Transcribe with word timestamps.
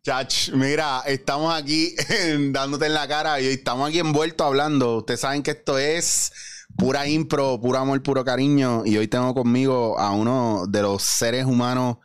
Chach, 0.00 0.50
mira, 0.52 1.02
estamos 1.06 1.52
aquí 1.52 1.94
dándote 2.50 2.86
en 2.86 2.94
la 2.94 3.06
cara 3.06 3.40
y 3.40 3.46
estamos 3.46 3.88
aquí 3.88 3.98
envueltos 3.98 4.46
hablando. 4.46 4.98
Ustedes 4.98 5.20
saben 5.20 5.42
que 5.42 5.50
esto 5.50 5.78
es 5.78 6.32
pura 6.76 7.06
impro, 7.06 7.60
puro 7.60 7.78
amor, 7.78 8.02
puro 8.02 8.24
cariño. 8.24 8.82
Y 8.86 8.96
hoy 8.96 9.08
tengo 9.08 9.34
conmigo 9.34 9.98
a 9.98 10.12
uno 10.12 10.64
de 10.68 10.82
los 10.82 11.02
seres 11.02 11.44
humanos 11.44 11.98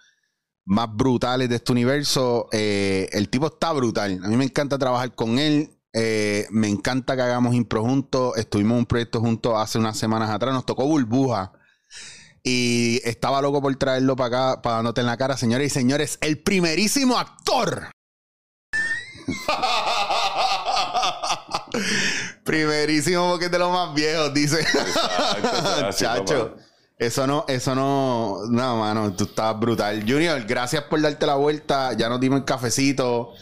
más 0.66 0.94
brutales 0.94 1.50
de 1.50 1.56
este 1.56 1.72
universo. 1.72 2.50
Eh, 2.52 3.08
el 3.14 3.30
tipo 3.30 3.48
está 3.48 3.72
brutal. 3.72 4.20
A 4.24 4.28
mí 4.28 4.36
me 4.36 4.46
encanta 4.46 4.78
trabajar 4.78 5.16
con 5.16 5.40
él. 5.40 5.70
Eh, 5.94 6.46
me 6.52 6.68
encanta 6.68 7.16
que 7.16 7.22
hagamos 7.22 7.56
impro 7.56 7.84
juntos. 7.84 8.38
Estuvimos 8.38 8.74
en 8.74 8.80
un 8.80 8.86
proyecto 8.86 9.22
juntos 9.22 9.54
hace 9.56 9.78
unas 9.78 9.98
semanas 9.98 10.30
atrás. 10.30 10.54
Nos 10.54 10.66
tocó 10.66 10.86
burbuja. 10.86 11.54
Y 12.44 13.02
estaba 13.04 13.42
loco 13.42 13.62
por 13.62 13.76
traerlo 13.76 14.16
para 14.16 14.52
acá, 14.52 14.62
para 14.62 14.76
dándote 14.78 15.02
en 15.02 15.08
la 15.08 15.18
cara, 15.18 15.36
señores 15.38 15.68
y 15.68 15.72
señores, 15.72 16.18
el 16.22 16.40
primerísimo 16.40 17.18
actor. 17.18 17.92
primerísimo 22.44 23.32
porque 23.32 23.46
es 23.46 23.52
de 23.52 23.60
los 23.60 23.72
más 23.72 23.94
viejos, 23.94 24.34
dice. 24.34 24.66
Chacho. 25.96 26.56
Eso 27.00 27.28
no, 27.28 27.46
eso 27.48 27.76
no, 27.76 28.40
no, 28.50 28.78
mano, 28.78 29.14
tú 29.14 29.26
estás 29.26 29.60
brutal. 29.60 30.02
Junior, 30.02 30.44
gracias 30.48 30.84
por 30.86 31.00
darte 31.00 31.28
la 31.28 31.36
vuelta. 31.36 31.94
Ya 31.94 32.10
nos 32.10 32.20
dimos 32.20 32.40
el 32.40 32.46
cafecito. 32.46 33.34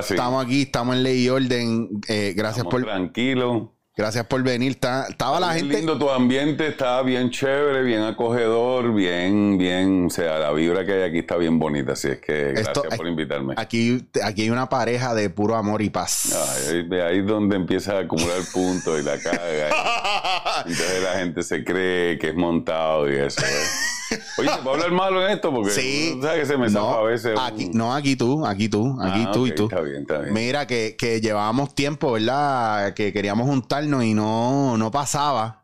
Estamos 0.00 0.44
aquí, 0.44 0.62
estamos 0.62 0.96
en 0.96 1.04
ley 1.04 1.24
y 1.24 1.30
orden. 1.30 1.88
Eh, 2.08 2.34
gracias 2.36 2.66
por. 2.66 2.82
Tranquilo. 2.82 3.72
Gracias 4.00 4.24
por 4.24 4.42
venir. 4.42 4.78
estaba 5.10 5.38
la 5.38 5.52
gente. 5.52 5.76
lindo 5.76 5.98
tu 5.98 6.08
ambiente, 6.08 6.68
está 6.68 7.02
bien 7.02 7.28
chévere, 7.28 7.82
bien 7.82 8.00
acogedor, 8.00 8.94
bien, 8.94 9.58
bien. 9.58 10.06
O 10.06 10.10
sea, 10.10 10.38
la 10.38 10.52
vibra 10.52 10.86
que 10.86 10.94
hay 10.94 11.02
aquí 11.02 11.18
está 11.18 11.36
bien 11.36 11.58
bonita. 11.58 11.92
Así 11.92 12.08
es 12.08 12.18
que 12.18 12.52
gracias 12.52 12.96
por 12.96 13.06
invitarme. 13.06 13.52
Aquí, 13.58 14.02
aquí 14.24 14.40
hay 14.40 14.48
una 14.48 14.70
pareja 14.70 15.14
de 15.14 15.28
puro 15.28 15.54
amor 15.54 15.82
y 15.82 15.90
paz. 15.90 16.34
ahí, 16.70 16.98
ahí 16.98 17.18
es 17.18 17.26
donde 17.26 17.56
empieza 17.56 17.98
a 17.98 18.00
acumular 18.00 18.40
puntos 18.54 18.98
y 18.98 19.02
la 19.02 19.18
carga. 19.18 19.68
entonces 20.64 21.02
la 21.02 21.18
gente 21.18 21.42
se 21.42 21.62
cree 21.62 22.18
que 22.18 22.28
es 22.28 22.34
montado 22.34 23.06
y 23.06 23.16
eso. 23.16 23.42
¿eh? 23.42 23.99
Oye, 24.38 24.48
¿se 24.48 24.58
puede 24.62 24.76
hablar 24.76 24.92
malo 24.92 25.24
en 25.24 25.32
esto? 25.32 25.52
Porque 25.52 25.70
sí. 25.70 26.18
sabes 26.20 26.40
que 26.40 26.46
se 26.46 26.56
me 26.56 26.68
no, 26.68 26.90
a 26.90 27.02
veces. 27.02 27.38
Aquí, 27.38 27.70
No, 27.72 27.94
aquí 27.94 28.16
tú, 28.16 28.46
aquí 28.46 28.68
tú, 28.68 28.96
aquí 29.00 29.24
ah, 29.26 29.30
tú 29.32 29.46
y 29.46 29.54
tú. 29.54 29.64
Está 29.64 29.80
bien, 29.80 30.02
está 30.02 30.18
bien. 30.18 30.34
Mira, 30.34 30.66
que, 30.66 30.96
que 30.96 31.20
llevábamos 31.20 31.74
tiempo, 31.74 32.12
¿verdad? 32.12 32.94
Que 32.94 33.12
queríamos 33.12 33.46
juntarnos 33.46 34.04
y 34.04 34.14
no, 34.14 34.76
no 34.76 34.90
pasaba. 34.90 35.60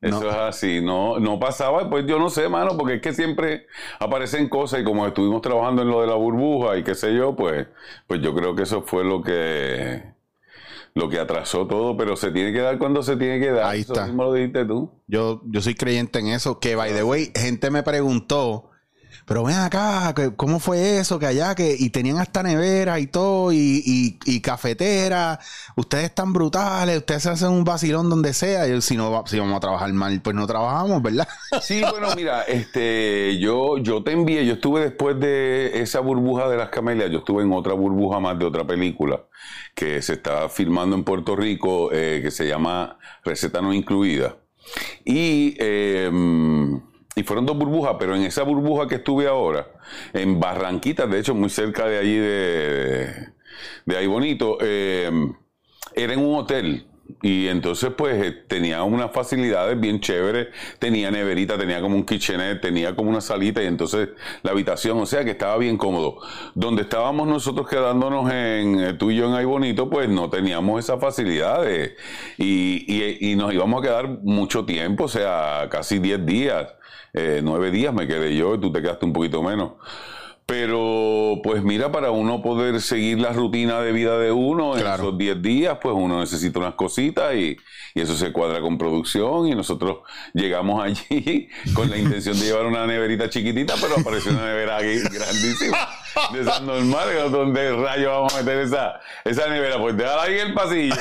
Eso 0.00 0.28
es 0.28 0.36
así, 0.36 0.80
no, 0.80 1.20
no 1.20 1.38
pasaba, 1.38 1.88
pues 1.88 2.06
yo 2.06 2.18
no 2.18 2.30
sé, 2.30 2.48
mano, 2.48 2.76
porque 2.76 2.94
es 2.94 3.02
que 3.02 3.12
siempre 3.12 3.66
aparecen 3.98 4.48
cosas 4.48 4.80
y 4.80 4.84
como 4.84 5.06
estuvimos 5.06 5.42
trabajando 5.42 5.82
en 5.82 5.88
lo 5.88 6.00
de 6.00 6.06
la 6.06 6.14
burbuja 6.14 6.76
y 6.76 6.82
qué 6.82 6.94
sé 6.94 7.14
yo, 7.14 7.36
pues, 7.36 7.68
pues 8.06 8.20
yo 8.20 8.34
creo 8.34 8.54
que 8.54 8.62
eso 8.62 8.82
fue 8.82 9.04
lo 9.04 9.22
que 9.22 10.02
lo 10.94 11.08
que 11.08 11.18
atrasó 11.18 11.66
todo, 11.66 11.96
pero 11.96 12.16
se 12.16 12.30
tiene 12.30 12.52
que 12.52 12.60
dar 12.60 12.78
cuando 12.78 13.02
se 13.02 13.16
tiene 13.16 13.40
que 13.40 13.50
dar. 13.50 13.64
Ahí 13.64 13.80
eso 13.80 13.92
está. 13.92 14.06
mismo 14.06 14.24
lo 14.24 14.32
dijiste 14.32 14.64
tú. 14.64 14.90
Yo, 15.06 15.42
yo 15.46 15.60
soy 15.60 15.74
creyente 15.74 16.18
en 16.18 16.28
eso. 16.28 16.58
Que, 16.58 16.76
by 16.76 16.92
the 16.92 17.02
way, 17.02 17.32
gente 17.34 17.70
me 17.70 17.82
preguntó 17.82 18.70
pero 19.30 19.44
ven 19.44 19.58
acá, 19.58 20.12
¿cómo 20.36 20.58
fue 20.58 20.98
eso? 20.98 21.20
Que 21.20 21.26
allá, 21.26 21.54
que, 21.54 21.76
y 21.78 21.90
tenían 21.90 22.18
hasta 22.18 22.42
nevera 22.42 22.98
y 22.98 23.06
todo, 23.06 23.52
y, 23.52 24.18
y, 24.24 24.40
cafetera. 24.40 25.38
Ustedes 25.76 26.06
están 26.06 26.32
brutales, 26.32 26.98
ustedes 26.98 27.26
hacen 27.26 27.50
un 27.50 27.62
vacilón 27.62 28.10
donde 28.10 28.34
sea. 28.34 28.66
Y 28.66 28.82
si 28.82 28.96
no 28.96 29.22
si 29.28 29.38
vamos 29.38 29.56
a 29.56 29.60
trabajar 29.60 29.92
mal, 29.92 30.20
pues 30.20 30.34
no 30.34 30.48
trabajamos, 30.48 31.00
¿verdad? 31.00 31.28
Sí, 31.62 31.80
bueno, 31.88 32.08
mira, 32.16 32.42
este, 32.42 33.38
yo, 33.38 33.78
yo 33.78 34.02
te 34.02 34.10
envié, 34.10 34.44
yo 34.44 34.54
estuve 34.54 34.80
después 34.80 35.20
de 35.20 35.80
esa 35.80 36.00
burbuja 36.00 36.48
de 36.48 36.56
las 36.56 36.70
camelias, 36.70 37.08
yo 37.12 37.18
estuve 37.18 37.44
en 37.44 37.52
otra 37.52 37.74
burbuja 37.74 38.18
más 38.18 38.36
de 38.36 38.46
otra 38.46 38.66
película 38.66 39.26
que 39.76 40.02
se 40.02 40.14
está 40.14 40.48
filmando 40.48 40.96
en 40.96 41.04
Puerto 41.04 41.36
Rico, 41.36 41.92
eh, 41.92 42.18
que 42.20 42.32
se 42.32 42.48
llama 42.48 42.98
Receta 43.24 43.60
No 43.60 43.72
Incluida. 43.72 44.38
Y 45.04 45.54
eh, 45.60 46.10
y 47.16 47.22
fueron 47.22 47.46
dos 47.46 47.56
burbujas, 47.56 47.96
pero 47.98 48.14
en 48.14 48.22
esa 48.22 48.42
burbuja 48.42 48.86
que 48.86 48.96
estuve 48.96 49.26
ahora, 49.26 49.66
en 50.12 50.38
Barranquita, 50.38 51.06
de 51.06 51.18
hecho 51.18 51.34
muy 51.34 51.50
cerca 51.50 51.86
de 51.86 51.98
allí 51.98 52.16
de, 52.16 53.32
de 53.84 53.96
ahí 53.96 54.06
bonito, 54.06 54.58
eh, 54.60 55.10
era 55.94 56.12
en 56.12 56.20
un 56.20 56.36
hotel. 56.36 56.86
Y 57.22 57.48
entonces, 57.48 57.90
pues, 57.96 58.22
eh, 58.22 58.32
tenía 58.46 58.82
unas 58.82 59.12
facilidades 59.12 59.78
bien 59.78 60.00
chéveres. 60.00 60.48
Tenía 60.78 61.10
neverita, 61.10 61.58
tenía 61.58 61.80
como 61.80 61.96
un 61.96 62.04
kitchenette, 62.04 62.60
tenía 62.60 62.94
como 62.94 63.10
una 63.10 63.20
salita 63.20 63.62
y 63.62 63.66
entonces 63.66 64.10
la 64.42 64.52
habitación, 64.52 64.98
o 64.98 65.06
sea 65.06 65.24
que 65.24 65.30
estaba 65.30 65.56
bien 65.58 65.76
cómodo. 65.76 66.18
Donde 66.54 66.82
estábamos 66.82 67.28
nosotros 67.28 67.68
quedándonos 67.68 68.32
en 68.32 68.80
eh, 68.80 68.92
tú 68.94 69.10
y 69.10 69.16
yo 69.16 69.26
en 69.28 69.34
Ay 69.34 69.44
Bonito, 69.44 69.88
pues 69.90 70.08
no 70.08 70.30
teníamos 70.30 70.84
esas 70.84 71.00
facilidades. 71.00 71.92
Y, 72.38 72.84
y, 72.86 73.32
y 73.32 73.36
nos 73.36 73.52
íbamos 73.52 73.80
a 73.80 73.86
quedar 73.86 74.08
mucho 74.22 74.64
tiempo, 74.64 75.04
o 75.04 75.08
sea, 75.08 75.68
casi 75.70 75.98
10 75.98 76.26
días. 76.26 76.66
Eh, 77.12 77.40
nueve 77.42 77.70
días 77.72 77.92
me 77.92 78.06
quedé 78.06 78.36
yo 78.36 78.54
y 78.54 78.60
tú 78.60 78.70
te 78.72 78.80
quedaste 78.80 79.04
un 79.04 79.12
poquito 79.12 79.42
menos. 79.42 79.72
Pero, 80.50 81.40
pues 81.44 81.62
mira, 81.62 81.92
para 81.92 82.10
uno 82.10 82.42
poder 82.42 82.80
seguir 82.80 83.20
la 83.20 83.32
rutina 83.32 83.80
de 83.82 83.92
vida 83.92 84.18
de 84.18 84.32
uno 84.32 84.76
en 84.76 84.84
esos 84.84 85.16
10 85.16 85.40
días, 85.42 85.78
pues 85.80 85.94
uno 85.96 86.18
necesita 86.18 86.58
unas 86.58 86.74
cositas 86.74 87.32
y, 87.36 87.56
y, 87.94 88.00
eso 88.00 88.16
se 88.16 88.32
cuadra 88.32 88.60
con 88.60 88.76
producción. 88.76 89.46
Y 89.46 89.54
nosotros 89.54 89.98
llegamos 90.34 90.82
allí 90.82 91.48
con 91.74 91.88
la 91.88 91.98
intención 91.98 92.36
de 92.36 92.46
llevar 92.46 92.66
una 92.66 92.84
neverita 92.84 93.30
chiquitita, 93.30 93.74
pero 93.80 94.00
apareció 94.00 94.32
una 94.32 94.44
nevera 94.44 94.78
aquí 94.78 94.98
grandísima 94.98 95.88
de 96.32 96.40
esas 96.40 96.62
normales, 96.62 97.30
donde 97.30 97.72
rayo 97.76 98.10
vamos 98.10 98.34
a 98.34 98.38
meter 98.38 98.58
esa, 98.58 99.00
esa 99.24 99.48
nevera? 99.48 99.78
Pues 99.78 99.96
déjala 99.96 100.22
ahí 100.22 100.34
en 100.38 100.48
el 100.48 100.54
pasillo. 100.54 100.94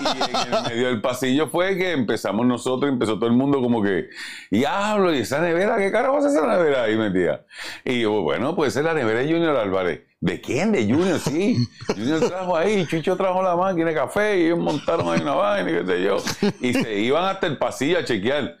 Y 0.00 0.30
en 0.30 0.54
el 0.54 0.62
medio 0.62 0.86
del 0.88 1.00
pasillo 1.00 1.48
fue 1.48 1.76
que 1.76 1.92
empezamos 1.92 2.46
nosotros, 2.46 2.90
empezó 2.90 3.16
todo 3.16 3.26
el 3.26 3.36
mundo 3.36 3.60
como 3.60 3.82
que, 3.82 4.08
y 4.50 4.64
hablo, 4.64 5.14
y 5.14 5.18
esa 5.18 5.40
nevera, 5.40 5.76
¿qué 5.76 5.92
carajo 5.92 6.18
es 6.18 6.26
esa 6.26 6.46
nevera 6.46 6.84
ahí 6.84 6.96
metida? 6.96 7.44
Y 7.84 8.00
yo, 8.00 8.22
bueno, 8.22 8.56
pues 8.56 8.76
es 8.78 8.84
la 8.84 8.94
nevera 8.94 9.20
de 9.20 9.32
Junior 9.32 9.56
Álvarez. 9.56 10.02
¿De 10.20 10.40
quién? 10.40 10.72
De 10.72 10.82
Junior, 10.84 11.18
sí. 11.18 11.56
Junior 11.86 12.28
trajo 12.28 12.56
ahí, 12.56 12.86
Chucho 12.86 13.16
trajo 13.16 13.42
la 13.42 13.54
máquina 13.56 13.86
de 13.86 13.94
café 13.94 14.38
y 14.38 14.46
ellos 14.46 14.58
montaron 14.58 15.08
ahí 15.08 15.20
una 15.20 15.34
vaina 15.34 15.70
y 15.70 15.74
qué 15.74 15.86
sé 15.86 16.02
yo. 16.02 16.16
Y 16.60 16.72
se 16.72 16.98
iban 17.00 17.24
hasta 17.24 17.46
el 17.46 17.58
pasillo 17.58 17.98
a 17.98 18.04
chequear. 18.04 18.56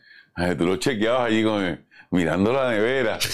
tú 0.56 0.64
lo 0.66 0.76
chequeabas 0.76 1.22
allí 1.22 1.42
con 1.42 1.64
mirando 2.10 2.52
la 2.52 2.70
nevera. 2.70 3.18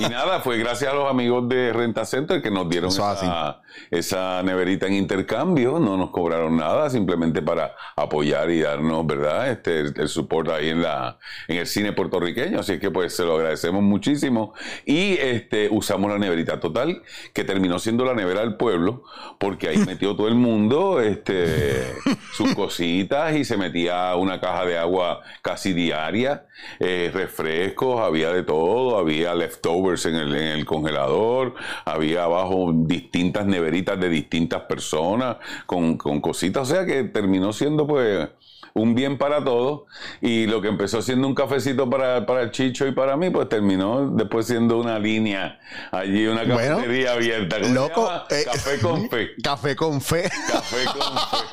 Y, 0.00 0.08
nada, 0.08 0.40
fue 0.40 0.58
gracias 0.58 0.92
a 0.92 0.94
los 0.94 1.08
amigos 1.08 1.48
de 1.48 1.72
Renta 1.72 2.04
Center 2.04 2.42
que 2.42 2.50
nos 2.50 2.68
dieron 2.68 2.90
esa, 2.90 3.62
esa, 3.90 4.42
neverita 4.42 4.86
en 4.86 4.94
intercambio. 4.94 5.78
No 5.78 5.96
nos 5.96 6.10
cobraron 6.10 6.56
nada, 6.56 6.90
simplemente 6.90 7.40
para 7.42 7.74
apoyar 7.96 8.50
y 8.50 8.60
darnos, 8.60 9.06
¿verdad? 9.06 9.50
Este, 9.50 9.80
el, 9.80 10.08
support 10.08 10.50
ahí 10.50 10.70
en, 10.70 10.82
la, 10.82 11.18
en 11.48 11.58
el 11.58 11.66
cine 11.66 11.92
puertorriqueño. 11.92 12.58
Así 12.58 12.78
que 12.78 12.90
pues 12.90 13.14
se 13.14 13.24
lo 13.24 13.36
agradecemos 13.36 13.82
muchísimo. 13.82 14.52
Y 14.84 15.12
este, 15.14 15.68
usamos 15.70 16.10
la 16.10 16.18
neverita 16.18 16.60
total, 16.60 17.02
que 17.32 17.44
terminó 17.44 17.78
siendo 17.78 18.04
la 18.04 18.14
nevera 18.14 18.40
del 18.40 18.56
pueblo, 18.56 19.04
porque 19.38 19.68
ahí 19.68 19.78
metió 19.78 20.16
todo 20.16 20.28
el 20.28 20.34
mundo 20.34 21.00
este, 21.00 21.94
sus 22.32 22.54
cositas 22.54 23.34
y 23.36 23.44
se 23.44 23.56
metía 23.56 24.14
una 24.16 24.40
caja 24.40 24.66
de 24.66 24.76
agua 24.76 25.20
casi 25.40 25.72
diaria 25.72 26.46
eh, 26.78 27.10
refrescos, 27.12 28.00
había 28.00 28.32
de 28.32 28.42
todo, 28.42 28.98
había 28.98 29.34
leftovers 29.34 30.06
en 30.06 30.16
el, 30.16 30.34
en 30.34 30.48
el 30.48 30.64
congelador, 30.64 31.54
había 31.84 32.24
abajo 32.24 32.72
distintas 32.74 33.46
neveritas 33.46 33.98
de 34.00 34.08
distintas 34.08 34.62
personas 34.62 35.36
con, 35.66 35.96
con 35.96 36.20
cositas, 36.20 36.70
o 36.70 36.74
sea 36.74 36.84
que 36.84 37.04
terminó 37.04 37.52
siendo 37.52 37.86
pues 37.86 38.28
un 38.74 38.94
bien 38.94 39.16
para 39.16 39.42
todos. 39.42 39.84
Y 40.20 40.46
lo 40.46 40.60
que 40.60 40.68
empezó 40.68 41.00
siendo 41.00 41.26
un 41.26 41.34
cafecito 41.34 41.88
para, 41.88 42.26
para 42.26 42.42
el 42.42 42.50
Chicho 42.50 42.86
y 42.86 42.92
para 42.92 43.16
mí, 43.16 43.30
pues 43.30 43.48
terminó 43.48 44.10
después 44.10 44.46
siendo 44.46 44.78
una 44.78 44.98
línea 44.98 45.58
allí, 45.90 46.26
una 46.26 46.46
cafetería 46.46 47.12
abierta. 47.12 47.58
Loco, 47.60 48.10
eh, 48.30 48.44
café 48.44 48.78
con 48.80 49.08
fe. 49.08 49.30
Café 49.42 49.76
con 49.76 50.00
fe. 50.00 50.30
Café 50.50 50.84
con 50.84 51.18
fe. 51.18 51.46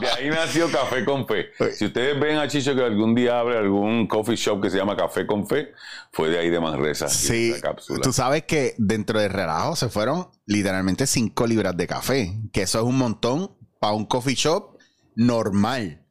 De 0.00 0.08
ahí 0.08 0.28
nació 0.28 0.70
Café 0.70 1.04
con 1.04 1.26
Fe. 1.26 1.46
Si 1.72 1.86
ustedes 1.86 2.18
ven 2.20 2.36
a 2.36 2.48
Chicho 2.48 2.74
que 2.74 2.82
algún 2.82 3.14
día 3.14 3.40
abre 3.40 3.56
algún 3.56 4.06
coffee 4.06 4.36
shop 4.36 4.62
que 4.62 4.70
se 4.70 4.76
llama 4.76 4.96
Café 4.96 5.26
con 5.26 5.46
Fe, 5.46 5.72
fue 6.12 6.28
de 6.28 6.38
ahí 6.38 6.50
de 6.50 6.60
Manresa. 6.60 7.08
Sí. 7.08 7.54
Cápsula. 7.62 8.00
Tú 8.02 8.12
sabes 8.12 8.44
que 8.44 8.74
dentro 8.78 9.20
del 9.20 9.30
relajo 9.30 9.74
se 9.76 9.88
fueron 9.88 10.28
literalmente 10.44 11.06
5 11.06 11.46
libras 11.46 11.76
de 11.76 11.86
café, 11.86 12.38
que 12.52 12.62
eso 12.62 12.78
es 12.80 12.84
un 12.84 12.98
montón 12.98 13.56
para 13.80 13.94
un 13.94 14.04
coffee 14.04 14.34
shop 14.34 14.76
normal. 15.14 16.05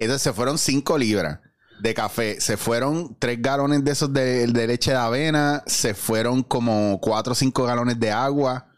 Entonces 0.00 0.22
se 0.22 0.32
fueron 0.32 0.58
5 0.58 0.98
libras 0.98 1.38
de 1.80 1.94
café. 1.94 2.40
Se 2.40 2.56
fueron 2.56 3.16
3 3.18 3.40
galones 3.40 3.84
de 3.84 3.92
esos 3.92 4.12
de, 4.12 4.46
leche 4.48 4.92
de 4.92 4.96
avena. 4.96 5.62
Se 5.66 5.94
fueron 5.94 6.42
como 6.42 6.98
4 7.00 7.32
o 7.32 7.36
5 7.36 7.64
galones 7.64 8.00
de 8.00 8.10
agua. 8.10 8.69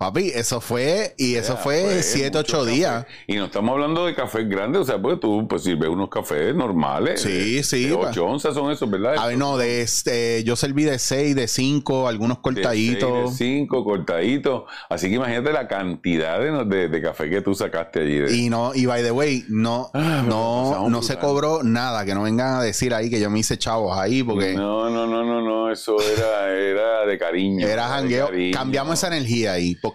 Papi, 0.00 0.32
eso 0.34 0.62
fue, 0.62 1.14
y 1.18 1.34
eso 1.34 1.58
fue 1.58 2.02
7, 2.02 2.38
8 2.38 2.64
días. 2.64 3.04
Y 3.26 3.34
no 3.34 3.44
estamos 3.44 3.72
hablando 3.72 4.06
de 4.06 4.14
cafés 4.14 4.48
grandes, 4.48 4.80
o 4.80 4.84
sea, 4.86 4.98
porque 4.98 5.20
tú 5.20 5.46
pues 5.46 5.62
sirves 5.62 5.90
unos 5.90 6.08
cafés 6.08 6.54
normales. 6.54 7.20
Sí, 7.20 7.62
sí. 7.62 7.84
De 7.84 7.92
8 7.92 8.24
onzas 8.24 8.54
son 8.54 8.72
esos, 8.72 8.88
¿verdad? 8.88 9.16
A 9.18 9.26
ver, 9.26 9.36
no, 9.36 9.58
de 9.58 9.82
este, 9.82 10.42
yo 10.42 10.56
serví 10.56 10.84
de 10.84 10.98
6, 10.98 11.36
de 11.36 11.46
5, 11.46 12.08
algunos 12.08 12.38
cortaditos. 12.38 13.38
De 13.38 13.44
5, 13.58 13.84
cortaditos. 13.84 14.62
Así 14.88 15.10
que 15.10 15.16
imagínate 15.16 15.52
la 15.52 15.68
cantidad 15.68 16.40
de, 16.40 16.88
de, 16.88 17.02
café 17.02 17.28
que 17.28 17.42
tú 17.42 17.54
sacaste 17.54 18.00
allí. 18.00 18.44
Y 18.44 18.48
no, 18.48 18.74
y 18.74 18.86
by 18.86 19.02
the 19.02 19.10
way, 19.10 19.44
no, 19.50 19.90
ah, 19.92 20.24
no, 20.26 20.88
no 20.88 21.02
se 21.02 21.18
cobró 21.18 21.62
nada, 21.62 22.06
que 22.06 22.14
no 22.14 22.22
vengan 22.22 22.60
a 22.60 22.62
decir 22.62 22.94
ahí 22.94 23.10
que 23.10 23.20
yo 23.20 23.28
me 23.28 23.40
hice 23.40 23.58
chavos 23.58 23.98
ahí, 23.98 24.22
porque. 24.22 24.54
No, 24.54 24.88
no, 24.88 25.06
no, 25.06 25.22
no, 25.24 25.42
no, 25.42 25.70
eso 25.70 25.98
era, 26.00 26.50
era 26.56 27.04
de 27.04 27.18
cariño. 27.18 27.68
Era 27.68 27.86
jangueo. 27.86 28.30
Cambiamos 28.54 28.94
esa 28.94 29.08
energía 29.08 29.52
ahí, 29.52 29.74
porque 29.74 29.89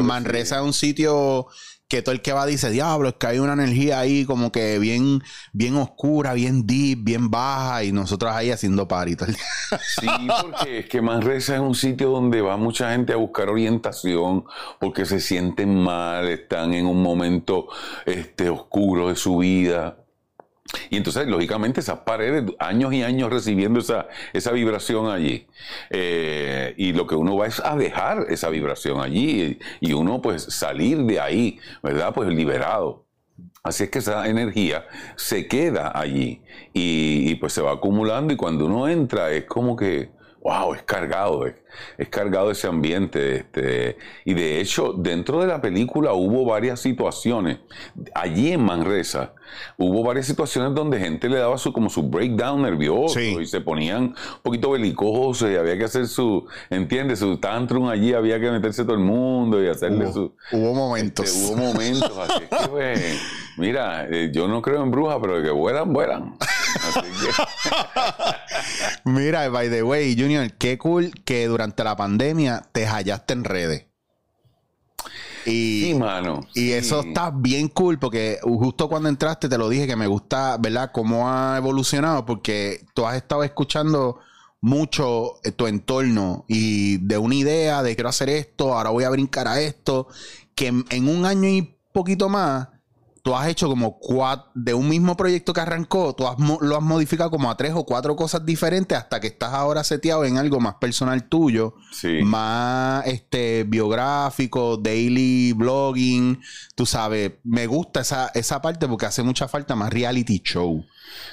Manresa 0.00 0.56
es 0.56 0.62
un 0.62 0.72
sitio 0.72 1.48
que 1.88 2.02
todo 2.02 2.12
el 2.12 2.20
que 2.22 2.32
va 2.32 2.46
dice, 2.46 2.70
diablo, 2.70 3.08
es 3.08 3.14
que 3.14 3.28
hay 3.28 3.38
una 3.38 3.52
energía 3.52 4.00
ahí 4.00 4.24
como 4.24 4.50
que 4.50 4.78
bien, 4.78 5.22
bien 5.52 5.76
oscura, 5.76 6.32
bien 6.34 6.66
deep, 6.66 7.04
bien 7.04 7.30
baja, 7.30 7.84
y 7.84 7.92
nosotros 7.92 8.32
ahí 8.32 8.50
haciendo 8.50 8.88
paritos. 8.88 9.28
Sí, 10.00 10.06
porque 10.42 10.78
es 10.78 10.88
que 10.88 11.02
Manresa 11.02 11.54
es 11.54 11.60
un 11.60 11.74
sitio 11.74 12.10
donde 12.10 12.40
va 12.40 12.56
mucha 12.56 12.92
gente 12.92 13.12
a 13.12 13.16
buscar 13.16 13.48
orientación, 13.48 14.44
porque 14.78 15.04
se 15.04 15.18
sienten 15.18 15.74
mal, 15.74 16.28
están 16.28 16.72
en 16.72 16.86
un 16.86 17.02
momento 17.02 17.66
este, 18.04 18.48
oscuro 18.48 19.08
de 19.08 19.16
su 19.16 19.38
vida. 19.38 20.05
Y 20.90 20.96
entonces, 20.96 21.26
lógicamente, 21.26 21.80
esas 21.80 22.00
paredes, 22.00 22.44
años 22.58 22.92
y 22.92 23.02
años 23.02 23.30
recibiendo 23.30 23.80
esa, 23.80 24.08
esa 24.32 24.52
vibración 24.52 25.10
allí. 25.10 25.46
Eh, 25.90 26.74
y 26.76 26.92
lo 26.92 27.06
que 27.06 27.14
uno 27.14 27.36
va 27.36 27.46
es 27.46 27.60
a 27.60 27.76
dejar 27.76 28.26
esa 28.28 28.48
vibración 28.48 29.00
allí 29.00 29.58
y, 29.80 29.92
uno 29.92 30.20
pues 30.20 30.42
salir 30.42 30.98
de 31.04 31.20
ahí, 31.20 31.58
¿verdad? 31.82 32.12
Pues 32.14 32.28
liberado. 32.28 33.06
Así 33.62 33.84
es 33.84 33.90
que 33.90 33.98
esa 33.98 34.28
energía 34.28 34.86
se 35.16 35.48
queda 35.48 35.92
allí 35.98 36.42
y, 36.72 37.30
y, 37.30 37.34
pues 37.36 37.52
se 37.52 37.62
va 37.62 37.72
acumulando 37.72 38.32
y 38.32 38.36
cuando 38.36 38.66
uno 38.66 38.88
entra 38.88 39.30
es 39.32 39.44
como 39.44 39.74
que 39.74 40.10
wow, 40.46 40.74
es 40.74 40.82
cargado, 40.82 41.44
es, 41.44 42.08
cargado 42.08 42.52
ese 42.52 42.68
ambiente. 42.68 43.38
Este, 43.38 43.98
y 44.24 44.32
de 44.34 44.60
hecho, 44.60 44.92
dentro 44.92 45.40
de 45.40 45.48
la 45.48 45.60
película 45.60 46.12
hubo 46.12 46.44
varias 46.44 46.78
situaciones. 46.78 47.58
Allí 48.14 48.52
en 48.52 48.62
Manresa 48.64 49.32
hubo 49.76 50.04
varias 50.04 50.26
situaciones 50.26 50.74
donde 50.74 51.00
gente 51.00 51.28
le 51.28 51.38
daba 51.38 51.58
su 51.58 51.72
como 51.72 51.90
su 51.90 52.04
breakdown 52.04 52.62
nervioso 52.62 53.20
y 53.20 53.46
se 53.46 53.60
ponían 53.60 54.02
un 54.02 54.14
poquito 54.42 54.70
belicosos 54.70 55.50
y 55.50 55.56
había 55.56 55.76
que 55.76 55.84
hacer 55.84 56.06
su, 56.06 56.46
¿entiendes? 56.70 57.18
Su 57.18 57.38
tantrum 57.38 57.88
allí, 57.88 58.12
había 58.12 58.38
que 58.38 58.50
meterse 58.50 58.84
todo 58.84 58.94
el 58.94 59.02
mundo 59.02 59.62
y 59.62 59.66
hacerle 59.66 60.12
su... 60.12 60.32
Hubo 60.52 60.74
momentos. 60.74 61.26
Este, 61.26 61.54
hubo 61.54 61.56
momentos, 61.56 62.12
así 62.18 62.40
que 62.40 62.68
pues, 62.70 63.20
mira, 63.56 64.06
eh, 64.08 64.30
yo 64.32 64.46
no 64.46 64.62
creo 64.62 64.84
en 64.84 64.92
brujas, 64.92 65.18
pero 65.20 65.38
de 65.38 65.42
que 65.42 65.50
vuelan, 65.50 65.92
vuelan. 65.92 66.36
Mira, 69.04 69.48
by 69.48 69.70
the 69.70 69.82
way, 69.82 70.16
Junior, 70.18 70.52
qué 70.52 70.78
cool 70.78 71.12
que 71.24 71.46
durante 71.46 71.84
la 71.84 71.96
pandemia 71.96 72.62
te 72.72 72.86
hallaste 72.86 73.32
en 73.34 73.44
redes. 73.44 73.86
Y, 75.44 75.82
sí, 75.84 75.94
mano. 75.94 76.40
Y 76.54 76.72
eso 76.72 77.00
está 77.00 77.30
bien 77.30 77.68
cool 77.68 77.98
porque 77.98 78.38
justo 78.42 78.88
cuando 78.88 79.08
entraste 79.08 79.48
te 79.48 79.58
lo 79.58 79.68
dije 79.68 79.86
que 79.86 79.94
me 79.94 80.08
gusta, 80.08 80.56
¿verdad? 80.58 80.90
Cómo 80.92 81.30
ha 81.30 81.56
evolucionado 81.56 82.26
porque 82.26 82.84
tú 82.94 83.06
has 83.06 83.16
estado 83.16 83.44
escuchando 83.44 84.18
mucho 84.60 85.34
tu 85.54 85.68
entorno 85.68 86.44
y 86.48 86.96
de 86.98 87.18
una 87.18 87.36
idea 87.36 87.82
de 87.84 87.94
quiero 87.94 88.08
hacer 88.08 88.28
esto, 88.28 88.74
ahora 88.74 88.90
voy 88.90 89.04
a 89.04 89.10
brincar 89.10 89.46
a 89.46 89.60
esto, 89.60 90.08
que 90.56 90.66
en 90.66 91.08
un 91.08 91.24
año 91.24 91.48
y 91.48 91.76
poquito 91.92 92.28
más 92.28 92.68
tú 93.26 93.34
has 93.34 93.48
hecho 93.48 93.66
como 93.66 93.98
cuatro, 93.98 94.52
de 94.54 94.72
un 94.72 94.88
mismo 94.88 95.16
proyecto 95.16 95.52
que 95.52 95.60
arrancó, 95.60 96.14
tú 96.14 96.24
lo 96.60 96.76
has 96.76 96.82
modificado 96.82 97.28
como 97.28 97.50
a 97.50 97.56
tres 97.56 97.72
o 97.74 97.84
cuatro 97.84 98.14
cosas 98.14 98.46
diferentes 98.46 98.96
hasta 98.96 99.18
que 99.18 99.26
estás 99.26 99.52
ahora 99.52 99.82
seteado 99.82 100.24
en 100.24 100.38
algo 100.38 100.60
más 100.60 100.76
personal 100.76 101.24
tuyo, 101.24 101.74
más 102.22 103.04
este 103.04 103.64
biográfico, 103.64 104.76
daily 104.76 105.52
blogging, 105.54 106.40
tú 106.76 106.86
sabes, 106.86 107.32
me 107.42 107.66
gusta 107.66 108.02
esa, 108.02 108.30
esa 108.32 108.62
parte 108.62 108.86
porque 108.86 109.06
hace 109.06 109.24
mucha 109.24 109.48
falta 109.48 109.74
más 109.74 109.92
reality 109.92 110.40
show. 110.44 110.86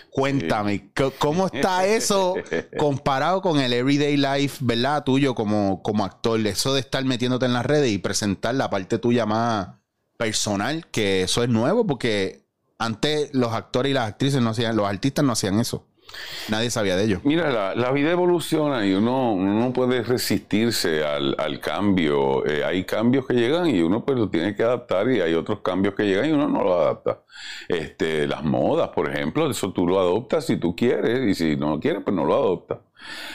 Cuéntame, 0.10 0.92
¿cómo 1.20 1.46
está 1.46 1.86
eso 1.86 2.34
comparado 2.80 3.44
con 3.44 3.60
el 3.60 3.72
everyday 3.72 4.18
life, 4.18 4.58
verdad, 4.62 5.04
tuyo 5.04 5.36
como, 5.36 5.84
como 5.84 6.06
actor? 6.06 6.40
Eso 6.48 6.74
de 6.74 6.80
estar 6.80 7.06
metiéndote 7.06 7.46
en 7.46 7.54
las 7.54 7.68
redes 7.68 7.92
y 7.92 8.00
presentar 8.00 8.56
la 8.56 8.72
parte 8.72 8.98
tuya 8.98 9.28
más 9.28 9.83
personal, 10.18 10.88
que 10.88 11.24
eso 11.24 11.44
es 11.44 11.50
nuevo 11.50 11.86
porque 11.86 12.44
antes 12.78 13.34
los 13.34 13.54
actores 13.54 13.92
y 13.92 13.94
las 13.94 14.08
actrices 14.08 14.42
no 14.42 14.52
hacían, 14.52 14.76
los 14.76 14.88
artistas 14.88 15.24
no 15.24 15.34
hacían 15.34 15.60
eso. 15.60 15.86
Nadie 16.50 16.70
sabía 16.70 16.96
de 16.96 17.06
ello. 17.06 17.22
Mira, 17.24 17.76
la, 17.76 17.92
vida 17.92 18.12
evoluciona 18.12 18.86
y 18.86 18.94
uno 18.94 19.36
no 19.36 19.74
puede 19.74 20.04
resistirse 20.04 21.04
al, 21.04 21.60
cambio. 21.60 22.46
Eh, 22.46 22.64
hay 22.66 22.84
cambios 22.84 23.26
que 23.28 23.34
llegan 23.34 23.68
y 23.68 23.82
uno 23.82 24.04
pues 24.04 24.18
lo 24.18 24.30
tiene 24.30 24.56
que 24.56 24.64
adaptar 24.64 25.10
y 25.10 25.22
hay 25.22 25.34
otros 25.34 25.60
cambios 25.62 25.96
que 25.96 26.04
llegan 26.04 26.30
y 26.30 26.32
uno 26.32 26.48
no 26.48 26.64
lo 26.64 26.80
adapta. 26.80 27.20
Este, 27.68 28.28
las 28.28 28.44
modas, 28.44 28.90
por 28.90 29.10
ejemplo, 29.10 29.50
eso 29.50 29.72
tú 29.72 29.88
lo 29.88 30.00
adoptas 30.00 30.46
si 30.46 30.58
tú 30.58 30.76
quieres 30.76 31.28
y 31.28 31.36
si 31.36 31.56
no 31.56 31.72
lo 31.72 31.80
quieres, 31.80 32.02
pues 32.04 32.16
no 32.16 32.26
lo 32.26 32.34
adoptas. 32.36 32.80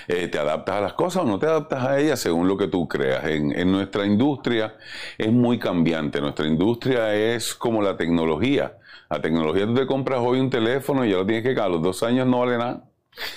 Eh, 0.07 0.29
te 0.29 0.39
adaptas 0.39 0.77
a 0.77 0.81
las 0.81 0.93
cosas 0.95 1.23
o 1.25 1.27
no 1.27 1.39
te 1.39 1.47
adaptas 1.47 1.85
a 1.85 1.99
ellas 1.99 2.19
según 2.21 2.49
lo 2.49 2.57
que 2.57 2.69
tú 2.69 2.89
creas. 2.89 3.25
En, 3.27 3.71
nuestra 3.71 4.07
industria 4.07 4.77
es 5.17 5.31
muy 5.31 5.59
cambiante. 5.59 6.21
Nuestra 6.21 6.47
industria 6.47 7.15
es 7.15 7.55
como 7.55 7.83
la 7.83 7.97
tecnología. 7.97 8.79
La 9.11 9.21
tecnología 9.23 9.67
tú 9.67 9.75
te 9.75 9.87
compras 9.87 10.21
hoy 10.23 10.41
un 10.41 10.51
teléfono 10.51 11.05
y 11.05 11.11
ya 11.11 11.17
lo 11.17 11.27
tienes 11.27 11.43
que 11.43 11.61
a 11.61 11.69
los 11.69 11.83
dos 11.83 12.03
años 12.03 12.27
no 12.27 12.41
vale 12.41 12.59
nada. 12.59 12.85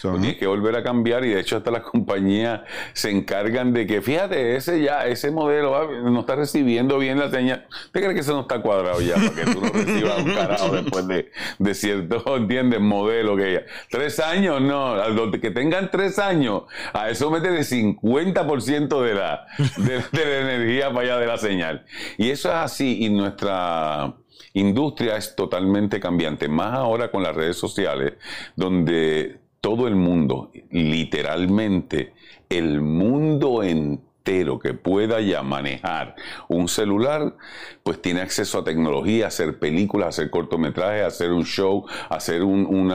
Tienes 0.01 0.38
que 0.38 0.45
volver 0.47 0.75
a 0.75 0.83
cambiar 0.83 1.25
y 1.25 1.29
de 1.29 1.39
hecho 1.39 1.57
hasta 1.57 1.71
las 1.71 1.81
compañías 1.91 2.62
se 2.94 3.09
encargan 3.09 3.73
de 3.73 3.88
que, 3.88 4.01
fíjate, 4.01 4.56
ese 4.56 4.81
ya, 4.81 5.07
ese 5.07 5.31
modelo 5.31 5.75
ah, 5.75 5.88
no 6.03 6.19
está 6.19 6.35
recibiendo 6.35 6.97
bien 6.97 7.19
la 7.19 7.29
señal. 7.29 7.68
¿Te 7.91 8.00
crees 8.00 8.13
que 8.13 8.19
eso 8.19 8.33
no 8.33 8.41
está 8.41 8.62
cuadrado 8.62 9.01
ya 9.01 9.15
para 9.15 9.31
que 9.31 9.44
tú 9.44 9.62
no 9.62 9.69
recibas 9.69 10.19
un 10.19 10.33
carajo 10.33 10.69
después 10.75 11.07
de, 11.07 11.31
de 11.57 11.74
cierto, 11.74 12.24
¿entiendes? 12.38 12.79
Modelo 12.79 13.35
que 13.35 13.53
ya. 13.53 13.62
Tres 13.89 14.19
años, 14.19 14.62
no, 14.62 14.97
que 15.31 15.51
tengan 15.51 15.89
tres 15.89 16.19
años, 16.19 16.63
a 16.94 17.09
eso 17.09 17.31
mete 17.31 17.47
el 17.47 17.65
50% 17.65 19.01
de 19.01 19.13
la, 19.13 19.47
de, 19.77 20.03
de 20.12 20.25
la 20.25 20.53
energía 20.53 20.89
para 20.89 21.01
allá 21.01 21.17
de 21.17 21.27
la 21.27 21.38
señal. 21.38 21.85
Y 22.17 22.29
eso 22.29 22.50
es 22.50 22.56
así 22.56 23.03
y 23.03 23.09
nuestra 23.09 24.15
industria 24.53 25.18
es 25.18 25.36
totalmente 25.36 26.00
cambiante, 26.00 26.48
más 26.48 26.74
ahora 26.74 27.12
con 27.12 27.24
las 27.24 27.36
redes 27.36 27.58
sociales, 27.58 28.13
donde 28.55 29.39
todo 29.62 29.88
el 29.88 29.96
mundo, 29.96 30.51
literalmente 30.72 32.13
el 32.50 32.81
mundo 32.81 33.63
entero 33.63 34.60
que 34.60 34.74
pueda 34.74 35.22
ya 35.22 35.41
manejar 35.43 36.15
un 36.48 36.67
celular, 36.67 37.36
pues 37.84 38.01
tiene 38.01 38.22
acceso 38.22 38.60
a 38.60 38.63
tecnología, 38.63 39.27
hacer 39.27 39.60
películas, 39.60 40.10
hacer 40.10 40.29
cortometrajes, 40.29 41.03
hacer 41.03 41.31
un 41.31 41.46
show, 41.46 41.86
hacer 42.10 42.43
un 42.43 42.91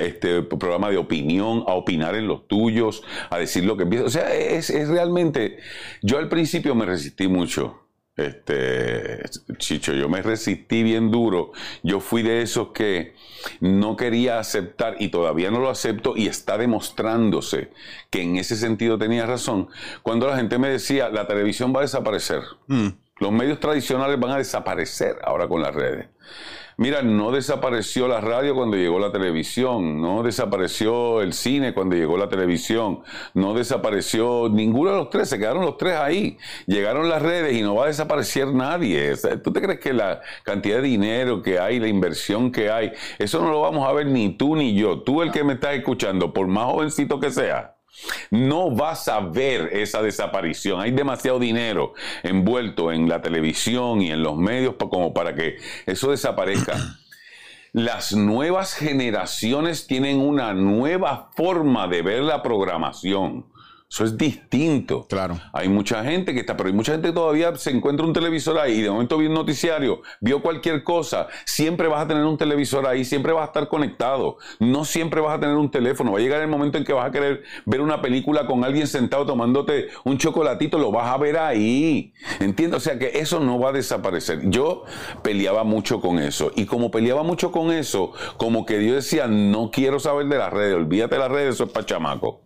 este, 0.00 0.42
programa 0.42 0.90
de 0.90 0.96
opinión, 0.96 1.64
a 1.66 1.74
opinar 1.74 2.14
en 2.14 2.26
los 2.26 2.48
tuyos, 2.48 3.02
a 3.30 3.38
decir 3.38 3.64
lo 3.64 3.76
que 3.76 3.86
piensa. 3.86 4.06
O 4.06 4.10
sea, 4.10 4.34
es 4.34 4.70
realmente, 4.88 5.58
yo 6.02 6.18
al 6.18 6.28
principio 6.28 6.74
me 6.74 6.86
resistí 6.86 7.28
mucho 7.28 7.83
este, 8.16 9.22
Chicho, 9.58 9.92
yo 9.92 10.08
me 10.08 10.22
resistí 10.22 10.82
bien 10.82 11.10
duro. 11.10 11.52
Yo 11.82 12.00
fui 12.00 12.22
de 12.22 12.42
esos 12.42 12.68
que 12.68 13.14
no 13.60 13.96
quería 13.96 14.38
aceptar 14.38 14.96
y 15.00 15.08
todavía 15.08 15.50
no 15.50 15.58
lo 15.58 15.68
acepto 15.68 16.14
y 16.16 16.26
está 16.26 16.56
demostrándose 16.56 17.70
que 18.10 18.22
en 18.22 18.36
ese 18.36 18.56
sentido 18.56 18.98
tenía 18.98 19.26
razón. 19.26 19.68
Cuando 20.02 20.28
la 20.28 20.36
gente 20.36 20.58
me 20.58 20.68
decía, 20.68 21.08
la 21.08 21.26
televisión 21.26 21.74
va 21.74 21.80
a 21.80 21.82
desaparecer. 21.82 22.42
Mm. 22.68 22.88
Los 23.18 23.32
medios 23.32 23.60
tradicionales 23.60 24.18
van 24.18 24.32
a 24.32 24.38
desaparecer 24.38 25.16
ahora 25.24 25.48
con 25.48 25.62
las 25.62 25.74
redes. 25.74 26.06
Mira, 26.76 27.02
no 27.02 27.30
desapareció 27.30 28.08
la 28.08 28.20
radio 28.20 28.54
cuando 28.54 28.76
llegó 28.76 28.98
la 28.98 29.12
televisión, 29.12 30.00
no 30.00 30.24
desapareció 30.24 31.20
el 31.20 31.32
cine 31.32 31.72
cuando 31.72 31.94
llegó 31.94 32.16
la 32.16 32.28
televisión, 32.28 33.02
no 33.32 33.54
desapareció 33.54 34.48
ninguno 34.48 34.90
de 34.90 34.96
los 34.96 35.10
tres, 35.10 35.28
se 35.28 35.38
quedaron 35.38 35.64
los 35.64 35.76
tres 35.76 35.96
ahí. 35.96 36.36
Llegaron 36.66 37.08
las 37.08 37.22
redes 37.22 37.56
y 37.56 37.62
no 37.62 37.76
va 37.76 37.84
a 37.84 37.88
desaparecer 37.88 38.48
nadie. 38.48 39.14
¿Tú 39.42 39.52
te 39.52 39.62
crees 39.62 39.78
que 39.78 39.92
la 39.92 40.20
cantidad 40.42 40.76
de 40.76 40.82
dinero 40.82 41.42
que 41.42 41.60
hay, 41.60 41.78
la 41.78 41.88
inversión 41.88 42.50
que 42.50 42.70
hay, 42.70 42.92
eso 43.18 43.40
no 43.40 43.50
lo 43.50 43.60
vamos 43.60 43.88
a 43.88 43.92
ver 43.92 44.06
ni 44.06 44.30
tú 44.36 44.56
ni 44.56 44.74
yo? 44.74 45.02
Tú 45.02 45.22
el 45.22 45.30
que 45.30 45.44
me 45.44 45.54
estás 45.54 45.76
escuchando, 45.76 46.32
por 46.32 46.48
más 46.48 46.64
jovencito 46.66 47.20
que 47.20 47.30
sea 47.30 47.73
no 48.30 48.70
vas 48.70 49.08
a 49.08 49.20
ver 49.20 49.70
esa 49.72 50.02
desaparición. 50.02 50.80
Hay 50.80 50.90
demasiado 50.90 51.38
dinero 51.38 51.94
envuelto 52.22 52.92
en 52.92 53.08
la 53.08 53.22
televisión 53.22 54.02
y 54.02 54.10
en 54.10 54.22
los 54.22 54.36
medios 54.36 54.74
como 54.78 55.14
para 55.14 55.34
que 55.34 55.56
eso 55.86 56.10
desaparezca. 56.10 56.76
Las 57.72 58.12
nuevas 58.12 58.74
generaciones 58.74 59.88
tienen 59.88 60.20
una 60.20 60.54
nueva 60.54 61.30
forma 61.34 61.88
de 61.88 62.02
ver 62.02 62.22
la 62.22 62.40
programación. 62.40 63.46
Eso 63.90 64.04
es 64.04 64.18
distinto. 64.18 65.06
Claro. 65.08 65.38
Hay 65.52 65.68
mucha 65.68 66.02
gente 66.02 66.34
que 66.34 66.40
está, 66.40 66.56
pero 66.56 66.68
hay 66.68 66.74
mucha 66.74 66.92
gente 66.92 67.08
que 67.08 67.14
todavía 67.14 67.54
se 67.54 67.70
encuentra 67.70 68.04
un 68.04 68.12
televisor 68.12 68.58
ahí 68.58 68.78
y 68.78 68.82
de 68.82 68.90
momento 68.90 69.16
vio 69.18 69.28
un 69.28 69.34
noticiario, 69.34 70.02
vio 70.20 70.42
cualquier 70.42 70.82
cosa. 70.82 71.28
Siempre 71.44 71.86
vas 71.86 72.04
a 72.04 72.08
tener 72.08 72.24
un 72.24 72.36
televisor 72.36 72.88
ahí, 72.88 73.04
siempre 73.04 73.32
vas 73.32 73.42
a 73.42 73.46
estar 73.46 73.68
conectado. 73.68 74.38
No 74.58 74.84
siempre 74.84 75.20
vas 75.20 75.36
a 75.36 75.40
tener 75.40 75.54
un 75.54 75.70
teléfono. 75.70 76.10
Va 76.10 76.18
a 76.18 76.22
llegar 76.22 76.40
el 76.40 76.48
momento 76.48 76.76
en 76.76 76.84
que 76.84 76.92
vas 76.92 77.06
a 77.06 77.12
querer 77.12 77.44
ver 77.66 77.80
una 77.80 78.02
película 78.02 78.46
con 78.46 78.64
alguien 78.64 78.88
sentado 78.88 79.26
tomándote 79.26 79.88
un 80.04 80.18
chocolatito, 80.18 80.78
lo 80.78 80.90
vas 80.90 81.12
a 81.12 81.18
ver 81.18 81.38
ahí. 81.38 82.14
¿Entiendes? 82.40 82.78
O 82.78 82.80
sea 82.80 82.98
que 82.98 83.12
eso 83.14 83.38
no 83.38 83.60
va 83.60 83.68
a 83.68 83.72
desaparecer. 83.72 84.40
Yo 84.50 84.84
peleaba 85.22 85.62
mucho 85.62 86.00
con 86.00 86.18
eso. 86.18 86.50
Y 86.56 86.66
como 86.66 86.90
peleaba 86.90 87.22
mucho 87.22 87.52
con 87.52 87.70
eso, 87.70 88.12
como 88.38 88.66
que 88.66 88.78
Dios 88.78 88.96
decía, 88.96 89.28
no 89.28 89.70
quiero 89.70 90.00
saber 90.00 90.26
de 90.26 90.38
las 90.38 90.52
redes, 90.52 90.74
olvídate 90.74 91.14
de 91.14 91.20
las 91.20 91.30
redes, 91.30 91.54
eso 91.54 91.64
es 91.64 91.70
para 91.70 91.86
chamaco. 91.86 92.43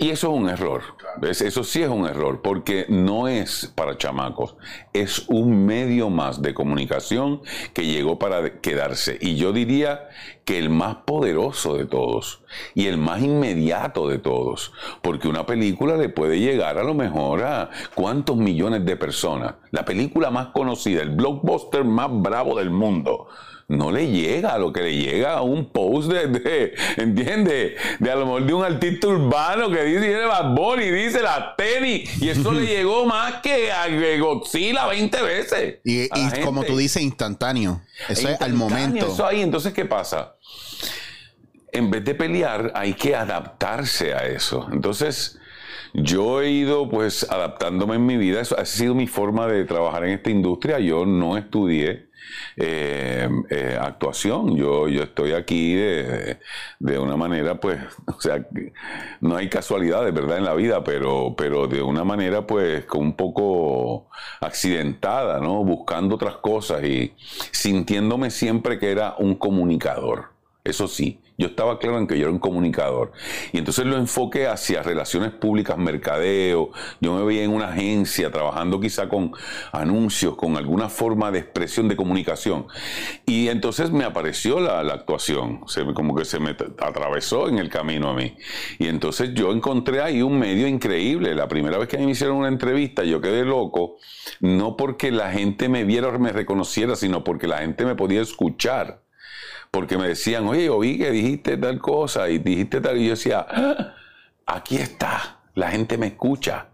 Y 0.00 0.10
eso 0.10 0.28
es 0.28 0.40
un 0.40 0.48
error. 0.48 0.82
Eso 1.22 1.64
sí 1.64 1.82
es 1.82 1.88
un 1.88 2.06
error, 2.06 2.40
porque 2.40 2.86
no 2.88 3.26
es 3.26 3.72
para 3.74 3.98
chamacos. 3.98 4.54
Es 4.92 5.24
un 5.28 5.66
medio 5.66 6.08
más 6.08 6.40
de 6.40 6.54
comunicación 6.54 7.42
que 7.74 7.84
llegó 7.84 8.16
para 8.16 8.60
quedarse. 8.60 9.18
Y 9.20 9.34
yo 9.34 9.52
diría 9.52 10.08
que 10.44 10.58
el 10.58 10.70
más 10.70 10.98
poderoso 11.04 11.76
de 11.76 11.84
todos 11.86 12.44
y 12.74 12.86
el 12.86 12.96
más 12.96 13.22
inmediato 13.22 14.08
de 14.08 14.18
todos. 14.18 14.72
Porque 15.02 15.26
una 15.26 15.46
película 15.46 15.96
le 15.96 16.08
puede 16.08 16.38
llegar 16.38 16.78
a 16.78 16.84
lo 16.84 16.94
mejor 16.94 17.42
a 17.42 17.70
cuántos 17.94 18.36
millones 18.36 18.84
de 18.84 18.96
personas. 18.96 19.56
La 19.72 19.84
película 19.84 20.30
más 20.30 20.48
conocida, 20.48 21.02
el 21.02 21.10
blockbuster 21.10 21.82
más 21.82 22.08
bravo 22.10 22.56
del 22.56 22.70
mundo 22.70 23.26
no 23.68 23.90
le 23.90 24.10
llega 24.10 24.54
a 24.54 24.58
lo 24.58 24.72
que 24.72 24.80
le 24.80 24.96
llega 24.96 25.34
a 25.34 25.42
un 25.42 25.66
post 25.70 26.10
de, 26.10 26.26
de 26.26 26.74
¿entiendes? 26.96 27.74
De 27.98 28.10
a 28.10 28.16
lo 28.16 28.24
mejor 28.24 28.46
de 28.46 28.54
un 28.54 28.64
artista 28.64 29.08
urbano 29.08 29.70
que 29.70 29.84
dice, 29.84 30.00
tiene 30.00 30.24
Bad 30.24 30.54
Bunny, 30.54 30.90
dice 30.90 31.20
la 31.20 31.54
tenis, 31.54 32.10
y 32.20 32.30
eso 32.30 32.50
le 32.50 32.64
llegó 32.66 33.04
más 33.04 33.42
que 33.42 33.70
a 33.70 33.86
Godzilla 34.18 34.86
20 34.86 35.22
veces. 35.22 35.74
Y, 35.84 36.08
como 36.42 36.64
tú 36.64 36.78
dices, 36.78 37.02
instantáneo. 37.02 37.82
Eso 38.08 38.30
es 38.30 38.40
al 38.40 38.54
momento. 38.54 39.06
Eso 39.06 39.26
ahí, 39.26 39.42
entonces, 39.42 39.74
¿qué 39.74 39.84
pasa? 39.84 40.36
En 41.70 41.90
vez 41.90 42.02
de 42.06 42.14
pelear, 42.14 42.72
hay 42.74 42.94
que 42.94 43.14
adaptarse 43.14 44.14
a 44.14 44.26
eso. 44.26 44.66
Entonces, 44.72 45.38
yo 46.02 46.40
he 46.40 46.50
ido 46.50 46.88
pues 46.88 47.28
adaptándome 47.30 47.96
en 47.96 48.06
mi 48.06 48.16
vida. 48.16 48.40
Eso 48.40 48.58
ha 48.58 48.64
sido 48.64 48.94
mi 48.94 49.06
forma 49.06 49.46
de 49.46 49.64
trabajar 49.64 50.04
en 50.04 50.10
esta 50.10 50.30
industria. 50.30 50.78
Yo 50.78 51.06
no 51.06 51.36
estudié 51.36 52.08
eh, 52.56 53.28
eh, 53.50 53.78
actuación. 53.80 54.56
Yo, 54.56 54.88
yo 54.88 55.02
estoy 55.02 55.32
aquí 55.32 55.74
de, 55.74 56.38
una 56.98 57.16
manera, 57.16 57.60
pues, 57.60 57.80
o 58.06 58.20
sea, 58.20 58.46
no 59.20 59.36
hay 59.36 59.48
casualidades, 59.48 60.12
¿verdad? 60.12 60.38
En 60.38 60.44
la 60.44 60.54
vida, 60.54 60.84
pero, 60.84 61.34
pero 61.36 61.66
de 61.66 61.82
una 61.82 62.04
manera, 62.04 62.46
pues, 62.46 62.84
un 62.94 63.14
poco 63.14 64.08
accidentada, 64.40 65.40
¿no? 65.40 65.64
Buscando 65.64 66.16
otras 66.16 66.36
cosas 66.36 66.84
y 66.84 67.14
sintiéndome 67.52 68.30
siempre 68.30 68.78
que 68.78 68.90
era 68.90 69.14
un 69.18 69.34
comunicador. 69.34 70.32
Eso 70.64 70.88
sí, 70.88 71.20
yo 71.38 71.46
estaba 71.46 71.78
claro 71.78 71.98
en 71.98 72.08
que 72.08 72.18
yo 72.18 72.24
era 72.24 72.32
un 72.32 72.40
comunicador. 72.40 73.12
Y 73.52 73.58
entonces 73.58 73.86
lo 73.86 73.96
enfoqué 73.96 74.48
hacia 74.48 74.82
relaciones 74.82 75.30
públicas, 75.30 75.78
mercadeo. 75.78 76.70
Yo 77.00 77.14
me 77.14 77.24
veía 77.24 77.44
en 77.44 77.52
una 77.52 77.68
agencia 77.68 78.32
trabajando 78.32 78.80
quizá 78.80 79.08
con 79.08 79.32
anuncios, 79.70 80.34
con 80.34 80.56
alguna 80.56 80.88
forma 80.88 81.30
de 81.30 81.38
expresión 81.38 81.86
de 81.86 81.94
comunicación. 81.94 82.66
Y 83.24 83.48
entonces 83.48 83.92
me 83.92 84.02
apareció 84.02 84.58
la, 84.58 84.80
actuación, 84.80 85.60
se, 85.68 85.84
como 85.94 86.16
que 86.16 86.24
se 86.24 86.40
me 86.40 86.50
atravesó 86.50 87.48
en 87.48 87.58
el 87.58 87.68
camino 87.68 88.10
a 88.10 88.14
mí. 88.14 88.36
Y 88.80 88.88
entonces 88.88 89.32
yo 89.32 89.52
encontré 89.52 90.00
ahí 90.00 90.22
un 90.22 90.40
medio 90.40 90.66
increíble. 90.66 91.36
La 91.36 91.46
primera 91.46 91.78
vez 91.78 91.86
que 91.86 91.98
me 91.98 92.10
hicieron 92.10 92.38
una 92.38 92.48
entrevista 92.48 93.04
yo 93.04 93.20
quedé 93.20 93.44
loco, 93.44 93.98
no 94.40 94.76
porque 94.76 95.12
la 95.12 95.30
gente 95.30 95.68
me 95.68 95.84
viera 95.84 96.08
o 96.08 96.18
me 96.18 96.32
reconociera, 96.32 96.96
sino 96.96 97.22
porque 97.22 97.46
la 97.46 97.58
gente 97.58 97.84
me 97.84 97.94
podía 97.94 98.22
escuchar 98.22 99.07
porque 99.70 99.98
me 99.98 100.08
decían, 100.08 100.46
oye, 100.46 100.68
oí 100.68 100.98
que 100.98 101.10
dijiste 101.10 101.56
tal 101.56 101.78
cosa 101.78 102.28
y 102.28 102.38
dijiste 102.38 102.80
tal, 102.80 102.98
y 102.98 103.04
yo 103.04 103.10
decía, 103.10 103.46
ah, 103.48 103.94
aquí 104.46 104.76
está, 104.76 105.40
la 105.54 105.70
gente 105.70 105.98
me 105.98 106.06
escucha. 106.08 106.68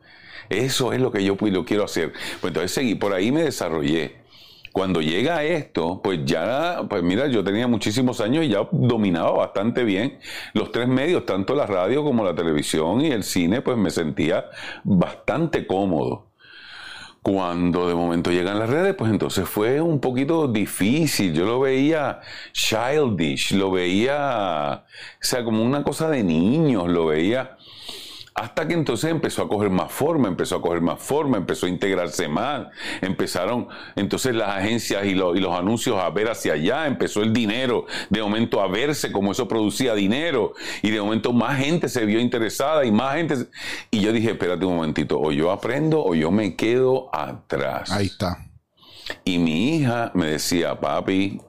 Eso 0.49 0.93
es 0.93 1.01
lo 1.01 1.11
que 1.11 1.25
yo 1.25 1.37
quiero 1.37 1.85
hacer. 1.85 2.13
Pues 2.41 2.51
entonces 2.51 2.73
seguí, 2.73 2.95
por 2.95 3.13
ahí 3.13 3.33
me 3.33 3.43
desarrollé. 3.43 4.25
Cuando 4.73 5.01
llega 5.01 5.45
esto, 5.45 6.01
pues 6.03 6.25
ya, 6.25 6.83
pues 6.91 7.03
mira, 7.03 7.29
yo 7.29 7.45
tenía 7.45 7.69
muchísimos 7.69 8.21
años 8.21 8.45
y 8.45 8.49
ya 8.49 8.69
dominaba 8.73 9.31
bastante 9.31 9.85
bien 9.85 10.19
los 10.53 10.73
tres 10.73 10.89
medios, 10.89 11.25
tanto 11.25 11.55
la 11.55 11.65
radio 11.65 12.03
como 12.03 12.25
la 12.25 12.35
televisión 12.35 13.01
y 13.01 13.13
el 13.13 13.23
cine, 13.23 13.63
pues 13.63 13.77
me 13.77 13.91
sentía 13.91 14.47
bastante 14.83 15.67
cómodo. 15.69 16.27
Cuando 17.25 17.89
de 17.89 17.95
momento 17.95 18.31
llegan 18.31 18.59
las 18.59 18.69
redes, 18.69 18.95
pues 18.95 19.11
entonces 19.11 19.49
fue 19.49 19.81
un 19.81 19.99
poquito 19.99 20.47
difícil. 20.47 21.33
Yo 21.33 21.47
lo 21.47 21.59
veía 21.59 22.21
childish, 22.53 23.55
lo 23.55 23.71
veía, 23.71 24.85
o 24.85 25.25
sea, 25.25 25.43
como 25.43 25.65
una 25.65 25.83
cosa 25.83 26.11
de 26.11 26.23
niños, 26.23 26.87
lo 26.87 27.07
veía 27.07 27.57
hasta 28.35 28.67
que 28.67 28.75
entonces 28.75 29.11
empezó 29.11 29.43
a 29.43 29.49
coger 29.49 29.71
más 29.71 29.93
forma, 29.93 30.27
empezó 30.27 30.57
a 30.57 30.63
coger 30.63 30.81
más 30.81 31.01
forma, 31.01 31.37
empezó 31.37 31.67
a 31.67 31.69
integrarse 31.69 32.27
más. 32.27 32.67
Empezaron 33.01 33.69
entonces 33.95 34.35
las 34.35 34.49
agencias 34.57 35.07
y, 35.07 35.15
los 35.15 35.57
anuncios 35.57 35.97
a 35.99 36.11
ver 36.11 36.29
hacia 36.29 36.55
allá. 36.55 36.89
Empezó 36.89 37.23
el 37.23 37.33
dinero 37.33 37.87
de 38.11 38.21
momento 38.21 38.61
a 38.61 38.67
verse 38.67 39.13
como 39.13 39.31
eso 39.31 39.47
producía 39.47 39.95
dinero. 39.95 40.55
Y 40.83 40.91
de 40.91 41.01
momento 41.01 41.33
más 41.33 41.59
gente 41.59 41.89
se 41.89 42.05
vio 42.05 42.19
interesada 42.19 42.85
y 42.85 42.91
más 42.91 43.15
gente. 43.15 43.37
Y 43.93 44.01
yo 44.01 44.13
dije, 44.13 44.33
espérate 44.33 44.65
un 44.67 44.77
momentito, 44.77 45.21
o 45.21 45.31
yo 45.31 45.53
aprendo 45.53 46.05
o 46.05 46.17
yo 46.17 46.33
me 46.33 46.57
quedo 46.57 47.15
atrás. 47.15 47.93
Ahí 47.93 48.07
está. 48.07 48.49
Y 49.25 49.39
mi 49.39 49.77
hija 49.77 50.11
me 50.15 50.27
decía, 50.27 50.81
papi, 50.81 51.41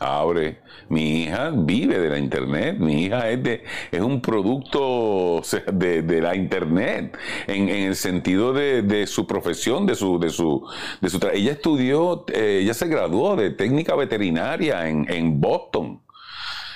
abre. 0.00 0.60
Mi 0.88 1.22
hija 1.22 1.50
vive 1.54 1.98
de 1.98 2.08
la 2.08 2.18
internet, 2.18 2.78
mi 2.78 3.04
hija 3.04 3.30
es, 3.30 3.42
de, 3.42 3.64
es 3.90 4.00
un 4.00 4.20
producto 4.20 5.42
de, 5.72 6.20
la 6.20 6.34
internet, 6.34 7.16
en, 7.46 7.68
el 7.68 7.96
sentido 7.96 8.52
de, 8.52 9.06
su 9.06 9.26
profesión, 9.26 9.86
de 9.86 9.94
su, 9.94 10.18
de 10.18 10.30
su, 10.30 10.66
de 11.00 11.08
su 11.08 11.20
ella 11.32 11.52
estudió, 11.52 12.24
eh, 12.32 12.60
ella 12.62 12.74
se 12.74 12.88
graduó 12.88 13.36
de 13.36 13.50
técnica 13.50 13.94
veterinaria 13.94 14.88
en, 14.88 15.40
Boston. 15.40 16.02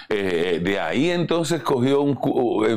Eh, 0.08 0.60
de 0.62 0.78
ahí 0.78 1.10
entonces 1.10 1.62
cogió, 1.62 2.00
un, 2.00 2.12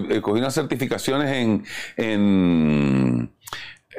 eh, 0.09 0.19
cogió 0.19 0.39
unas 0.39 0.55
certificaciones 0.55 1.29
en, 1.29 1.63
en 1.95 3.31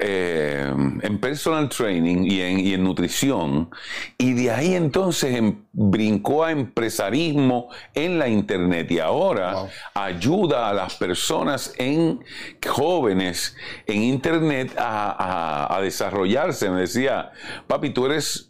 eh, 0.00 0.73
en 1.02 1.21
personal 1.21 1.69
training 1.69 2.25
y 2.25 2.73
en, 2.73 2.83
nutrición, 2.83 3.71
y 4.16 4.33
de 4.33 4.50
ahí 4.50 4.75
entonces 4.75 5.37
em, 5.37 5.64
brincó 5.73 6.45
a 6.45 6.52
empresarismo 6.52 7.69
en 7.95 8.19
la 8.19 8.28
internet 8.28 8.90
y 8.90 8.99
ahora 8.99 9.69
ayuda 9.95 10.69
a 10.69 10.75
las 10.75 10.95
personas 10.97 11.75
en 11.76 12.21
jóvenes 12.66 13.57
en 13.87 14.02
internet 14.02 14.75
a, 14.78 15.76
a 15.76 15.80
desarrollarse. 15.80 16.71
Me 16.71 16.80
decía, 16.80 17.33
papi, 17.66 17.90
tú 17.90 18.07
eres 18.07 18.50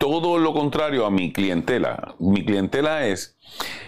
todo 0.00 0.38
lo 0.38 0.54
contrario 0.54 1.04
a 1.04 1.10
mi 1.10 1.30
clientela. 1.30 2.14
Mi 2.18 2.42
clientela 2.42 3.06
es 3.06 3.36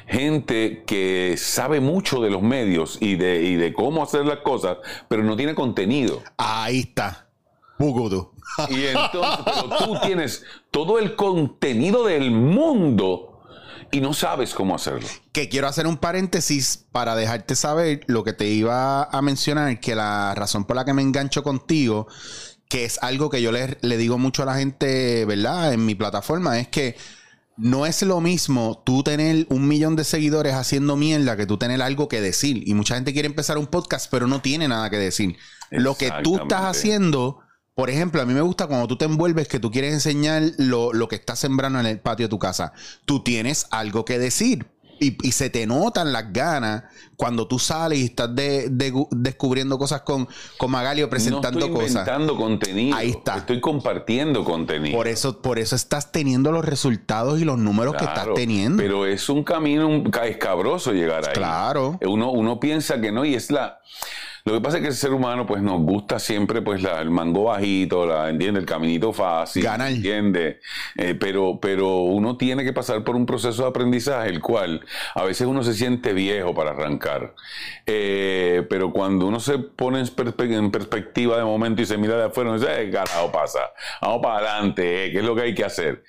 gente 0.07 0.85
que 0.87 1.37
sabe 1.38 1.81
mucho 1.81 2.21
de 2.21 2.28
los 2.28 2.42
medios 2.42 2.99
y 3.00 3.16
de, 3.16 3.42
y 3.42 3.57
de 3.57 3.73
cómo 3.73 4.02
hacer 4.02 4.26
las 4.26 4.40
cosas, 4.40 4.76
pero 5.09 5.25
no 5.25 5.37
tiene 5.37 5.54
contenido. 5.54 6.23
Ahí 6.37 6.81
está. 6.81 7.28
y 8.69 8.85
entonces, 8.85 9.38
pero 9.42 9.78
tú 9.78 9.99
tienes 10.02 10.45
todo 10.71 10.99
el 10.99 11.16
contenido 11.16 12.04
del 12.04 12.31
mundo 12.31 13.40
y 13.90 14.02
no 14.02 14.12
sabes 14.12 14.52
cómo 14.52 14.75
hacerlo. 14.75 15.09
Que 15.33 15.49
quiero 15.49 15.66
hacer 15.66 15.87
un 15.87 15.97
paréntesis 15.97 16.85
para 16.92 17.16
dejarte 17.16 17.57
saber 17.57 18.02
lo 18.07 18.23
que 18.23 18.35
te 18.35 18.49
iba 18.49 19.04
a 19.04 19.23
mencionar, 19.23 19.81
que 19.81 19.95
la 19.95 20.35
razón 20.35 20.66
por 20.66 20.76
la 20.76 20.85
que 20.85 20.92
me 20.92 21.00
engancho 21.00 21.42
contigo, 21.42 22.07
que 22.73 22.87
es 22.87 22.99
algo 23.02 23.29
que 23.29 23.43
yo 23.43 23.52
le, 23.52 23.76
le 23.83 23.99
digo 23.99 24.17
mucho 24.17 24.45
a 24.45 24.47
la 24.47 24.55
gente, 24.55 25.26
¿verdad? 25.26 25.75
En 25.75 25.85
mi 25.85 25.95
plataforma, 25.95 26.59
es 26.59 26.69
que 26.69 26.97
no 27.59 27.85
es 27.85 28.00
lo 28.00 28.23
mismo 28.23 28.83
tú 28.83 29.02
tener 29.02 29.47
un 29.50 29.69
millón 29.69 29.95
de 29.95 30.05
seguidores 30.05 30.55
haciendo 30.55 30.97
mierda 30.97 31.37
que 31.37 31.45
tú 31.45 31.59
tener 31.59 31.83
algo 31.83 32.09
que 32.09 32.23
decir. 32.23 32.67
Y 32.67 32.73
mucha 32.73 32.95
gente 32.95 33.12
quiere 33.12 33.26
empezar 33.26 33.59
un 33.59 33.67
podcast, 33.67 34.11
pero 34.11 34.26
no 34.26 34.41
tiene 34.41 34.69
nada 34.69 34.88
que 34.88 34.97
decir. 34.97 35.37
Lo 35.71 35.97
que 35.97 36.11
tú 36.23 36.38
estás 36.38 36.62
haciendo, 36.62 37.41
por 37.75 37.91
ejemplo, 37.91 38.23
a 38.23 38.25
mí 38.25 38.33
me 38.33 38.41
gusta 38.41 38.67
cuando 38.67 38.88
tú 38.88 38.97
te 38.97 39.05
envuelves 39.05 39.49
que 39.49 39.61
tú 39.61 39.71
quieres 39.71 39.93
enseñar 39.93 40.43
lo, 40.57 40.95
lo 40.95 41.09
que 41.09 41.17
estás 41.17 41.41
sembrando 41.41 41.79
en 41.79 41.85
el 41.85 42.00
patio 42.00 42.25
de 42.25 42.31
tu 42.31 42.38
casa. 42.38 42.73
Tú 43.05 43.23
tienes 43.23 43.67
algo 43.71 44.07
que 44.07 44.19
decir 44.19 44.72
y, 45.02 45.32
se 45.32 45.50
te 45.50 45.66
notan 45.66 46.12
las 46.12 46.32
ganas 46.32 46.85
cuando 47.16 47.47
tú 47.47 47.59
sales 47.59 47.99
y 47.99 48.04
estás 48.04 48.30
descubriendo 49.11 49.78
cosas 49.78 50.02
con, 50.02 50.28
con 50.59 50.71
Magali 50.71 51.02
o 51.02 51.11
presentando 51.11 51.59
no 51.61 51.66
estoy 51.66 51.87
inventando 51.87 52.37
contenido. 52.37 52.97
Ahí 52.97 53.11
está. 53.11 53.38
Estoy 53.38 53.61
compartiendo 53.61 54.44
contenido. 54.44 54.97
Por 54.97 55.09
eso, 55.09 55.40
por 55.40 55.59
eso 55.59 55.76
estás 55.76 56.12
teniendo 56.12 56.52
los 56.52 56.64
resultados 56.64 57.40
y 57.40 57.44
los 57.44 57.59
números 57.59 57.94
que 57.97 58.04
estás 58.04 58.28
teniendo. 58.35 58.82
Pero 58.82 59.06
es 59.06 59.28
un 59.28 59.44
camino 59.44 60.04
escabroso 60.25 60.92
llegar 60.92 61.28
ahí. 61.28 61.35
Claro. 61.35 61.99
Uno, 62.04 62.30
uno 62.30 62.61
piensa 62.61 63.00
que 63.00 63.12
no, 63.12 63.25
y 63.25 63.35
es 63.35 63.50
la 63.50 63.78
Lo 64.45 64.55
que 64.55 64.61
pasa 64.61 64.79
es 64.79 64.83
que 64.83 64.89
el 64.89 64.95
ser 64.95 65.13
humano, 65.13 65.47
pues, 65.47 65.63
nos 65.63 65.81
gusta 65.83 66.19
siempre, 66.19 66.63
pues, 66.63 66.83
la, 66.83 67.01
el 67.01 67.11
mango 67.11 67.45
bajito, 67.45 68.07
la, 68.07 68.29
¿entiende? 68.29 68.59
El 68.59 68.67
caminito 68.67 69.13
fácil. 69.13 69.63
Ganar. 69.63 69.93
¿Entiende? 69.93 70.59
Eh, 70.97 71.15
pero, 71.15 71.59
pero 71.61 71.99
uno 71.99 72.37
tiene 72.37 72.65
que 72.65 72.73
pasar 72.73 73.05
por 73.05 73.15
un 73.15 73.25
proceso 73.25 73.63
de 73.63 73.69
aprendizaje, 73.69 74.29
el 74.31 74.41
cual 74.41 74.85
a 75.15 75.23
veces 75.23 75.47
uno 75.47 75.63
se 75.63 75.75
siente 75.75 76.13
viejo 76.13 76.55
para 76.55 76.71
arrancar. 76.71 77.35
Eh, 77.87 78.67
pero 78.69 78.93
cuando 78.93 79.27
uno 79.27 79.39
se 79.39 79.59
pone 79.59 80.01
en, 80.01 80.07
perspe- 80.07 80.53
en 80.53 80.71
perspectiva 80.73 81.37
de 81.39 81.45
momento 81.45 81.81
y 81.83 81.87
se 81.87 81.97
mira 81.97 82.17
de 82.17 82.25
afuera, 82.25 82.51
uno 82.51 82.59
dice, 82.59 82.83
"Eh, 82.83 82.91
carajo 82.91 83.31
pasa? 83.31 83.61
Vamos 84.01 84.23
para 84.23 84.39
adelante, 84.39 85.07
eh, 85.07 85.13
¿qué 85.13 85.19
es 85.19 85.25
lo 85.25 85.37
que 85.37 85.43
hay 85.43 85.55
que 85.55 85.65
hacer? 85.65 86.03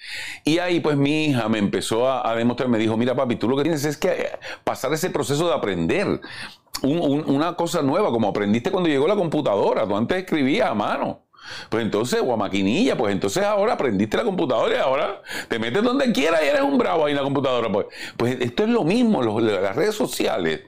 Y 0.44 0.58
ahí, 0.58 0.80
pues, 0.80 0.98
mi 0.98 1.26
hija 1.26 1.48
me 1.50 1.60
empezó 1.60 2.08
a, 2.10 2.28
a 2.30 2.36
demostrar, 2.36 2.68
me 2.70 2.80
dijo, 2.80 2.98
mira, 2.98 3.16
papi, 3.16 3.36
tú 3.36 3.48
lo 3.48 3.56
que 3.58 3.64
tienes 3.64 3.86
es 3.86 3.98
que 3.98 4.30
pasar 4.64 4.92
ese 4.94 5.12
proceso 5.12 5.48
de 5.48 5.54
aprender 5.54 6.20
un- 6.82 7.00
un- 7.00 7.24
una 7.36 7.56
cosa 7.56 7.82
nueva, 7.82 8.10
como 8.10 8.28
aprendiste 8.28 8.72
cuando 8.72 8.90
llegó 8.90 9.08
la 9.08 9.16
computadora. 9.16 9.88
Tú 9.88 9.96
antes 9.96 10.18
escribías 10.18 10.70
a 10.70 10.74
mano. 10.74 11.20
Pues 11.70 11.84
entonces, 11.84 12.22
o 12.26 12.32
a 12.34 12.38
maquinilla, 12.38 12.96
pues 12.98 13.12
entonces 13.12 13.44
ahora 13.44 13.74
aprendiste 13.74 14.16
la 14.16 14.24
computadora 14.24 14.76
y 14.76 14.80
ahora 14.80 15.22
te 15.50 15.60
metes 15.60 15.84
donde 15.84 16.10
quieras 16.14 16.40
y 16.42 16.48
eres 16.48 16.62
un 16.62 16.78
bravo 16.78 17.06
ahí 17.06 17.12
en 17.12 17.18
la 17.18 17.24
computadora. 17.24 17.70
Pues, 17.70 17.88
pues 18.16 18.38
esto 18.40 18.64
es 18.64 18.70
lo 18.70 18.86
mismo, 18.86 19.22
las 19.22 19.76
redes 19.76 19.94
sociales. 19.94 20.62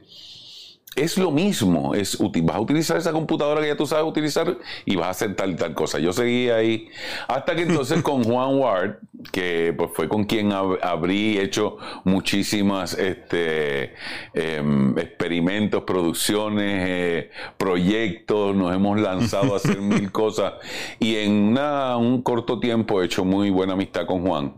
Es 0.96 1.18
lo 1.18 1.30
mismo, 1.30 1.94
es, 1.94 2.18
vas 2.44 2.56
a 2.56 2.60
utilizar 2.62 2.96
esa 2.96 3.12
computadora 3.12 3.60
que 3.60 3.68
ya 3.68 3.76
tú 3.76 3.86
sabes 3.86 4.06
utilizar 4.06 4.58
y 4.86 4.96
vas 4.96 5.08
a 5.08 5.10
hacer 5.10 5.36
tal 5.36 5.52
y 5.52 5.56
tal 5.56 5.74
cosa. 5.74 6.00
Yo 6.00 6.14
seguí 6.14 6.50
ahí 6.50 6.88
hasta 7.28 7.54
que 7.54 7.64
entonces 7.64 8.02
con 8.04 8.24
Juan 8.24 8.58
Ward, 8.58 8.96
que 9.34 9.74
pues 9.78 9.90
fue 9.94 10.08
con 10.08 10.24
quien 10.24 10.52
ab- 10.52 10.80
abrí, 10.82 11.38
hecho 11.38 11.78
muchísimas 12.06 12.94
este, 12.98 13.94
em, 14.34 14.98
experimentos, 14.98 15.84
producciones, 15.84 16.86
eh, 16.88 17.30
proyectos, 17.58 18.56
nos 18.56 18.74
hemos 18.74 18.98
lanzado 18.98 19.54
a 19.54 19.58
hacer 19.58 19.82
mil 19.82 20.12
cosas 20.14 20.54
y 21.00 21.18
en 21.18 21.32
una- 21.34 21.98
un 21.98 22.22
corto 22.22 22.58
tiempo 22.62 23.02
he 23.02 23.06
hecho 23.06 23.26
muy 23.26 23.50
buena 23.50 23.74
amistad 23.74 24.06
con 24.06 24.26
Juan. 24.26 24.54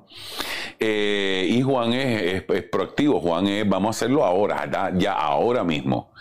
Eh, 0.80 1.48
y 1.50 1.62
Juan 1.64 1.94
es, 1.94 2.22
es- 2.22 2.44
es 2.56 2.64
proactivo, 2.64 3.20
Juan 3.22 3.48
es, 3.48 3.68
vamos 3.68 3.88
a 3.88 3.98
hacerlo 3.98 4.24
ahora, 4.24 4.70
ya 4.96 5.14
ahora 5.14 5.64
mismo. 5.64 6.12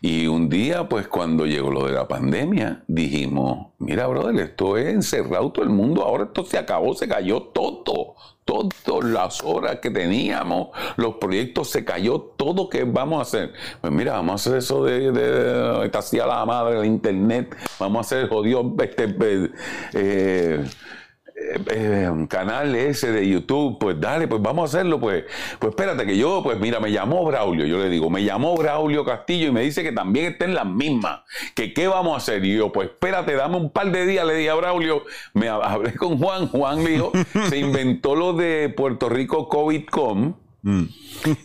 Y 0.00 0.26
un 0.26 0.48
día, 0.48 0.88
pues 0.88 1.06
cuando 1.06 1.46
llegó 1.46 1.70
lo 1.70 1.86
de 1.86 1.92
la 1.92 2.08
pandemia, 2.08 2.82
dijimos, 2.88 3.68
mira, 3.78 4.06
brother, 4.08 4.34
esto 4.40 4.76
es 4.76 4.92
encerrado 4.92 5.52
todo 5.52 5.64
el 5.64 5.70
mundo, 5.70 6.02
ahora 6.02 6.24
esto 6.24 6.44
se 6.44 6.58
acabó, 6.58 6.94
se 6.94 7.06
cayó 7.06 7.42
todo, 7.42 8.16
todas 8.44 9.04
las 9.04 9.42
horas 9.44 9.78
que 9.80 9.90
teníamos, 9.90 10.68
los 10.96 11.14
proyectos, 11.16 11.70
se 11.70 11.84
cayó 11.84 12.20
todo 12.20 12.68
que 12.68 12.84
vamos 12.84 13.20
a 13.20 13.22
hacer. 13.22 13.52
Pues 13.80 13.92
mira, 13.92 14.14
vamos 14.14 14.32
a 14.32 14.34
hacer 14.34 14.58
eso 14.58 14.84
de, 14.84 15.12
de, 15.12 15.90
hacía 15.96 16.26
la 16.26 16.44
madre 16.44 16.76
del 16.76 16.86
internet, 16.86 17.56
vamos 17.78 17.98
a 17.98 18.00
hacer 18.00 18.28
jodido 18.28 18.74
este, 18.82 19.06
eh, 21.70 22.10
canal 22.28 22.74
ese 22.74 23.12
de 23.12 23.28
YouTube, 23.28 23.78
pues 23.78 24.00
dale, 24.00 24.28
pues 24.28 24.40
vamos 24.42 24.62
a 24.62 24.76
hacerlo, 24.78 24.98
pues, 25.00 25.24
pues 25.58 25.70
espérate 25.70 26.06
que 26.06 26.16
yo, 26.16 26.40
pues 26.42 26.58
mira, 26.58 26.80
me 26.80 26.90
llamó 26.92 27.24
Braulio, 27.24 27.66
yo 27.66 27.78
le 27.78 27.88
digo, 27.88 28.08
me 28.10 28.22
llamó 28.24 28.56
Braulio 28.56 29.04
Castillo 29.04 29.48
y 29.48 29.52
me 29.52 29.62
dice 29.62 29.82
que 29.82 29.92
también 29.92 30.32
está 30.32 30.44
en 30.44 30.54
las 30.54 30.66
mismas, 30.66 31.20
que 31.54 31.72
qué 31.74 31.88
vamos 31.88 32.14
a 32.14 32.16
hacer, 32.18 32.44
y 32.44 32.56
yo, 32.56 32.72
pues 32.72 32.88
espérate, 32.88 33.34
dame 33.34 33.56
un 33.56 33.70
par 33.70 33.90
de 33.92 34.06
días, 34.06 34.26
le 34.26 34.34
dije 34.34 34.50
a 34.50 34.54
Braulio, 34.54 35.04
me 35.34 35.48
hab- 35.50 35.62
hablé 35.64 35.94
con 35.94 36.18
Juan, 36.18 36.48
Juan 36.48 36.82
me 36.82 36.90
dijo, 36.90 37.12
se 37.48 37.58
inventó 37.58 38.14
lo 38.14 38.32
de 38.32 38.68
Puerto 38.68 39.08
Rico 39.08 39.48
COVID-Com, 39.48 40.34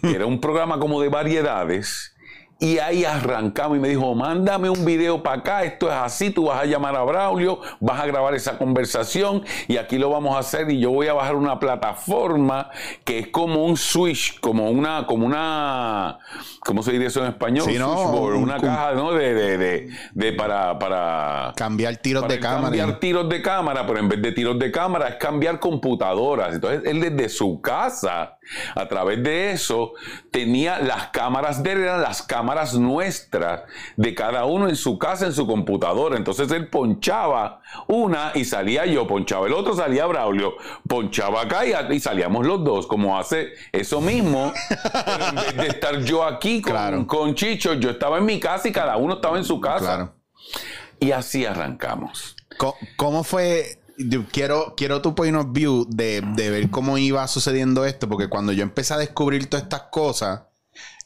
que 0.01 0.12
era 0.16 0.25
un 0.25 0.39
programa 0.39 0.80
como 0.80 1.01
de 1.01 1.10
variedades. 1.10 2.13
Y 2.59 2.79
ahí 2.79 3.05
arrancamos 3.05 3.77
y 3.77 3.79
me 3.79 3.87
dijo, 3.89 4.15
mándame 4.15 4.67
un 4.67 4.83
video 4.83 5.21
para 5.21 5.41
acá, 5.41 5.63
esto 5.63 5.89
es 5.89 5.93
así, 5.93 6.31
tú 6.31 6.45
vas 6.45 6.61
a 6.63 6.65
llamar 6.65 6.95
a 6.95 7.03
Braulio, 7.03 7.59
vas 7.79 7.99
a 8.01 8.07
grabar 8.07 8.33
esa 8.33 8.57
conversación 8.57 9.43
y 9.67 9.77
aquí 9.77 9.99
lo 9.99 10.09
vamos 10.09 10.35
a 10.35 10.39
hacer 10.39 10.71
y 10.71 10.79
yo 10.79 10.89
voy 10.89 11.05
a 11.07 11.13
bajar 11.13 11.35
una 11.35 11.59
plataforma 11.59 12.71
que 13.03 13.19
es 13.19 13.27
como 13.27 13.63
un 13.63 13.77
switch, 13.77 14.39
como 14.39 14.71
una, 14.71 15.05
como 15.05 15.27
una, 15.27 16.17
¿cómo 16.65 16.81
se 16.81 16.93
diría 16.93 17.09
eso 17.09 17.22
en 17.22 17.27
español? 17.27 17.65
Sí, 17.67 17.77
¿no? 17.77 17.93
Switchboard, 17.96 18.35
Un- 18.37 18.43
una 18.46 18.55
un- 18.55 18.61
caja, 18.61 18.93
¿no? 18.93 19.11
De, 19.11 19.35
de, 19.35 19.57
de, 19.59 19.89
de 20.13 20.33
para, 20.33 20.79
para, 20.79 21.53
Cambiar 21.55 21.98
tiros 21.98 22.24
para 22.24 22.33
de 22.33 22.39
cámara. 22.39 22.61
cambiar 22.63 23.00
tiros 23.00 23.29
de 23.29 23.41
cámara, 23.43 23.85
pero 23.85 24.00
en 24.00 24.09
vez 24.09 24.20
de 24.20 24.31
tiros 24.31 24.57
de 24.57 24.72
cámara 24.72 25.09
es 25.09 25.15
cambiar 25.17 25.59
computadoras. 25.59 26.55
Entonces 26.55 26.81
él 26.85 27.01
desde 27.01 27.29
su 27.29 27.61
casa, 27.61 28.39
a 28.74 28.87
través 28.87 29.22
de 29.22 29.51
eso, 29.51 29.93
tenía 30.31 30.79
las 30.79 31.09
cámaras 31.09 31.61
de 31.61 31.72
él, 31.74 31.79
eran 31.83 32.01
las 32.01 32.24
cámaras 32.24 32.47
nuestras, 32.74 33.62
de 33.96 34.14
cada 34.16 34.46
uno 34.46 34.68
en 34.70 34.75
su 34.75 34.98
casa, 34.98 35.25
en 35.25 35.33
su 35.33 35.46
computadora. 35.48 36.18
Entonces 36.18 36.50
él 36.51 36.68
ponchaba 36.70 37.62
una 37.88 38.31
y 38.36 38.46
salía 38.46 38.86
yo, 38.86 39.07
ponchaba 39.07 39.48
el 39.48 39.53
otro, 39.53 39.75
salía 39.75 40.05
Braulio, 40.05 40.55
ponchaba 40.88 41.42
acá 41.42 41.66
y, 41.66 41.74
y 41.96 42.00
salíamos 42.00 42.46
los 42.46 42.64
dos, 42.64 42.88
como 42.88 43.18
hace 43.18 43.50
eso 43.72 44.01
mismo. 44.01 44.51
pero 44.94 45.29
en 45.29 45.36
vez 45.36 45.57
de 45.57 45.68
estar 45.68 46.00
yo 46.03 46.24
aquí 46.24 46.62
con, 46.62 46.72
Claro. 46.74 47.07
con 47.07 47.36
Chicho, 47.36 47.74
yo 47.74 47.90
estaba 47.92 48.18
en 48.18 48.25
mi 48.25 48.40
casa 48.40 48.68
y 48.68 48.72
cada 48.72 48.98
uno 48.98 49.16
estaba 49.16 49.38
en 49.38 49.46
su 49.46 49.60
casa. 49.62 49.86
Claro. 49.86 50.14
Y 51.00 51.12
así 51.12 51.46
arrancamos. 51.46 52.36
¿Cómo 52.96 53.24
fue? 53.24 53.79
Quiero, 54.31 54.75
quiero 54.77 55.01
tu 55.01 55.16
point 55.16 55.36
of 55.36 55.48
view 55.51 55.86
de, 55.90 56.22
de 56.36 56.50
ver 56.51 56.70
cómo 56.70 56.98
iba 57.00 57.27
sucediendo 57.27 57.83
esto, 57.86 58.07
porque 58.07 58.29
cuando 58.29 58.51
yo 58.51 58.62
empecé 58.64 58.94
a 58.94 58.98
descubrir 58.98 59.48
todas 59.50 59.64
estas 59.64 59.83
cosas, 59.92 60.42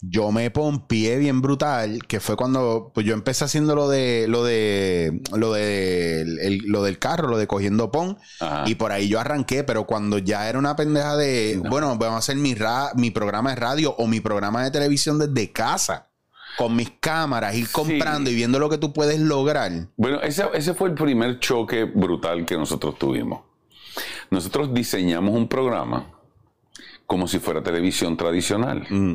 yo 0.02 0.32
me 0.32 0.50
pompié 0.50 1.18
bien 1.18 1.42
brutal, 1.42 2.06
que 2.08 2.20
fue 2.20 2.36
cuando 2.36 2.92
pues 2.94 3.06
yo 3.06 3.14
empecé 3.14 3.46
haciendo 3.46 3.76
lo 3.76 3.88
de 3.88 4.26
lo 4.28 4.44
de 4.44 5.22
lo 5.36 5.54
de 5.54 6.22
el- 6.22 6.64
lo 6.66 6.82
del 6.84 6.98
carro, 7.00 7.28
lo 7.28 7.38
de 7.38 7.46
cogiendo 7.48 7.92
pon 7.92 8.18
Ajá. 8.40 8.64
y 8.68 8.76
por 8.76 8.92
ahí 8.92 9.08
yo 9.08 9.20
arranqué, 9.20 9.64
pero 9.64 9.86
cuando 9.86 10.18
ya 10.18 10.50
era 10.50 10.58
una 10.58 10.76
pendeja 10.76 11.16
de, 11.16 11.62
bueno, 11.70 11.90
vamos 11.98 12.16
a 12.16 12.18
hacer 12.18 12.36
mi 12.38 12.56
ra- 12.56 12.92
mi 12.96 13.12
programa 13.12 13.52
de 13.52 13.58
radio 13.58 13.94
o 13.98 14.08
mi 14.08 14.20
programa 14.22 14.64
de 14.64 14.72
televisión 14.72 15.20
desde 15.20 15.52
casa 15.52 16.08
con 16.58 16.76
mis 16.76 16.92
cámaras, 17.00 17.56
ir 17.56 17.70
comprando 17.72 18.30
y 18.30 18.36
viendo 18.36 18.60
lo 18.60 18.70
que 18.70 18.78
tú 18.78 18.92
puedes 18.94 19.20
lograr. 19.20 19.72
Bueno, 19.96 20.20
ese, 20.22 20.46
ese 20.54 20.74
fue 20.74 20.90
el 20.90 20.96
primer 20.96 21.40
choque 21.40 21.86
brutal 21.86 22.46
que 22.46 22.58
nosotros 22.58 22.98
tuvimos. 23.00 23.42
Nosotros 24.32 24.74
diseñamos 24.74 25.34
un 25.36 25.48
programa 25.48 26.08
como 27.06 27.28
si 27.28 27.40
fuera 27.40 27.62
televisión 27.64 28.18
tradicional. 28.18 28.86
Mm. 28.90 29.14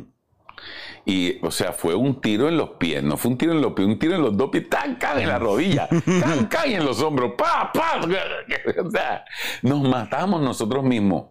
Y, 1.05 1.39
o 1.45 1.51
sea, 1.51 1.73
fue 1.73 1.95
un 1.95 2.21
tiro 2.21 2.49
en 2.49 2.57
los 2.57 2.71
pies, 2.71 3.03
no 3.03 3.17
fue 3.17 3.31
un 3.31 3.39
tiro 3.39 3.53
en 3.53 3.61
los 3.61 3.75
pies, 3.75 3.87
un 3.87 3.99
tiro 3.99 4.17
en 4.17 4.23
los 4.23 4.37
dos 4.37 4.51
pies, 4.51 4.69
tan, 4.69 4.97
can 4.97 5.21
en 5.21 5.29
la 5.29 5.39
rodilla, 5.39 5.89
tan, 5.89 6.47
can 6.51 6.71
en 6.71 6.85
los 6.85 7.01
hombros, 7.01 7.33
pa, 7.39 7.71
pa. 7.73 8.01
O 8.85 8.91
sea, 8.91 9.25
nos 9.63 9.83
matamos 9.83 10.41
nosotros 10.43 10.83
mismos. 10.83 11.27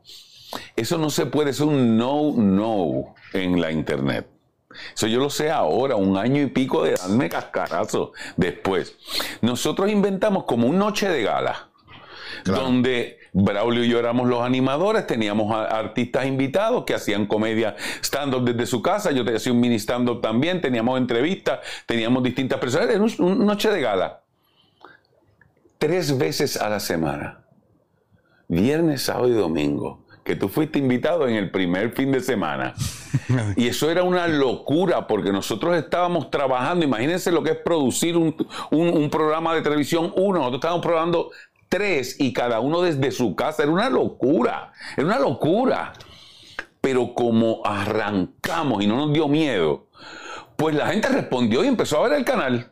Eso 0.75 0.97
no 0.97 1.09
se 1.09 1.25
puede, 1.25 1.51
es 1.51 1.59
un 1.59 1.97
no, 1.97 2.33
no 2.37 3.15
en 3.33 3.59
la 3.59 3.71
internet. 3.71 4.29
Eso 4.93 5.07
yo 5.07 5.19
lo 5.19 5.29
sé 5.29 5.51
ahora, 5.51 5.95
un 5.95 6.17
año 6.17 6.41
y 6.41 6.47
pico 6.47 6.83
de 6.83 6.93
darme 6.93 7.29
cascarazo 7.29 8.13
después. 8.37 8.97
Nosotros 9.41 9.89
inventamos 9.89 10.45
como 10.45 10.67
un 10.67 10.77
noche 10.77 11.09
de 11.09 11.23
gala, 11.23 11.69
donde 12.43 13.19
Braulio 13.37 13.83
y 13.83 13.89
yo 13.89 13.99
éramos 13.99 14.29
los 14.29 14.41
animadores, 14.41 15.05
teníamos 15.05 15.53
artistas 15.53 16.25
invitados 16.25 16.85
que 16.85 16.93
hacían 16.93 17.25
comedia 17.25 17.75
stand-up 18.01 18.45
desde 18.45 18.65
su 18.65 18.81
casa, 18.81 19.11
yo 19.11 19.25
te 19.25 19.35
hacía 19.35 19.51
un 19.51 19.59
mini 19.59 19.75
stand-up 19.77 20.21
también, 20.21 20.61
teníamos 20.61 20.97
entrevistas, 20.97 21.59
teníamos 21.85 22.23
distintas 22.23 22.59
personas, 22.59 22.89
era 22.89 23.01
un, 23.03 23.11
un 23.19 23.45
noche 23.45 23.69
de 23.69 23.81
gala. 23.81 24.21
Tres 25.77 26.17
veces 26.17 26.55
a 26.55 26.69
la 26.69 26.79
semana, 26.79 27.41
viernes, 28.47 29.01
sábado 29.01 29.27
y 29.27 29.33
domingo, 29.33 30.05
que 30.23 30.37
tú 30.37 30.47
fuiste 30.47 30.79
invitado 30.79 31.27
en 31.27 31.35
el 31.35 31.51
primer 31.51 31.91
fin 31.91 32.11
de 32.11 32.21
semana. 32.21 32.73
Y 33.57 33.67
eso 33.67 33.89
era 33.89 34.03
una 34.03 34.27
locura 34.27 35.07
porque 35.07 35.31
nosotros 35.31 35.75
estábamos 35.75 36.29
trabajando, 36.29 36.85
imagínense 36.85 37.31
lo 37.31 37.41
que 37.43 37.51
es 37.51 37.57
producir 37.57 38.15
un, 38.17 38.35
un- 38.71 38.89
un 38.89 39.09
programa 39.09 39.55
de 39.55 39.61
televisión 39.61 40.13
uno, 40.15 40.39
nosotros 40.39 40.59
estábamos 40.59 40.85
probando 40.85 41.31
tres 41.69 42.15
y 42.19 42.33
cada 42.33 42.59
uno 42.59 42.81
desde 42.81 43.11
su 43.11 43.35
casa, 43.35 43.63
era 43.63 43.71
una 43.71 43.89
locura, 43.89 44.73
era 44.95 45.05
una 45.05 45.19
locura. 45.19 45.93
Pero 46.81 47.13
como 47.15 47.61
arrancamos 47.65 48.83
y 48.83 48.87
no 48.87 48.95
nos 48.97 49.13
dio 49.13 49.27
miedo, 49.27 49.87
pues 50.55 50.75
la 50.75 50.87
gente 50.87 51.09
respondió 51.09 51.63
y 51.63 51.67
empezó 51.67 51.97
a 51.97 52.07
ver 52.07 52.19
el 52.19 52.25
canal. 52.25 52.71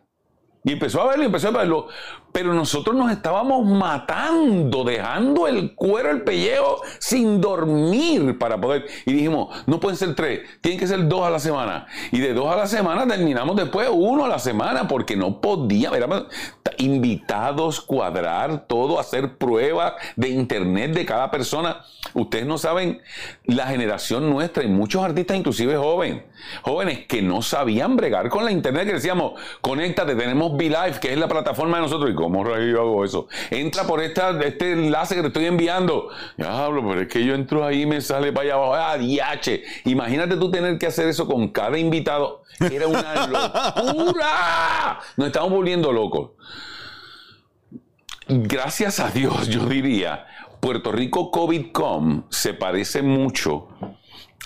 Y 0.64 0.74
empezó 0.74 1.02
a 1.02 1.08
verlo 1.08 1.26
empezó 1.26 1.50
a 1.50 1.52
verlo. 1.52 1.88
Pero 2.32 2.54
nosotros 2.54 2.96
nos 2.96 3.12
estábamos 3.12 3.66
matando, 3.66 4.84
dejando 4.84 5.48
el 5.48 5.76
cuero, 5.76 6.10
el 6.10 6.24
pellejo, 6.24 6.82
sin 6.98 7.40
dormir 7.40 8.40
para 8.40 8.60
poder. 8.60 8.88
Y 9.06 9.14
dijimos, 9.14 9.56
no 9.68 9.80
pueden 9.80 9.98
ser 9.98 10.16
tres, 10.16 10.42
tienen 10.62 10.80
que 10.80 10.88
ser 10.88 11.08
dos 11.08 11.28
a 11.28 11.30
la 11.30 11.40
semana. 11.40 11.86
Y 12.12 12.20
de 12.20 12.34
dos 12.34 12.52
a 12.52 12.56
la 12.56 12.66
semana 12.66 13.06
terminamos 13.06 13.56
después 13.56 13.88
uno 13.92 14.26
a 14.26 14.28
la 14.28 14.40
semana, 14.40 14.88
porque 14.88 15.16
no 15.16 15.42
podía. 15.42 15.92
Éramos 15.92 16.26
invitados, 16.78 17.82
cuadrar 17.82 18.66
todo, 18.68 19.00
hacer 19.00 19.38
pruebas 19.38 19.94
de 20.16 20.30
internet 20.30 20.94
de 20.94 21.06
cada 21.06 21.32
persona. 21.32 21.82
Ustedes 22.14 22.46
no 22.46 22.58
saben 22.58 23.02
la 23.46 23.68
generación 23.68 24.30
nuestra 24.30 24.64
y 24.64 24.68
muchos 24.68 25.04
artistas, 25.04 25.38
inclusive 25.38 25.78
jóvenes, 25.78 26.24
jóvenes 26.62 27.06
que 27.08 27.22
no 27.22 27.42
sabían 27.42 27.96
bregar 27.96 28.30
con 28.30 28.46
la 28.46 28.52
internet, 28.52 28.88
que 28.88 28.94
decíamos, 28.94 29.40
conéctate, 29.62 30.16
tenemos 30.16 30.53
tenemos 30.58 30.78
V-Live, 30.78 31.00
que 31.00 31.14
es 31.14 31.18
la 31.18 31.28
plataforma 31.28 31.78
de 31.78 31.84
nosotros. 31.84 32.12
¿Y 32.12 32.16
cómo 32.16 32.44
yo 32.46 32.82
hago 32.82 33.06
eso? 33.06 33.28
Entra 33.50 33.84
por 33.86 34.02
esta, 34.02 34.40
este 34.42 34.74
enlace 34.74 35.16
que 35.16 35.22
te 35.22 35.28
estoy 35.28 35.46
enviando. 35.46 36.10
Diablo, 36.38 36.84
pero 36.88 37.02
es 37.02 37.08
que 37.08 37.24
yo 37.26 37.34
entro 37.34 37.66
ahí 37.66 37.82
y 37.82 37.86
me 37.86 38.02
sale 38.02 38.32
para 38.32 38.46
allá 38.46 38.54
abajo. 38.56 38.74
¡Ah, 38.76 38.98
diache! 38.98 39.64
Imagínate 39.86 40.38
tú 40.38 40.50
tener 40.52 40.78
que 40.78 40.88
hacer 40.88 41.08
eso 41.08 41.28
con 41.28 41.50
cada 41.50 41.78
invitado. 41.78 42.44
Era 42.60 42.88
una 42.88 43.28
locura. 43.86 45.00
Nos 45.18 45.28
estamos 45.28 45.52
volviendo 45.52 45.92
locos. 45.92 46.32
Gracias 48.28 49.02
a 49.02 49.10
Dios, 49.10 49.50
yo 49.50 49.66
diría, 49.66 50.26
Puerto 50.62 50.94
Rico 50.94 51.30
COVID-Com 51.30 52.24
se 52.30 52.54
parece 52.54 53.02
mucho 53.02 53.68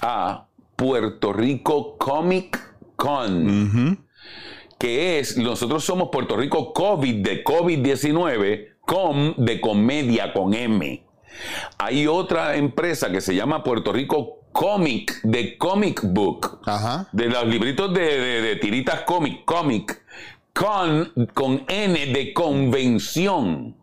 a 0.01 0.47
Puerto 0.75 1.31
Rico 1.31 1.95
Comic 1.97 2.59
Con. 2.95 4.06
Que 4.77 5.19
es, 5.19 5.37
nosotros 5.37 5.83
somos 5.83 6.09
Puerto 6.11 6.37
Rico 6.37 6.73
COVID 6.73 7.15
de 7.23 7.43
COVID-19, 7.43 8.67
com 8.81 9.33
de 9.37 9.59
comedia 9.59 10.33
con 10.33 10.53
M. 10.53 11.03
Hay 11.77 12.07
otra 12.07 12.55
empresa 12.55 13.11
que 13.11 13.21
se 13.21 13.35
llama 13.35 13.63
Puerto 13.63 13.91
Rico 13.91 14.37
Comic 14.51 15.21
de 15.23 15.57
Comic 15.57 16.01
Book. 16.03 16.59
De 17.11 17.27
los 17.27 17.45
libritos 17.45 17.93
de, 17.93 18.57
tiritas 18.61 19.01
cómic, 19.01 19.45
comic. 19.45 20.01
Con, 20.53 21.11
con 21.33 21.63
N 21.67 22.05
de 22.07 22.33
convención. 22.33 23.75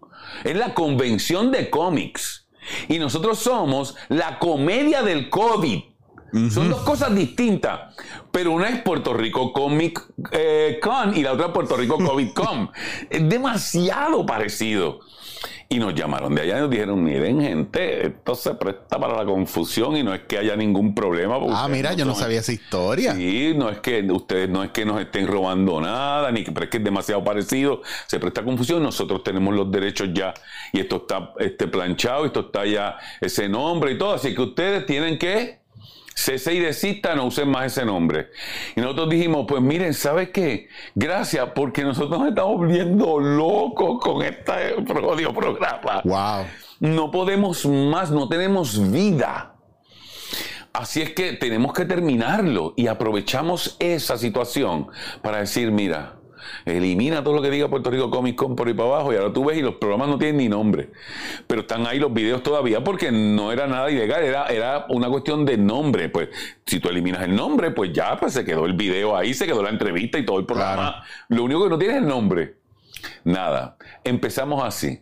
Es 0.43 0.57
la 0.57 0.75
convención 0.75 1.53
de 1.53 1.71
cómics. 1.71 2.49
Y 2.89 2.99
nosotros 2.99 3.39
somos 3.39 3.95
la 4.09 4.39
comedia 4.39 5.03
del 5.03 5.31
COVID. 5.31 5.81
Son 6.51 6.69
dos 6.69 6.81
cosas 6.81 7.15
distintas, 7.15 7.95
pero 8.33 8.51
una 8.53 8.69
es 8.69 8.83
Puerto 8.83 9.15
Rico 9.15 9.53
Comic 9.53 10.05
eh, 10.33 10.81
Con 10.83 11.17
y 11.17 11.23
la 11.23 11.33
otra 11.33 11.53
Puerto 11.53 11.77
Rico 11.77 11.97
COVID 11.99 12.33
Con. 12.35 12.71
es 13.09 13.29
demasiado 13.29 14.27
parecido. 14.27 15.01
Y 15.69 15.79
nos 15.79 15.95
llamaron 15.95 16.35
de 16.35 16.43
allá 16.43 16.59
y 16.59 16.61
nos 16.61 16.71
dijeron, 16.71 17.03
miren 17.03 17.41
gente, 17.41 18.07
esto 18.07 18.35
se 18.35 18.55
presta 18.55 18.99
para 18.99 19.17
la 19.17 19.25
confusión 19.25 19.97
y 19.97 20.03
no 20.03 20.15
es 20.15 20.21
que 20.23 20.39
haya 20.39 20.57
ningún 20.57 20.95
problema. 20.95 21.39
Ah, 21.51 21.69
mira, 21.69 21.95
yo 21.95 22.05
no 22.05 22.15
sabía 22.15 22.41
esa 22.41 22.53
historia. 22.53 23.15
Sí, 23.15 23.55
no 23.57 23.71
es 23.71 23.79
que 23.79 24.03
ustedes 24.13 24.49
no 24.49 24.63
es 24.63 24.71
que 24.71 24.85
nos 24.85 25.01
estén 25.01 25.27
robando 25.27 25.81
nada, 25.81 26.31
ni 26.31 26.45
que, 26.45 26.53
pero 26.53 26.65
es 26.65 26.71
que 26.71 26.77
es 26.77 26.85
demasiado 26.85 27.25
parecido, 27.25 27.83
se 28.07 28.21
presta 28.21 28.45
confusión, 28.45 28.83
nosotros 28.83 29.25
tenemos 29.25 29.55
los 29.55 29.71
derechos 29.71 30.11
ya 30.13 30.35
y 30.73 30.81
esto 30.81 30.97
está 30.97 31.33
este, 31.39 31.67
planchado, 31.67 32.27
esto 32.27 32.41
está 32.41 32.67
ya 32.67 32.97
ese 33.21 33.49
nombre 33.49 33.93
y 33.93 33.99
todo, 33.99 34.15
así 34.15 34.35
que 34.35 34.43
ustedes 34.43 34.87
tienen 34.87 35.19
que 35.19 35.64
cese 36.15 36.55
y 36.55 36.61
desista, 36.61 37.15
no 37.15 37.27
usen 37.27 37.49
más 37.49 37.67
ese 37.67 37.85
nombre. 37.85 38.31
Y 38.77 38.81
nosotros 38.81 39.11
dijimos, 39.11 39.47
pues 39.49 39.61
miren, 39.61 39.95
¿sabes 39.95 40.31
qué? 40.31 40.69
Gracias, 40.95 41.51
porque 41.55 41.83
nosotros 41.83 42.19
nos 42.19 42.29
estamos 42.29 42.57
volviendo 42.57 43.19
locos 43.19 44.01
con 44.01 44.23
este 44.23 44.83
programa. 44.87 46.03
Wow. 46.05 46.47
No 46.81 47.11
podemos 47.11 47.67
más, 47.67 48.11
no 48.11 48.29
tenemos 48.29 48.91
vida. 48.91 49.55
Así 50.73 51.03
es 51.03 51.11
que 51.15 51.35
tenemos 51.35 51.73
que 51.73 51.85
terminarlo 51.85 52.75
y 52.77 52.89
aprovechamos 52.89 53.77
esa 53.79 54.19
situación 54.19 54.89
para 55.23 55.39
decir, 55.39 55.71
mira, 55.71 56.17
Elimina 56.65 57.23
todo 57.23 57.35
lo 57.35 57.43
que 57.43 57.51
diga 57.51 57.69
Puerto 57.69 57.91
Rico 57.91 58.11
Comic 58.11 58.37
Con 58.37 58.57
por 58.57 58.69
ahí 58.69 58.75
para 58.75 58.89
abajo 58.89 59.13
y 59.13 59.17
ahora 59.17 59.33
tú 59.33 59.45
ves 59.45 59.59
y 59.59 59.63
los 59.63 59.77
programas 59.77 60.09
no 60.09 60.19
tienen 60.19 60.39
ni 60.39 60.49
nombre. 60.49 60.91
Pero 61.47 61.63
están 61.63 61.87
ahí 61.87 61.99
los 61.99 62.13
videos 62.13 62.43
todavía 62.43 62.83
porque 62.83 63.11
no 63.13 63.53
era 63.53 63.67
nada 63.67 63.91
ilegal, 63.91 64.23
era, 64.23 64.47
era 64.47 64.87
una 64.89 65.09
cuestión 65.09 65.45
de 65.45 65.57
nombre. 65.57 66.09
Pues 66.09 66.29
si 66.67 66.81
tú 66.81 66.89
eliminas 66.89 67.23
el 67.23 67.35
nombre, 67.35 67.71
pues 67.71 67.93
ya 67.93 68.17
pues 68.19 68.33
se 68.33 68.45
quedó 68.45 68.67
el 68.67 68.75
video 68.75 69.17
ahí, 69.17 69.35
se 69.35 69.47
quedó 69.47 69.63
la 69.63 69.71
entrevista 69.71 70.19
y 70.19 70.25
todo 70.25 70.39
el 70.39 70.47
programa. 70.47 71.05
Lo 71.29 71.45
único 71.45 71.65
que 71.65 71.71
no 71.71 71.79
tiene 71.79 71.95
es 71.95 72.03
el 72.03 72.09
nombre. 72.09 72.57
Nada. 73.25 73.77
Empezamos 74.05 74.63
así. 74.63 75.01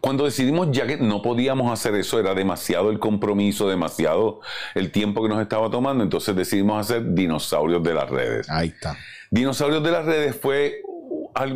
Cuando 0.00 0.24
decidimos 0.24 0.68
ya 0.72 0.86
que 0.86 0.96
no 0.96 1.22
podíamos 1.22 1.72
hacer 1.72 1.94
eso, 1.94 2.18
era 2.18 2.34
demasiado 2.34 2.90
el 2.90 2.98
compromiso, 2.98 3.68
demasiado 3.68 4.40
el 4.74 4.90
tiempo 4.90 5.22
que 5.22 5.28
nos 5.28 5.40
estaba 5.40 5.70
tomando, 5.70 6.02
entonces 6.02 6.34
decidimos 6.34 6.80
hacer 6.80 7.14
dinosaurios 7.14 7.82
de 7.82 7.94
las 7.94 8.10
redes. 8.10 8.50
Ahí 8.50 8.68
está. 8.68 8.96
Dinosaurios 9.32 9.82
de 9.82 9.90
las 9.90 10.04
redes 10.04 10.38
fue 10.38 10.82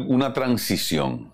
una 0.09 0.33
transición. 0.33 1.31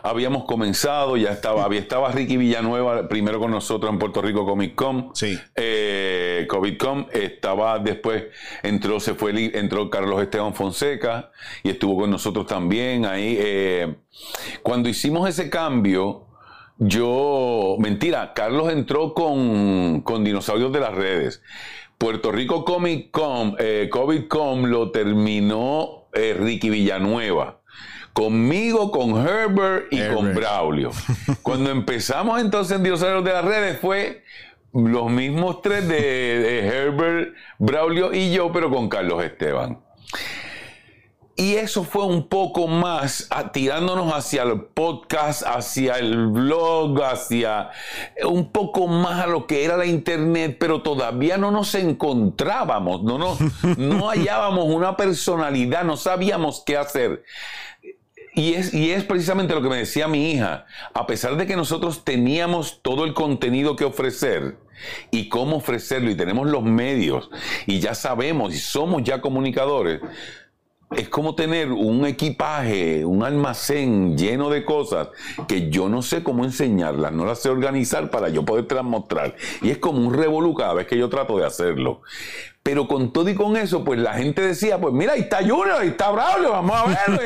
Habíamos 0.00 0.44
comenzado, 0.44 1.16
ya 1.16 1.32
estaba, 1.32 1.64
había, 1.64 1.80
estaba 1.80 2.12
Ricky 2.12 2.36
Villanueva 2.36 3.08
primero 3.08 3.40
con 3.40 3.50
nosotros 3.50 3.92
en 3.92 3.98
Puerto 3.98 4.22
Rico 4.22 4.46
Comic 4.46 4.76
Con. 4.76 5.10
Sí. 5.12 5.36
Eh, 5.56 6.46
Comic 6.48 6.78
Con 6.78 7.08
estaba 7.12 7.80
después, 7.80 8.26
entró, 8.62 9.00
se 9.00 9.14
fue, 9.14 9.50
entró 9.58 9.90
Carlos 9.90 10.22
Esteban 10.22 10.54
Fonseca 10.54 11.32
y 11.64 11.70
estuvo 11.70 12.00
con 12.00 12.12
nosotros 12.12 12.46
también 12.46 13.04
ahí. 13.04 13.36
Eh, 13.40 13.96
cuando 14.62 14.88
hicimos 14.88 15.28
ese 15.28 15.50
cambio, 15.50 16.28
yo, 16.78 17.76
mentira, 17.80 18.34
Carlos 18.34 18.72
entró 18.72 19.14
con, 19.14 20.02
con 20.02 20.22
Dinosaurios 20.22 20.72
de 20.72 20.78
las 20.78 20.94
redes. 20.94 21.42
Puerto 22.00 22.32
Rico 22.32 22.64
Comic 22.64 23.10
Con, 23.10 23.56
eh, 23.58 23.90
Covid 23.92 24.26
Com 24.26 24.64
lo 24.64 24.90
terminó 24.90 26.06
eh, 26.14 26.34
Ricky 26.34 26.70
Villanueva. 26.70 27.60
Conmigo, 28.14 28.90
con 28.90 29.18
Herbert 29.18 29.92
y 29.92 30.08
con 30.08 30.34
Braulio. 30.34 30.92
Cuando 31.42 31.70
empezamos 31.70 32.40
entonces 32.40 32.78
en 32.78 32.84
Dinosaurios 32.84 33.22
de 33.22 33.32
las 33.34 33.44
Redes 33.44 33.78
fue 33.80 34.24
los 34.72 35.10
mismos 35.10 35.60
tres 35.60 35.86
de 35.86 36.66
Herbert, 36.66 37.34
Braulio 37.58 38.14
y 38.14 38.32
yo, 38.32 38.50
pero 38.50 38.70
con 38.70 38.88
Carlos 38.88 39.22
Esteban. 39.22 39.78
Y 41.40 41.54
eso 41.54 41.84
fue 41.84 42.04
un 42.04 42.28
poco 42.28 42.68
más 42.68 43.26
tirándonos 43.54 44.12
hacia 44.12 44.42
el 44.42 44.60
podcast, 44.60 45.42
hacia 45.46 45.94
el 45.94 46.26
blog, 46.26 47.02
hacia 47.02 47.70
un 48.24 48.52
poco 48.52 48.86
más 48.86 49.24
a 49.24 49.26
lo 49.26 49.46
que 49.46 49.64
era 49.64 49.78
la 49.78 49.86
internet, 49.86 50.58
pero 50.60 50.82
todavía 50.82 51.38
no 51.38 51.50
nos 51.50 51.74
encontrábamos, 51.74 53.02
no, 53.04 53.16
no, 53.16 53.38
no 53.78 54.10
hallábamos 54.10 54.66
una 54.66 54.98
personalidad, 54.98 55.82
no 55.82 55.96
sabíamos 55.96 56.62
qué 56.66 56.76
hacer. 56.76 57.24
Y 58.34 58.52
es, 58.52 58.74
y 58.74 58.90
es 58.90 59.04
precisamente 59.04 59.54
lo 59.54 59.62
que 59.62 59.70
me 59.70 59.78
decía 59.78 60.08
mi 60.08 60.32
hija, 60.32 60.66
a 60.92 61.06
pesar 61.06 61.38
de 61.38 61.46
que 61.46 61.56
nosotros 61.56 62.04
teníamos 62.04 62.82
todo 62.82 63.06
el 63.06 63.14
contenido 63.14 63.76
que 63.76 63.86
ofrecer, 63.86 64.58
y 65.10 65.28
cómo 65.28 65.56
ofrecerlo 65.56 66.10
y 66.10 66.14
tenemos 66.14 66.48
los 66.48 66.62
medios 66.62 67.30
y 67.66 67.80
ya 67.80 67.94
sabemos 67.94 68.54
y 68.54 68.58
somos 68.58 69.02
ya 69.02 69.20
comunicadores, 69.20 70.00
es 70.96 71.08
como 71.08 71.36
tener 71.36 71.70
un 71.70 72.04
equipaje, 72.04 73.04
un 73.04 73.22
almacén 73.22 74.18
lleno 74.18 74.50
de 74.50 74.64
cosas 74.64 75.08
que 75.46 75.70
yo 75.70 75.88
no 75.88 76.02
sé 76.02 76.24
cómo 76.24 76.44
enseñarlas, 76.44 77.12
no 77.12 77.24
las 77.24 77.40
sé 77.40 77.48
organizar 77.48 78.10
para 78.10 78.28
yo 78.28 78.44
poder 78.44 78.66
mostrar. 78.82 79.36
Y 79.62 79.70
es 79.70 79.78
como 79.78 80.04
un 80.04 80.12
revolú 80.12 80.52
cada 80.54 80.74
vez 80.74 80.88
que 80.88 80.98
yo 80.98 81.08
trato 81.08 81.38
de 81.38 81.46
hacerlo. 81.46 82.02
Pero 82.70 82.86
con 82.86 83.12
todo 83.12 83.28
y 83.28 83.34
con 83.34 83.56
eso, 83.56 83.82
pues 83.82 83.98
la 83.98 84.14
gente 84.14 84.42
decía, 84.42 84.78
pues 84.78 84.94
mira, 84.94 85.14
ahí 85.14 85.22
está 85.22 85.38
Junior, 85.38 85.80
ahí 85.80 85.88
está 85.88 86.12
Braulio, 86.12 86.52
vamos 86.52 86.76
a 86.76 86.84
verlo. 86.86 87.20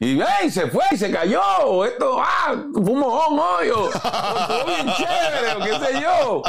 Y, 0.00 0.20
y, 0.44 0.50
se 0.50 0.66
fue 0.66 0.84
y 0.90 0.98
se 0.98 1.10
cayó. 1.10 1.82
Esto, 1.86 2.20
ah, 2.20 2.54
fue 2.74 2.92
un 2.92 2.98
mojón 2.98 3.38
hoy. 3.38 3.70
O, 3.70 3.88
bien 4.66 4.94
chévere, 4.94 5.54
o 5.56 5.60
qué 5.64 5.86
sé 5.86 5.98
yo. 6.02 6.42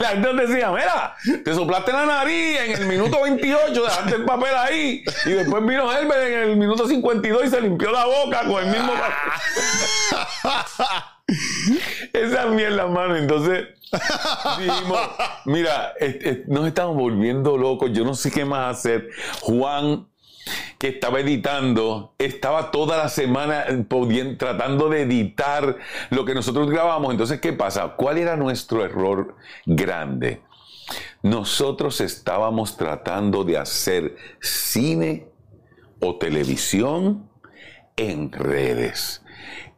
La 0.00 0.08
gente 0.08 0.32
decía, 0.32 0.72
mira, 0.72 1.14
te 1.44 1.54
soplaste 1.54 1.92
la 1.92 2.06
nariz 2.06 2.58
en 2.58 2.72
el 2.72 2.86
minuto 2.86 3.22
28, 3.22 3.80
dejaste 3.80 4.16
el 4.16 4.24
papel 4.24 4.56
ahí. 4.56 5.04
Y 5.24 5.30
después 5.30 5.64
vino 5.64 5.92
Herbert 5.92 6.22
en 6.26 6.50
el 6.50 6.56
minuto 6.56 6.88
52 6.88 7.44
y 7.44 7.50
se 7.50 7.60
limpió 7.60 7.92
la 7.92 8.04
boca 8.04 8.42
con 8.48 8.64
el 8.64 8.70
mismo 8.72 8.94
papel. 8.94 9.14
Esa 12.12 12.46
mierda, 12.46 12.88
mano. 12.88 13.14
Entonces, 13.14 13.68
dijimos, 14.58 15.00
mira, 15.44 15.94
nos 16.46 16.66
estamos 16.66 16.96
volviendo 16.96 17.56
locos, 17.56 17.92
yo 17.92 18.04
no 18.04 18.14
sé 18.14 18.30
qué 18.30 18.44
más 18.44 18.78
hacer. 18.78 19.08
Juan, 19.40 20.06
que 20.78 20.88
estaba 20.88 21.20
editando, 21.20 22.14
estaba 22.18 22.70
toda 22.70 22.98
la 22.98 23.08
semana 23.08 23.64
tratando 24.38 24.88
de 24.88 25.02
editar 25.02 25.76
lo 26.10 26.24
que 26.24 26.34
nosotros 26.34 26.70
grabamos. 26.70 27.10
Entonces, 27.10 27.40
¿qué 27.40 27.52
pasa? 27.52 27.94
¿Cuál 27.96 28.18
era 28.18 28.36
nuestro 28.36 28.84
error 28.84 29.36
grande? 29.64 30.42
Nosotros 31.22 32.00
estábamos 32.00 32.76
tratando 32.76 33.42
de 33.42 33.58
hacer 33.58 34.16
cine 34.40 35.26
o 36.00 36.16
televisión 36.16 37.28
en 37.96 38.30
redes. 38.30 39.22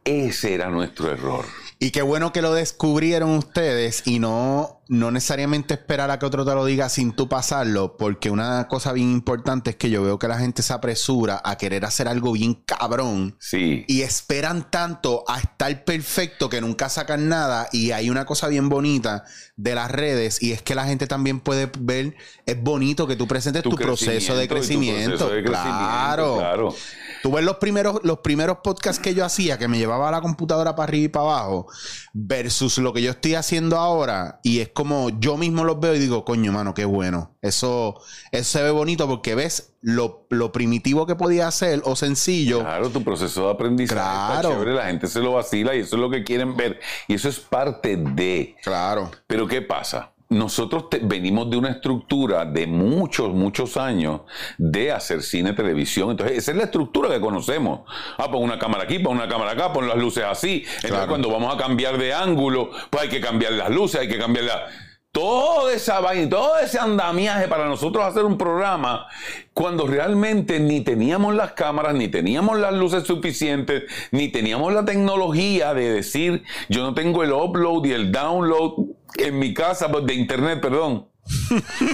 Ese 0.03 0.53
era 0.53 0.69
nuestro 0.69 1.09
error. 1.09 1.45
Y 1.81 1.91
qué 1.91 2.01
bueno 2.01 2.33
que 2.33 2.41
lo 2.41 2.53
descubrieron 2.53 3.37
ustedes 3.37 4.05
y 4.05 4.19
no 4.19 4.78
no 4.89 5.11
necesariamente 5.11 5.75
esperar 5.75 6.09
a 6.09 6.17
que 6.17 6.25
otro 6.25 6.43
te 6.43 6.55
lo 6.55 6.65
diga 6.65 6.89
sin 6.89 7.11
tú 7.11 7.29
pasarlo, 7.29 7.95
porque 7.95 8.31
una 8.31 8.67
cosa 8.67 8.91
bien 8.91 9.11
importante 9.11 9.69
es 9.69 9.75
que 9.75 9.91
yo 9.91 10.01
veo 10.01 10.17
que 10.17 10.27
la 10.27 10.39
gente 10.39 10.63
se 10.63 10.73
apresura 10.73 11.39
a 11.45 11.57
querer 11.59 11.85
hacer 11.85 12.07
algo 12.07 12.31
bien 12.31 12.55
cabrón. 12.55 13.35
Sí. 13.39 13.85
Y 13.87 14.01
esperan 14.01 14.71
tanto 14.71 15.23
a 15.27 15.39
estar 15.39 15.85
perfecto 15.85 16.49
que 16.49 16.59
nunca 16.59 16.89
sacan 16.89 17.29
nada. 17.29 17.69
Y 17.71 17.91
hay 17.91 18.09
una 18.09 18.25
cosa 18.25 18.47
bien 18.47 18.67
bonita 18.67 19.25
de 19.57 19.75
las 19.75 19.91
redes 19.91 20.41
y 20.41 20.53
es 20.53 20.63
que 20.63 20.73
la 20.73 20.85
gente 20.85 21.05
también 21.05 21.39
puede 21.39 21.69
ver, 21.79 22.15
es 22.47 22.59
bonito 22.59 23.05
que 23.05 23.15
tú 23.15 23.27
presentes 23.27 23.61
tu, 23.61 23.75
proceso 23.75 24.35
de 24.35 24.47
crecimiento. 24.47 25.29
claro. 25.43 26.37
claro. 26.37 26.75
Tú 27.21 27.31
ves 27.33 27.43
los 27.43 27.57
primeros, 27.57 27.99
los 28.03 28.19
primeros 28.19 28.59
podcasts 28.63 29.01
que 29.01 29.13
yo 29.13 29.25
hacía, 29.25 29.57
que 29.57 29.67
me 29.67 29.77
llevaba 29.77 30.09
la 30.09 30.21
computadora 30.21 30.75
para 30.75 30.85
arriba 30.85 31.05
y 31.05 31.09
para 31.09 31.25
abajo, 31.25 31.67
versus 32.13 32.77
lo 32.77 32.93
que 32.93 33.01
yo 33.01 33.11
estoy 33.11 33.35
haciendo 33.35 33.77
ahora, 33.77 34.39
y 34.43 34.59
es 34.59 34.69
como 34.79 35.09
yo 35.19 35.35
mismo 35.35 35.65
los 35.65 35.77
veo 35.81 35.93
y 35.93 35.99
digo, 35.99 36.23
coño, 36.23 36.53
mano, 36.53 36.73
qué 36.73 36.85
bueno. 36.85 37.35
Eso, 37.41 37.99
eso 38.31 38.49
se 38.49 38.63
ve 38.63 38.71
bonito 38.71 39.09
porque 39.09 39.35
ves 39.35 39.73
lo, 39.81 40.25
primitivo 40.53 41.05
que 41.05 41.15
podía 41.15 41.49
hacer 41.49 41.81
o 41.83 41.97
sencillo. 41.97 42.61
Claro, 42.61 42.89
tu 42.89 43.03
proceso 43.03 43.47
de 43.47 43.51
aprendizaje 43.51 43.99
claro. 43.99 44.51
chévere, 44.51 44.75
la 44.75 44.85
gente 44.85 45.07
se 45.07 45.19
lo 45.19 45.33
vacila 45.33 45.75
y 45.75 45.79
eso 45.79 45.97
es 45.97 46.01
lo 46.01 46.09
que 46.09 46.23
quieren 46.23 46.55
ver. 46.55 46.79
Y 47.09 47.15
eso 47.15 47.27
es 47.27 47.41
parte 47.41 47.97
de. 47.97 48.55
Claro. 48.63 49.11
Pero 49.27 49.49
¿qué 49.49 49.61
pasa? 49.61 50.13
Nosotros 50.29 50.85
venimos 51.01 51.49
de 51.49 51.57
una 51.57 51.71
estructura 51.71 52.45
de 52.45 52.67
muchos, 52.67 53.33
muchos 53.33 53.77
años 53.77 54.21
de 54.59 54.91
hacer 54.91 55.23
cine, 55.23 55.53
televisión. 55.53 56.11
Entonces, 56.11 56.37
esa 56.37 56.51
es 56.51 56.57
la 56.57 56.65
estructura 56.65 57.09
que 57.09 57.19
conocemos. 57.19 57.81
Ah, 58.17 58.29
pon 58.31 58.43
una 58.43 58.59
cámara 58.59 58.83
aquí, 58.83 58.99
pon 58.99 59.17
una 59.17 59.27
cámara 59.27 59.51
acá, 59.51 59.73
pon 59.73 59.87
las 59.87 59.97
luces 59.97 60.23
así. 60.23 60.63
Entonces, 60.83 61.07
cuando 61.07 61.31
vamos 61.31 61.53
a 61.53 61.57
cambiar 61.57 61.97
de 61.97 62.13
ángulo, 62.13 62.69
pues 62.91 63.03
hay 63.03 63.09
que 63.09 63.19
cambiar 63.19 63.53
las 63.53 63.71
luces, 63.71 64.01
hay 64.01 64.07
que 64.07 64.19
cambiar 64.19 64.45
la... 64.45 64.67
Toda 65.11 65.73
esa 65.73 65.99
vaina, 66.01 66.29
todo 66.29 66.59
ese 66.59 66.77
andamiaje 66.77 67.47
para 67.47 67.65
nosotros 67.65 68.05
hacer 68.05 68.23
un 68.25 68.37
programa, 68.37 69.07
cuando 69.55 69.87
realmente 69.87 70.59
ni 70.59 70.81
teníamos 70.81 71.33
las 71.33 71.53
cámaras, 71.53 71.95
ni 71.95 72.09
teníamos 72.09 72.59
las 72.59 72.75
luces 72.75 73.05
suficientes, 73.05 73.85
ni 74.11 74.27
teníamos 74.27 74.71
la 74.71 74.85
tecnología 74.85 75.73
de 75.73 75.91
decir, 75.91 76.43
yo 76.69 76.83
no 76.83 76.93
tengo 76.93 77.23
el 77.23 77.33
upload 77.33 77.85
y 77.85 77.93
el 77.93 78.11
download 78.11 78.98
en 79.17 79.39
mi 79.39 79.53
casa 79.53 79.91
pues, 79.91 80.05
de 80.05 80.13
internet, 80.13 80.61
perdón. 80.61 81.07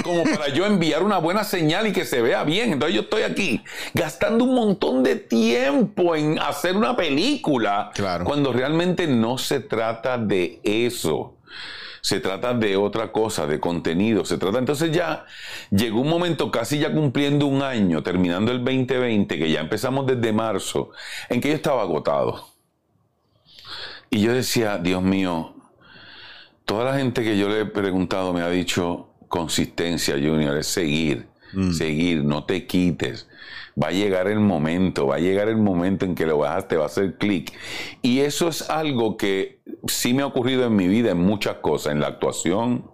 Como 0.03 0.23
para 0.23 0.49
yo 0.49 0.65
enviar 0.65 1.03
una 1.03 1.17
buena 1.17 1.43
señal 1.43 1.87
y 1.87 1.91
que 1.91 2.05
se 2.05 2.21
vea 2.21 2.43
bien. 2.43 2.73
Entonces 2.73 2.95
yo 2.95 3.01
estoy 3.01 3.23
aquí 3.23 3.63
gastando 3.93 4.45
un 4.45 4.55
montón 4.55 5.03
de 5.03 5.15
tiempo 5.17 6.15
en 6.15 6.39
hacer 6.39 6.77
una 6.77 6.95
película. 6.95 7.91
Cuando 8.23 8.53
realmente 8.53 9.07
no 9.07 9.37
se 9.37 9.59
trata 9.59 10.17
de 10.17 10.61
eso. 10.63 11.33
Se 12.01 12.19
trata 12.19 12.53
de 12.53 12.77
otra 12.77 13.11
cosa, 13.11 13.47
de 13.47 13.59
contenido. 13.59 14.25
Se 14.25 14.37
trata. 14.37 14.59
Entonces 14.59 14.91
ya 14.91 15.25
llegó 15.71 16.01
un 16.01 16.09
momento, 16.09 16.51
casi 16.51 16.77
ya 16.77 16.93
cumpliendo 16.93 17.47
un 17.47 17.63
año, 17.63 18.03
terminando 18.03 18.51
el 18.51 18.63
2020, 18.63 19.39
que 19.39 19.49
ya 19.49 19.61
empezamos 19.61 20.05
desde 20.05 20.31
marzo, 20.31 20.91
en 21.29 21.41
que 21.41 21.49
yo 21.49 21.55
estaba 21.55 21.81
agotado. 21.81 22.47
Y 24.11 24.21
yo 24.21 24.33
decía, 24.33 24.77
Dios 24.77 25.01
mío, 25.01 25.54
toda 26.65 26.85
la 26.85 26.97
gente 26.97 27.23
que 27.23 27.37
yo 27.37 27.47
le 27.47 27.61
he 27.61 27.65
preguntado 27.65 28.33
me 28.33 28.41
ha 28.41 28.49
dicho 28.49 29.09
consistencia, 29.27 30.15
Junior, 30.15 30.57
es 30.57 30.67
seguir, 30.67 31.27
mm. 31.53 31.71
seguir, 31.71 32.23
no 32.23 32.43
te 32.43 32.65
quites. 32.65 33.27
Va 33.81 33.89
a 33.89 33.91
llegar 33.91 34.27
el 34.27 34.39
momento, 34.39 35.07
va 35.07 35.15
a 35.15 35.19
llegar 35.19 35.49
el 35.49 35.57
momento 35.57 36.05
en 36.05 36.15
que 36.15 36.25
lo 36.25 36.37
bajas, 36.37 36.67
te 36.67 36.77
va 36.77 36.83
a 36.83 36.87
hacer 36.87 37.17
clic. 37.17 37.51
Y 38.01 38.19
eso 38.19 38.47
es 38.47 38.69
algo 38.69 39.17
que 39.17 39.59
sí 39.87 40.13
me 40.13 40.23
ha 40.23 40.27
ocurrido 40.27 40.65
en 40.65 40.75
mi 40.75 40.87
vida 40.87 41.11
en 41.11 41.17
muchas 41.17 41.55
cosas. 41.57 41.91
En 41.91 41.99
la 41.99 42.07
actuación 42.07 42.89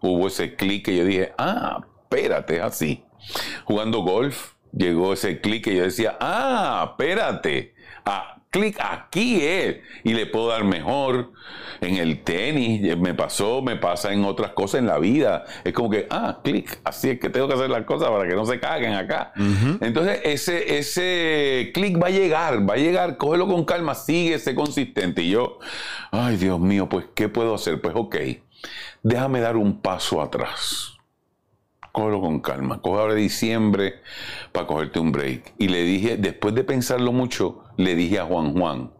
hubo 0.00 0.26
ese 0.26 0.56
clic 0.56 0.86
que 0.86 0.96
yo 0.96 1.04
dije, 1.04 1.32
ah, 1.38 1.86
espérate, 2.02 2.56
es 2.56 2.62
así. 2.62 3.04
Jugando 3.64 4.00
golf 4.00 4.54
llegó 4.72 5.12
ese 5.12 5.40
clic 5.40 5.64
que 5.64 5.76
yo 5.76 5.84
decía, 5.84 6.16
ah, 6.20 6.88
espérate. 6.90 7.74
Ah, 8.04 8.33
clic, 8.54 8.78
aquí 8.80 9.40
es. 9.42 9.78
Y 10.04 10.14
le 10.14 10.26
puedo 10.26 10.48
dar 10.48 10.62
mejor. 10.62 11.32
En 11.80 11.96
el 11.96 12.22
tenis 12.22 12.82
eh, 12.84 12.96
me 12.96 13.12
pasó, 13.12 13.60
me 13.60 13.76
pasa 13.76 14.12
en 14.12 14.24
otras 14.24 14.52
cosas 14.52 14.78
en 14.78 14.86
la 14.86 14.98
vida. 14.98 15.44
Es 15.64 15.72
como 15.72 15.90
que, 15.90 16.06
ah, 16.08 16.38
clic, 16.42 16.78
así 16.84 17.10
es 17.10 17.18
que 17.18 17.28
tengo 17.28 17.48
que 17.48 17.54
hacer 17.54 17.68
las 17.68 17.84
cosas 17.84 18.10
para 18.10 18.28
que 18.28 18.34
no 18.34 18.46
se 18.46 18.60
caguen 18.60 18.94
acá. 18.94 19.32
Entonces, 19.80 20.20
ese, 20.22 20.78
ese 20.78 21.72
clic 21.74 22.00
va 22.00 22.06
a 22.06 22.10
llegar, 22.10 22.68
va 22.68 22.74
a 22.74 22.78
llegar, 22.78 23.16
cógelo 23.16 23.48
con 23.48 23.64
calma, 23.64 23.94
sigue, 23.94 24.38
sé 24.38 24.54
consistente. 24.54 25.22
Y 25.22 25.30
yo, 25.30 25.58
ay 26.12 26.36
Dios 26.36 26.60
mío, 26.60 26.88
pues, 26.88 27.06
¿qué 27.14 27.28
puedo 27.28 27.54
hacer? 27.54 27.80
Pues, 27.80 27.94
ok, 27.96 28.16
déjame 29.02 29.40
dar 29.40 29.56
un 29.56 29.80
paso 29.80 30.22
atrás 30.22 30.92
cógelo 31.94 32.20
con 32.20 32.40
calma. 32.40 32.82
Coge 32.82 33.00
ahora 33.00 33.14
diciembre 33.14 34.00
para 34.50 34.66
cogerte 34.66 34.98
un 34.98 35.12
break. 35.12 35.54
Y 35.58 35.68
le 35.68 35.84
dije, 35.84 36.16
después 36.16 36.52
de 36.52 36.64
pensarlo 36.64 37.12
mucho, 37.12 37.63
le 37.76 37.94
dije 37.94 38.18
a 38.18 38.24
Juan 38.24 38.52
Juan, 38.52 38.92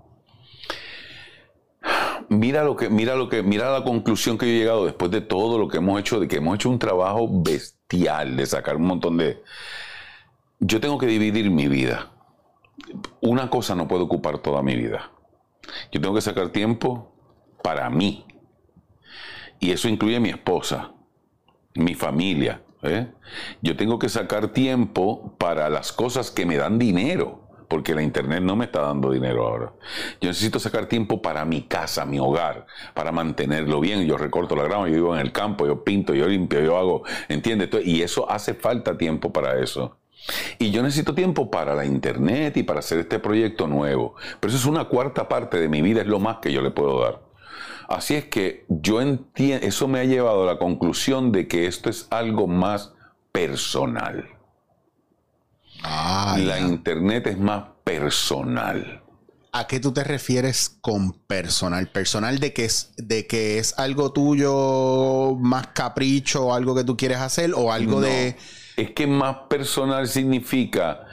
mira 2.28 2.64
lo 2.64 2.76
que, 2.76 2.88
mira 2.88 3.14
lo 3.14 3.28
que, 3.28 3.42
mira 3.42 3.70
la 3.70 3.84
conclusión 3.84 4.38
que 4.38 4.46
yo 4.46 4.52
he 4.52 4.58
llegado 4.58 4.84
después 4.84 5.10
de 5.10 5.20
todo 5.20 5.58
lo 5.58 5.68
que 5.68 5.78
hemos 5.78 5.98
hecho, 6.00 6.20
de 6.20 6.28
que 6.28 6.36
hemos 6.36 6.56
hecho 6.56 6.70
un 6.70 6.78
trabajo 6.78 7.28
bestial 7.30 8.36
de 8.36 8.46
sacar 8.46 8.76
un 8.76 8.86
montón 8.86 9.16
de. 9.16 9.42
Yo 10.60 10.80
tengo 10.80 10.98
que 10.98 11.06
dividir 11.06 11.50
mi 11.50 11.68
vida. 11.68 12.10
Una 13.20 13.50
cosa 13.50 13.74
no 13.74 13.86
puede 13.86 14.02
ocupar 14.04 14.38
toda 14.38 14.62
mi 14.62 14.76
vida. 14.76 15.10
Yo 15.92 16.00
tengo 16.00 16.14
que 16.14 16.20
sacar 16.20 16.48
tiempo 16.50 17.12
para 17.62 17.88
mí. 17.90 18.24
Y 19.60 19.70
eso 19.70 19.88
incluye 19.88 20.16
a 20.16 20.20
mi 20.20 20.30
esposa, 20.30 20.92
mi 21.74 21.94
familia, 21.94 22.62
¿eh? 22.82 23.10
Yo 23.62 23.76
tengo 23.76 23.98
que 23.98 24.08
sacar 24.08 24.48
tiempo 24.48 25.36
para 25.38 25.70
las 25.70 25.92
cosas 25.92 26.30
que 26.30 26.44
me 26.44 26.56
dan 26.56 26.78
dinero, 26.78 27.43
porque 27.74 27.92
la 27.92 28.04
internet 28.04 28.40
no 28.40 28.54
me 28.54 28.66
está 28.66 28.82
dando 28.82 29.10
dinero 29.10 29.48
ahora. 29.48 29.72
Yo 30.20 30.28
necesito 30.28 30.60
sacar 30.60 30.86
tiempo 30.86 31.20
para 31.20 31.44
mi 31.44 31.62
casa, 31.62 32.06
mi 32.06 32.20
hogar, 32.20 32.66
para 32.94 33.10
mantenerlo 33.10 33.80
bien. 33.80 34.06
Yo 34.06 34.16
recorto 34.16 34.54
la 34.54 34.62
grama, 34.62 34.86
yo 34.86 34.94
vivo 34.94 35.12
en 35.12 35.20
el 35.20 35.32
campo, 35.32 35.66
yo 35.66 35.82
pinto, 35.82 36.14
yo 36.14 36.28
limpio, 36.28 36.60
yo 36.60 36.78
hago, 36.78 37.02
¿entiendes? 37.28 37.70
Y 37.84 38.02
eso 38.02 38.30
hace 38.30 38.54
falta 38.54 38.96
tiempo 38.96 39.32
para 39.32 39.58
eso. 39.60 39.96
Y 40.60 40.70
yo 40.70 40.84
necesito 40.84 41.16
tiempo 41.16 41.50
para 41.50 41.74
la 41.74 41.84
internet 41.84 42.56
y 42.58 42.62
para 42.62 42.78
hacer 42.78 43.00
este 43.00 43.18
proyecto 43.18 43.66
nuevo. 43.66 44.14
Pero 44.38 44.52
eso 44.52 44.58
es 44.58 44.66
una 44.66 44.84
cuarta 44.84 45.28
parte 45.28 45.58
de 45.58 45.68
mi 45.68 45.82
vida, 45.82 46.02
es 46.02 46.06
lo 46.06 46.20
más 46.20 46.36
que 46.36 46.52
yo 46.52 46.62
le 46.62 46.70
puedo 46.70 47.00
dar. 47.00 47.22
Así 47.88 48.14
es 48.14 48.26
que 48.26 48.66
yo 48.68 49.00
entiendo, 49.00 49.66
eso 49.66 49.88
me 49.88 49.98
ha 49.98 50.04
llevado 50.04 50.44
a 50.44 50.46
la 50.46 50.58
conclusión 50.60 51.32
de 51.32 51.48
que 51.48 51.66
esto 51.66 51.90
es 51.90 52.06
algo 52.10 52.46
más 52.46 52.94
personal. 53.32 54.33
Ah, 55.86 56.36
la 56.38 56.60
internet 56.60 57.26
es 57.26 57.38
más 57.38 57.64
personal. 57.84 59.02
¿A 59.52 59.66
qué 59.66 59.78
tú 59.78 59.92
te 59.92 60.02
refieres 60.02 60.78
con 60.80 61.12
personal? 61.12 61.88
¿Personal 61.88 62.38
de 62.38 62.54
que 62.54 62.64
es, 62.64 62.92
de 62.96 63.26
que 63.26 63.58
es 63.58 63.78
algo 63.78 64.10
tuyo 64.10 65.36
más 65.38 65.68
capricho, 65.68 66.46
o 66.46 66.54
algo 66.54 66.74
que 66.74 66.84
tú 66.84 66.96
quieres 66.96 67.18
hacer 67.18 67.52
o 67.54 67.70
algo 67.70 68.00
de... 68.00 68.36
Es 68.76 68.92
que 68.92 69.06
más 69.06 69.36
personal 69.50 70.08
significa 70.08 71.06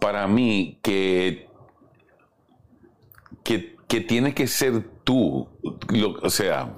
para 0.00 0.26
mí 0.26 0.80
que, 0.82 1.48
que, 3.44 3.76
que 3.86 4.00
tiene 4.00 4.34
que 4.34 4.48
ser 4.48 4.82
tú, 5.04 5.48
o 6.22 6.30
sea, 6.30 6.74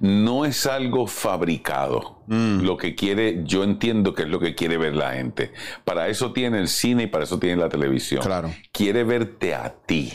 no 0.00 0.44
es 0.44 0.66
algo 0.66 1.06
fabricado. 1.06 2.22
Mm. 2.26 2.60
Lo 2.60 2.76
que 2.76 2.94
quiere, 2.94 3.42
yo 3.44 3.64
entiendo 3.64 4.14
que 4.14 4.22
es 4.22 4.28
lo 4.28 4.40
que 4.40 4.54
quiere 4.54 4.76
ver 4.76 4.94
la 4.94 5.12
gente. 5.12 5.52
Para 5.84 6.08
eso 6.08 6.32
tiene 6.32 6.58
el 6.58 6.68
cine 6.68 7.04
y 7.04 7.06
para 7.06 7.24
eso 7.24 7.38
tiene 7.38 7.56
la 7.56 7.68
televisión. 7.68 8.22
Claro. 8.22 8.52
Quiere 8.72 9.04
verte 9.04 9.54
a 9.54 9.74
ti, 9.86 10.12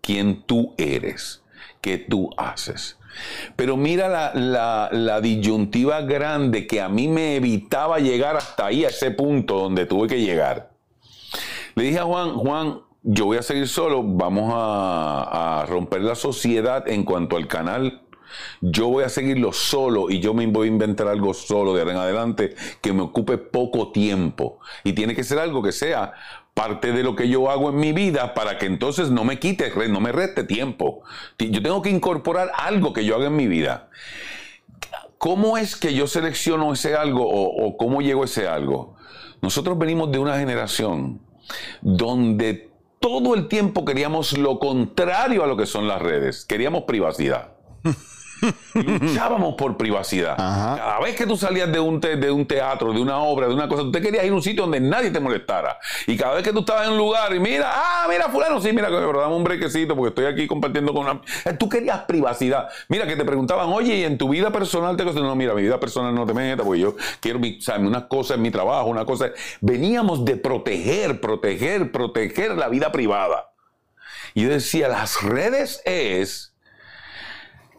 quién 0.00 0.42
tú 0.42 0.74
eres, 0.78 1.42
qué 1.80 1.98
tú 1.98 2.30
haces. 2.36 2.98
Pero 3.54 3.76
mira 3.76 4.08
la, 4.34 4.90
la, 4.92 5.20
disyuntiva 5.20 6.02
grande 6.02 6.66
que 6.66 6.82
a 6.82 6.88
mí 6.88 7.08
me 7.08 7.36
evitaba 7.36 7.98
llegar 7.98 8.36
hasta 8.36 8.66
ahí, 8.66 8.84
a 8.84 8.88
ese 8.88 9.10
punto 9.10 9.58
donde 9.58 9.86
tuve 9.86 10.08
que 10.08 10.20
llegar. 10.20 10.70
Le 11.74 11.84
dije 11.84 11.98
a 11.98 12.04
Juan, 12.04 12.34
Juan, 12.34 12.80
yo 13.02 13.26
voy 13.26 13.36
a 13.38 13.42
seguir 13.42 13.68
solo, 13.68 14.02
vamos 14.02 14.52
a, 14.54 15.64
romper 15.68 16.02
la 16.02 16.14
sociedad 16.14 16.88
en 16.88 17.04
cuanto 17.04 17.36
al 17.36 17.46
canal. 17.46 18.02
Yo 18.60 18.88
voy 18.88 19.04
a 19.04 19.08
seguirlo 19.08 19.52
solo 19.52 20.10
y 20.10 20.20
yo 20.20 20.34
me 20.34 20.46
voy 20.46 20.68
a 20.68 20.70
inventar 20.70 21.08
algo 21.08 21.34
solo 21.34 21.74
de 21.74 21.80
ahora 21.80 21.92
en 21.92 21.98
adelante 21.98 22.54
que 22.80 22.92
me 22.92 23.02
ocupe 23.02 23.38
poco 23.38 23.92
tiempo. 23.92 24.58
Y 24.84 24.92
tiene 24.92 25.14
que 25.14 25.24
ser 25.24 25.38
algo 25.38 25.62
que 25.62 25.72
sea 25.72 26.14
parte 26.56 26.92
de 26.92 27.02
lo 27.02 27.14
que 27.14 27.28
yo 27.28 27.50
hago 27.50 27.68
en 27.68 27.76
mi 27.76 27.92
vida 27.92 28.32
para 28.32 28.56
que 28.56 28.64
entonces 28.64 29.10
no 29.10 29.24
me 29.24 29.38
quite, 29.38 29.70
no 29.88 30.00
me 30.00 30.10
reste 30.10 30.42
tiempo. 30.42 31.02
Yo 31.38 31.62
tengo 31.62 31.82
que 31.82 31.90
incorporar 31.90 32.50
algo 32.56 32.94
que 32.94 33.04
yo 33.04 33.16
haga 33.16 33.26
en 33.26 33.36
mi 33.36 33.46
vida. 33.46 33.90
¿Cómo 35.18 35.58
es 35.58 35.76
que 35.76 35.92
yo 35.92 36.06
selecciono 36.06 36.72
ese 36.72 36.94
algo 36.94 37.28
o, 37.28 37.76
cómo 37.76 38.00
llego 38.00 38.22
a 38.22 38.24
ese 38.24 38.48
algo? 38.48 38.96
Nosotros 39.42 39.76
venimos 39.76 40.10
de 40.10 40.18
una 40.18 40.38
generación 40.38 41.20
donde 41.82 42.70
todo 43.00 43.34
el 43.34 43.48
tiempo 43.48 43.84
queríamos 43.84 44.36
lo 44.38 44.58
contrario 44.58 45.44
a 45.44 45.46
lo 45.46 45.58
que 45.58 45.66
son 45.66 45.86
las 45.86 46.00
redes. 46.00 46.46
Queríamos 46.46 46.84
privacidad. 46.84 47.52
Luchábamos 48.74 49.54
por 49.54 49.76
privacidad. 49.76 50.36
Cada 50.36 51.00
vez 51.00 51.16
que 51.16 51.26
tú 51.26 51.36
salías 51.36 51.70
de 51.72 51.80
un, 51.80 52.00
de 52.00 52.30
un 52.30 52.46
teatro, 52.46 52.92
de 52.92 53.00
una 53.00 53.18
obra, 53.18 53.48
de 53.48 53.54
una 53.54 53.68
cosa, 53.68 53.82
tú 53.82 53.92
te 53.92 54.00
querías 54.00 54.24
ir 54.24 54.32
a 54.32 54.34
un 54.34 54.42
sitio 54.42 54.62
donde 54.62 54.80
nadie 54.80 55.10
te 55.10 55.20
molestara. 55.20 55.78
Y 56.06 56.16
cada 56.16 56.34
vez 56.34 56.44
que 56.44 56.52
tú 56.52 56.60
estabas 56.60 56.86
en 56.86 56.92
un 56.92 56.98
lugar 56.98 57.34
y 57.34 57.40
mira, 57.40 57.70
ah, 57.72 58.06
mira, 58.08 58.28
fulano, 58.28 58.60
sí, 58.60 58.72
mira, 58.72 58.88
pero 58.88 59.20
dame 59.20 59.34
un 59.34 59.44
brequecito 59.44 59.96
porque 59.96 60.08
estoy 60.08 60.26
aquí 60.26 60.46
compartiendo 60.46 60.92
con 60.92 61.04
una... 61.04 61.20
Eh, 61.44 61.54
tú 61.54 61.68
querías 61.68 62.00
privacidad. 62.00 62.68
Mira, 62.88 63.06
que 63.06 63.16
te 63.16 63.24
preguntaban, 63.24 63.68
oye, 63.68 63.96
¿y 63.96 64.04
en 64.04 64.18
tu 64.18 64.28
vida 64.28 64.50
personal 64.50 64.96
te 64.96 65.04
cosas? 65.04 65.22
No, 65.22 65.34
mira, 65.34 65.54
mi 65.54 65.62
vida 65.62 65.80
personal 65.80 66.14
no 66.14 66.26
te 66.26 66.34
metas 66.34 66.64
porque 66.64 66.80
yo 66.80 66.96
quiero, 67.20 67.38
mi, 67.38 67.58
una 67.80 68.08
cosa 68.08 68.34
en 68.34 68.42
mi 68.42 68.50
trabajo, 68.50 68.88
una 68.88 69.04
cosa... 69.04 69.30
Veníamos 69.60 70.24
de 70.24 70.36
proteger, 70.36 71.20
proteger, 71.20 71.90
proteger 71.90 72.56
la 72.56 72.68
vida 72.68 72.92
privada. 72.92 73.52
Y 74.34 74.42
yo 74.42 74.50
decía, 74.50 74.88
las 74.88 75.22
redes 75.22 75.80
es 75.86 76.55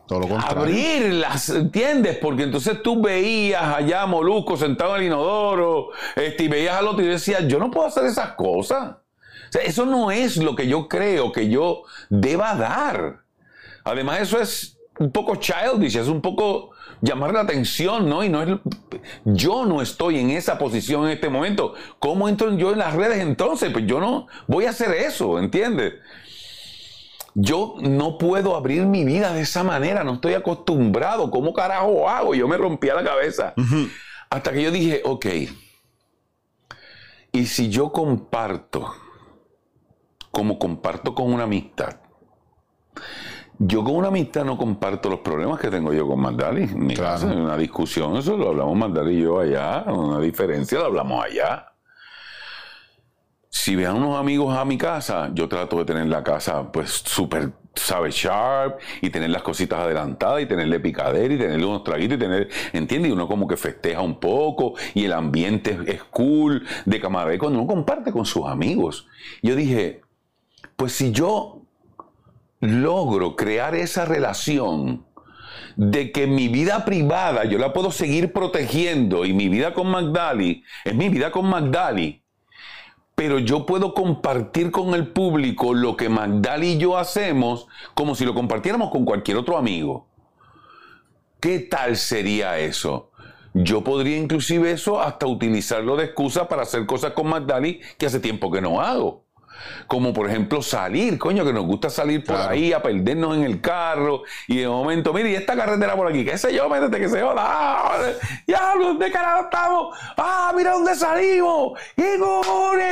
abrirlas, 0.09 1.49
¿entiendes? 1.49 2.17
Porque 2.17 2.43
entonces 2.43 2.81
tú 2.81 3.01
veías 3.01 3.75
allá 3.75 4.03
a 4.03 4.05
Molusco 4.05 4.57
sentado 4.57 4.95
en 4.95 5.01
el 5.01 5.07
inodoro, 5.07 5.89
este, 6.15 6.43
y 6.43 6.47
veías 6.47 6.77
al 6.77 6.87
otro 6.87 7.03
y 7.03 7.07
decías, 7.07 7.47
yo 7.47 7.59
no 7.59 7.71
puedo 7.71 7.87
hacer 7.87 8.05
esas 8.05 8.33
cosas. 8.33 8.95
O 9.49 9.51
sea, 9.51 9.61
eso 9.61 9.85
no 9.85 10.11
es 10.11 10.37
lo 10.37 10.55
que 10.55 10.67
yo 10.67 10.87
creo 10.87 11.31
que 11.31 11.49
yo 11.49 11.83
deba 12.09 12.55
dar. 12.55 13.21
Además, 13.83 14.21
eso 14.21 14.39
es 14.39 14.77
un 14.99 15.11
poco 15.11 15.35
childish, 15.35 15.97
es 15.97 16.07
un 16.07 16.21
poco 16.21 16.71
llamar 17.01 17.33
la 17.33 17.41
atención, 17.41 18.09
¿no? 18.09 18.23
Y 18.23 18.29
no 18.29 18.41
es, 18.41 18.49
yo 19.25 19.65
no 19.65 19.81
estoy 19.81 20.19
en 20.19 20.31
esa 20.31 20.57
posición 20.57 21.05
en 21.05 21.11
este 21.11 21.29
momento. 21.29 21.75
¿Cómo 21.99 22.27
entro 22.27 22.55
yo 22.57 22.71
en 22.71 22.79
las 22.79 22.93
redes 22.93 23.19
entonces? 23.19 23.71
Pues 23.71 23.85
yo 23.85 23.99
no 23.99 24.27
voy 24.47 24.65
a 24.65 24.71
hacer 24.71 24.91
eso, 24.91 25.39
¿entiendes? 25.39 25.93
Yo 27.39 27.75
no 27.79 28.17
puedo 28.17 28.55
abrir 28.55 28.87
mi 28.87 29.05
vida 29.05 29.31
de 29.31 29.41
esa 29.41 29.63
manera, 29.63 30.03
no 30.03 30.13
estoy 30.13 30.33
acostumbrado. 30.33 31.29
¿Cómo 31.29 31.53
carajo 31.53 32.09
hago? 32.09 32.33
Yo 32.33 32.47
me 32.47 32.57
rompía 32.57 32.95
la 32.95 33.03
cabeza. 33.03 33.53
Hasta 34.31 34.51
que 34.51 34.63
yo 34.63 34.71
dije, 34.71 35.03
ok, 35.05 35.25
y 37.31 37.45
si 37.45 37.69
yo 37.69 37.91
comparto, 37.91 38.91
como 40.31 40.57
comparto 40.57 41.13
con 41.13 41.31
una 41.31 41.43
amistad, 41.43 41.97
yo 43.59 43.83
con 43.83 43.95
una 43.97 44.07
amistad 44.07 44.43
no 44.43 44.57
comparto 44.57 45.07
los 45.07 45.19
problemas 45.19 45.59
que 45.59 45.69
tengo 45.69 45.93
yo 45.93 46.07
con 46.07 46.19
Magdali. 46.19 46.63
En 46.63 46.87
mi 46.87 46.95
claro. 46.95 47.31
en 47.31 47.37
una 47.37 47.55
discusión, 47.55 48.17
eso 48.17 48.35
lo 48.35 48.49
hablamos 48.49 48.75
Magdali 48.75 49.15
y 49.15 49.21
yo 49.21 49.39
allá, 49.39 49.83
una 49.83 50.19
diferencia 50.19 50.79
lo 50.79 50.85
hablamos 50.85 51.23
allá 51.23 51.76
si 53.57 53.75
vean 53.75 53.95
unos 53.95 54.19
amigos 54.19 54.55
a 54.55 54.63
mi 54.65 54.77
casa, 54.77 55.31
yo 55.33 55.49
trato 55.49 55.79
de 55.79 55.85
tener 55.85 56.05
la 56.07 56.23
casa 56.23 56.71
pues 56.71 57.01
súper, 57.03 57.53
sabe, 57.73 58.11
sharp 58.11 58.79
y 59.01 59.09
tener 59.09 59.31
las 59.31 59.41
cositas 59.41 59.79
adelantadas 59.79 60.43
y 60.43 60.45
tenerle 60.45 60.79
picadera 60.79 61.33
y 61.33 61.39
tenerle 61.39 61.65
unos 61.65 61.83
traguitos 61.83 62.17
y 62.17 62.19
tener, 62.19 62.49
¿entiendes? 62.71 63.09
Y 63.09 63.13
uno 63.13 63.27
como 63.27 63.47
que 63.47 63.57
festeja 63.57 64.01
un 64.01 64.19
poco 64.19 64.75
y 64.93 65.05
el 65.05 65.13
ambiente 65.13 65.75
es 65.87 66.03
cool 66.03 66.67
de 66.85 67.01
camarote 67.01 67.39
cuando 67.39 67.57
uno 67.59 67.67
comparte 67.67 68.11
con 68.11 68.27
sus 68.27 68.45
amigos. 68.45 69.07
Yo 69.41 69.55
dije, 69.55 70.01
pues 70.75 70.93
si 70.93 71.11
yo 71.11 71.63
logro 72.59 73.35
crear 73.35 73.73
esa 73.73 74.05
relación 74.05 75.03
de 75.75 76.11
que 76.11 76.27
mi 76.27 76.47
vida 76.47 76.85
privada 76.85 77.43
yo 77.45 77.57
la 77.57 77.73
puedo 77.73 77.89
seguir 77.89 78.33
protegiendo 78.33 79.25
y 79.25 79.33
mi 79.33 79.49
vida 79.49 79.73
con 79.73 79.89
Magdali 79.89 80.63
es 80.85 80.93
mi 80.93 81.09
vida 81.09 81.31
con 81.31 81.49
Magdali 81.49 82.21
pero 83.17 83.39
yo 83.39 83.65
puedo 83.65 83.95
compartir 83.95 84.69
con 84.69 84.93
el 84.93 85.07
público 85.07 85.73
lo 85.73 85.97
que 85.97 86.07
Magdal 86.07 86.63
y 86.63 86.77
yo 86.77 86.99
hacemos 86.99 87.67
como 87.95 88.13
si 88.13 88.25
lo 88.25 88.35
compartiéramos 88.35 88.91
con 88.91 89.05
cualquier 89.05 89.37
otro 89.37 89.57
amigo. 89.57 90.05
¿Qué 91.39 91.57
tal 91.57 91.97
sería 91.97 92.59
eso? 92.59 93.09
Yo 93.55 93.83
podría 93.83 94.17
inclusive 94.17 94.69
eso 94.69 95.01
hasta 95.01 95.25
utilizarlo 95.25 95.95
de 95.95 96.05
excusa 96.05 96.47
para 96.47 96.61
hacer 96.61 96.85
cosas 96.85 97.13
con 97.13 97.27
Magdali 97.27 97.81
que 97.97 98.05
hace 98.05 98.19
tiempo 98.19 98.51
que 98.51 98.61
no 98.61 98.81
hago. 98.81 99.23
Como 99.87 100.13
por 100.13 100.29
ejemplo 100.29 100.61
salir, 100.61 101.17
coño, 101.17 101.45
que 101.45 101.53
nos 101.53 101.65
gusta 101.65 101.89
salir 101.89 102.23
por 102.23 102.35
ahí 102.35 102.73
a 102.73 102.81
perdernos 102.81 103.37
en 103.37 103.43
el 103.43 103.61
carro 103.61 104.23
y 104.47 104.57
de 104.57 104.67
momento, 104.67 105.13
mire, 105.13 105.31
y 105.31 105.35
esta 105.35 105.55
carretera 105.55 105.95
por 105.95 106.07
aquí, 106.07 106.25
qué 106.25 106.37
sé 106.37 106.53
yo, 106.53 106.69
métete 106.69 106.99
que 106.99 107.09
se 107.09 107.21
joda. 107.21 107.43
¡Ah! 107.45 107.97
Ya, 108.45 108.73
¿dónde 108.79 109.11
carajo 109.11 109.43
estamos? 109.43 109.97
¡Ah, 110.17 110.53
mira 110.55 110.71
dónde 110.71 110.95
salimos! 110.95 111.79
¡Qué 111.95 112.17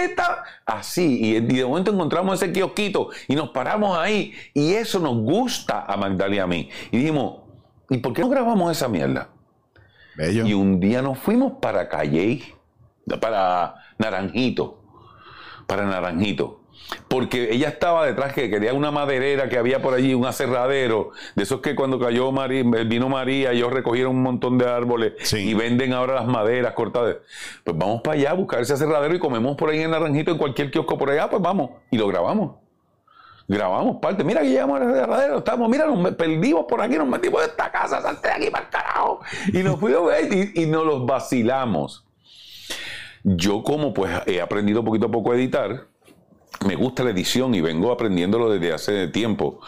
está! 0.03 0.43
Así, 0.65 1.19
y 1.21 1.39
de 1.39 1.65
momento 1.65 1.91
encontramos 1.91 2.41
ese 2.41 2.51
kiosquito 2.51 3.09
y 3.27 3.35
nos 3.35 3.49
paramos 3.49 3.97
ahí 3.97 4.33
y 4.53 4.73
eso 4.73 4.99
nos 4.99 5.15
gusta 5.17 5.85
a 5.85 5.97
Magdalena 5.97 6.35
y 6.35 6.39
a 6.39 6.47
mí. 6.47 6.69
Y 6.91 6.97
dijimos, 6.97 7.41
¿y 7.89 7.97
por 7.97 8.13
qué 8.13 8.21
no 8.21 8.29
grabamos 8.29 8.71
esa 8.71 8.87
mierda? 8.87 9.29
Y 10.17 10.53
un 10.53 10.79
día 10.79 11.01
nos 11.01 11.19
fuimos 11.19 11.53
para 11.61 11.89
Calle, 11.89 12.41
para 13.19 13.75
Naranjito 13.97 14.84
para 15.67 15.85
Naranjito. 15.85 16.61
Porque 17.07 17.49
ella 17.51 17.69
estaba 17.69 18.05
detrás 18.05 18.33
que 18.33 18.49
quería 18.49 18.73
una 18.73 18.91
maderera 18.91 19.49
que 19.49 19.57
había 19.57 19.81
por 19.81 19.93
allí, 19.93 20.13
un 20.13 20.25
aserradero, 20.25 21.11
de 21.35 21.43
esos 21.43 21.61
que 21.61 21.75
cuando 21.75 21.99
cayó 21.99 22.31
María, 22.31 22.63
vino 22.85 23.09
María, 23.09 23.51
ellos 23.51 23.71
recogieron 23.71 24.15
un 24.15 24.23
montón 24.23 24.57
de 24.57 24.69
árboles 24.69 25.33
y 25.33 25.53
venden 25.53 25.93
ahora 25.93 26.15
las 26.15 26.27
maderas 26.27 26.73
cortadas. 26.73 27.17
Pues 27.63 27.77
vamos 27.77 28.01
para 28.01 28.17
allá 28.17 28.31
a 28.31 28.33
buscar 28.33 28.61
ese 28.61 28.73
aserradero 28.73 29.15
y 29.15 29.19
comemos 29.19 29.55
por 29.55 29.69
ahí 29.69 29.81
en 29.81 29.91
Naranjito, 29.91 30.31
en 30.31 30.37
cualquier 30.37 30.69
kiosco 30.69 30.97
por 30.97 31.09
allá, 31.09 31.29
pues 31.29 31.41
vamos. 31.41 31.71
Y 31.91 31.97
lo 31.97 32.07
grabamos. 32.07 32.55
Grabamos 33.47 33.97
parte. 34.01 34.23
Mira 34.23 34.41
que 34.41 34.49
llegamos 34.49 34.81
al 34.81 34.89
aserradero, 34.89 35.37
estamos, 35.37 35.69
mira, 35.69 35.85
nos 35.85 36.11
perdimos 36.15 36.65
por 36.67 36.81
aquí, 36.81 36.97
nos 36.97 37.07
metimos 37.07 37.43
en 37.43 37.49
esta 37.49 37.71
casa, 37.71 38.01
salte 38.01 38.27
de 38.27 38.33
aquí 38.33 38.49
para 38.49 38.65
el 38.65 38.69
carajo. 38.71 39.21
Y 39.53 39.63
nos 39.63 39.79
fuimos 39.79 40.11
y, 40.31 40.63
y 40.63 40.65
nos 40.65 40.85
los 40.85 41.05
vacilamos. 41.05 42.04
Yo 43.27 43.63
como 43.63 43.91
pues 43.91 44.21
he 44.27 44.39
aprendido 44.39 44.85
poquito 44.85 45.07
a 45.07 45.11
poco 45.11 45.31
a 45.31 45.35
editar, 45.35 45.87
me 46.63 46.75
gusta 46.75 47.03
la 47.03 47.09
edición 47.09 47.55
y 47.55 47.61
vengo 47.61 47.91
aprendiéndolo 47.91 48.51
desde 48.51 48.71
hace 48.71 49.07
tiempo. 49.07 49.61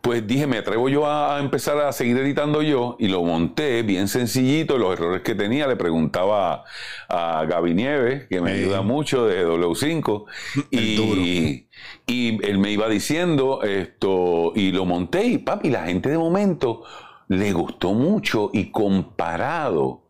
Pues 0.00 0.26
dije, 0.26 0.48
me 0.48 0.58
atrevo 0.58 0.88
yo 0.88 1.06
a 1.06 1.38
empezar 1.38 1.78
a 1.78 1.92
seguir 1.92 2.16
editando 2.16 2.62
yo 2.62 2.96
y 2.98 3.06
lo 3.06 3.22
monté 3.22 3.84
bien 3.84 4.08
sencillito. 4.08 4.76
Los 4.76 4.94
errores 4.94 5.22
que 5.22 5.36
tenía 5.36 5.68
le 5.68 5.76
preguntaba 5.76 6.64
a 7.08 7.44
Gaby 7.44 7.74
Nieves, 7.74 8.26
que 8.28 8.40
me 8.40 8.52
ayuda 8.52 8.82
mucho 8.82 9.24
de 9.24 9.46
W5, 9.46 10.24
y, 10.72 11.68
y, 12.08 12.44
él 12.44 12.58
me 12.58 12.72
iba 12.72 12.88
diciendo 12.88 13.62
esto 13.62 14.52
y 14.56 14.72
lo 14.72 14.84
monté 14.84 15.26
y 15.26 15.38
papi, 15.38 15.70
la 15.70 15.84
gente 15.84 16.08
de 16.08 16.18
momento 16.18 16.82
le 17.28 17.52
gustó 17.52 17.92
mucho 17.92 18.50
y 18.52 18.72
comparado 18.72 20.08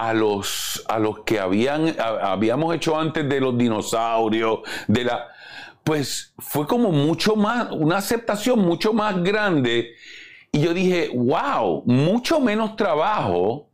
a 0.00 0.14
los, 0.14 0.84
a 0.86 1.00
los 1.00 1.20
que 1.20 1.40
habían, 1.40 1.96
habíamos 1.98 2.72
hecho 2.76 2.96
antes 2.96 3.28
de 3.28 3.40
los 3.40 3.58
dinosaurios, 3.58 4.60
de 4.86 5.04
la, 5.04 5.26
pues 5.82 6.34
fue 6.38 6.68
como 6.68 6.92
mucho 6.92 7.34
más, 7.34 7.72
una 7.72 7.96
aceptación 7.96 8.60
mucho 8.60 8.92
más 8.92 9.20
grande. 9.24 9.94
Y 10.52 10.60
yo 10.60 10.72
dije, 10.72 11.10
wow, 11.12 11.82
mucho 11.84 12.38
menos 12.38 12.76
trabajo, 12.76 13.70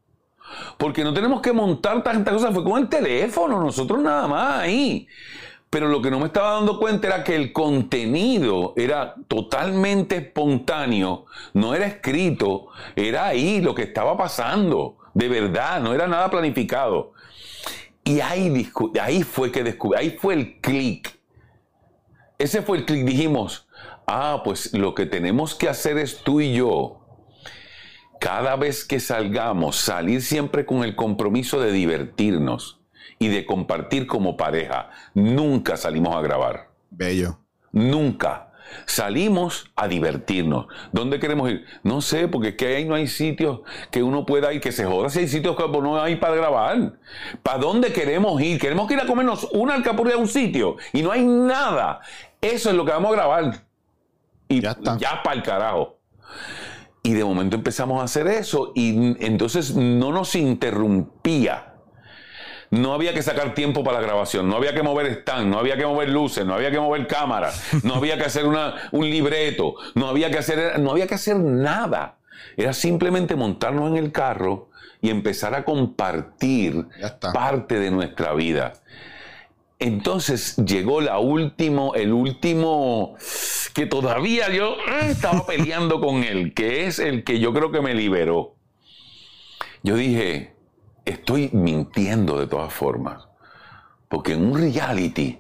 porque 0.78 1.04
no 1.04 1.12
tenemos 1.12 1.42
que 1.42 1.52
montar 1.52 2.02
tantas 2.02 2.32
cosas, 2.32 2.54
fue 2.54 2.64
con 2.64 2.80
el 2.80 2.88
teléfono, 2.88 3.60
nosotros 3.60 4.00
nada 4.00 4.26
más 4.26 4.60
ahí. 4.60 5.06
Pero 5.68 5.88
lo 5.88 6.00
que 6.00 6.10
no 6.10 6.20
me 6.20 6.26
estaba 6.26 6.52
dando 6.54 6.78
cuenta 6.78 7.08
era 7.08 7.22
que 7.22 7.36
el 7.36 7.52
contenido 7.52 8.72
era 8.76 9.14
totalmente 9.28 10.16
espontáneo, 10.16 11.26
no 11.52 11.74
era 11.74 11.86
escrito, 11.86 12.68
era 12.96 13.26
ahí 13.26 13.60
lo 13.60 13.74
que 13.74 13.82
estaba 13.82 14.16
pasando 14.16 15.03
de 15.14 15.28
verdad, 15.28 15.80
no 15.80 15.94
era 15.94 16.06
nada 16.06 16.30
planificado. 16.30 17.12
Y 18.04 18.20
ahí, 18.20 18.70
ahí 19.00 19.22
fue 19.22 19.50
que 19.50 19.62
descubrí, 19.62 19.98
ahí 19.98 20.10
fue 20.10 20.34
el 20.34 20.60
clic. 20.60 21.18
Ese 22.38 22.62
fue 22.62 22.78
el 22.78 22.84
clic, 22.84 23.04
dijimos, 23.04 23.66
ah, 24.06 24.42
pues 24.44 24.74
lo 24.74 24.94
que 24.94 25.06
tenemos 25.06 25.54
que 25.54 25.68
hacer 25.68 25.96
es 25.98 26.22
tú 26.22 26.40
y 26.40 26.52
yo, 26.52 27.00
cada 28.20 28.56
vez 28.56 28.84
que 28.84 29.00
salgamos, 29.00 29.76
salir 29.76 30.20
siempre 30.20 30.66
con 30.66 30.84
el 30.84 30.96
compromiso 30.96 31.60
de 31.60 31.72
divertirnos 31.72 32.80
y 33.18 33.28
de 33.28 33.46
compartir 33.46 34.06
como 34.06 34.36
pareja. 34.36 34.90
Nunca 35.14 35.76
salimos 35.76 36.14
a 36.14 36.20
grabar. 36.20 36.70
Bello. 36.90 37.38
Nunca. 37.72 38.52
Salimos 38.86 39.70
a 39.76 39.88
divertirnos. 39.88 40.66
¿Dónde 40.92 41.18
queremos 41.20 41.50
ir? 41.50 41.64
No 41.82 42.00
sé, 42.00 42.28
porque 42.28 42.48
es 42.48 42.54
que 42.56 42.76
ahí 42.76 42.84
no 42.84 42.94
hay 42.94 43.06
sitios 43.06 43.60
que 43.90 44.02
uno 44.02 44.26
pueda 44.26 44.52
ir, 44.52 44.60
que 44.60 44.72
se 44.72 44.84
joda 44.84 45.08
si 45.10 45.20
hay 45.20 45.28
sitios 45.28 45.56
que 45.56 45.68
no 45.68 46.00
hay 46.00 46.16
para 46.16 46.34
grabar. 46.34 46.94
¿Para 47.42 47.58
dónde 47.58 47.92
queremos 47.92 48.40
ir? 48.40 48.60
Queremos 48.60 48.90
ir 48.90 49.00
a 49.00 49.06
comernos 49.06 49.48
una 49.52 49.74
alcapurria 49.74 50.14
a 50.14 50.18
un 50.18 50.28
sitio 50.28 50.76
y 50.92 51.02
no 51.02 51.12
hay 51.12 51.24
nada. 51.24 52.00
Eso 52.40 52.70
es 52.70 52.76
lo 52.76 52.84
que 52.84 52.92
vamos 52.92 53.12
a 53.12 53.16
grabar. 53.16 53.64
Y 54.48 54.60
ya, 54.60 54.76
ya 54.98 55.22
para 55.22 55.36
el 55.36 55.42
carajo. 55.42 55.98
Y 57.02 57.12
de 57.12 57.24
momento 57.24 57.56
empezamos 57.56 58.00
a 58.00 58.04
hacer 58.04 58.26
eso 58.28 58.72
y 58.74 59.22
entonces 59.24 59.74
no 59.74 60.10
nos 60.10 60.34
interrumpía 60.34 61.73
no 62.74 62.92
había 62.92 63.14
que 63.14 63.22
sacar 63.22 63.54
tiempo 63.54 63.84
para 63.84 64.00
la 64.00 64.06
grabación, 64.06 64.48
no 64.48 64.56
había 64.56 64.74
que 64.74 64.82
mover 64.82 65.06
stand, 65.06 65.48
no 65.48 65.58
había 65.58 65.76
que 65.76 65.86
mover 65.86 66.08
luces, 66.08 66.44
no 66.44 66.54
había 66.54 66.70
que 66.70 66.80
mover 66.80 67.06
cámara, 67.06 67.52
no 67.82 67.94
había 67.94 68.18
que 68.18 68.24
hacer 68.24 68.46
una, 68.46 68.88
un 68.92 69.08
libreto, 69.08 69.76
no 69.94 70.08
había 70.08 70.30
que 70.30 70.38
hacer, 70.38 70.78
no 70.80 70.90
había 70.90 71.06
que 71.06 71.14
hacer 71.14 71.36
nada. 71.36 72.18
Era 72.56 72.72
simplemente 72.72 73.36
montarnos 73.36 73.90
en 73.90 73.96
el 73.96 74.12
carro 74.12 74.70
y 75.00 75.10
empezar 75.10 75.54
a 75.54 75.64
compartir 75.64 76.86
parte 77.32 77.78
de 77.78 77.90
nuestra 77.90 78.32
vida. 78.34 78.74
Entonces 79.78 80.56
llegó 80.56 81.00
la 81.00 81.18
último, 81.18 81.94
el 81.94 82.12
último 82.12 83.16
que 83.74 83.86
todavía 83.86 84.48
yo 84.50 84.76
eh, 84.76 85.10
estaba 85.10 85.46
peleando 85.46 86.00
con 86.00 86.24
él, 86.24 86.54
que 86.54 86.86
es 86.86 86.98
el 86.98 87.24
que 87.24 87.38
yo 87.38 87.52
creo 87.52 87.70
que 87.70 87.80
me 87.80 87.94
liberó. 87.94 88.54
Yo 89.82 89.96
dije, 89.96 90.53
estoy 91.04 91.50
mintiendo 91.52 92.38
de 92.38 92.46
todas 92.46 92.72
formas, 92.72 93.26
porque 94.08 94.32
en 94.32 94.44
un 94.44 94.58
reality 94.58 95.38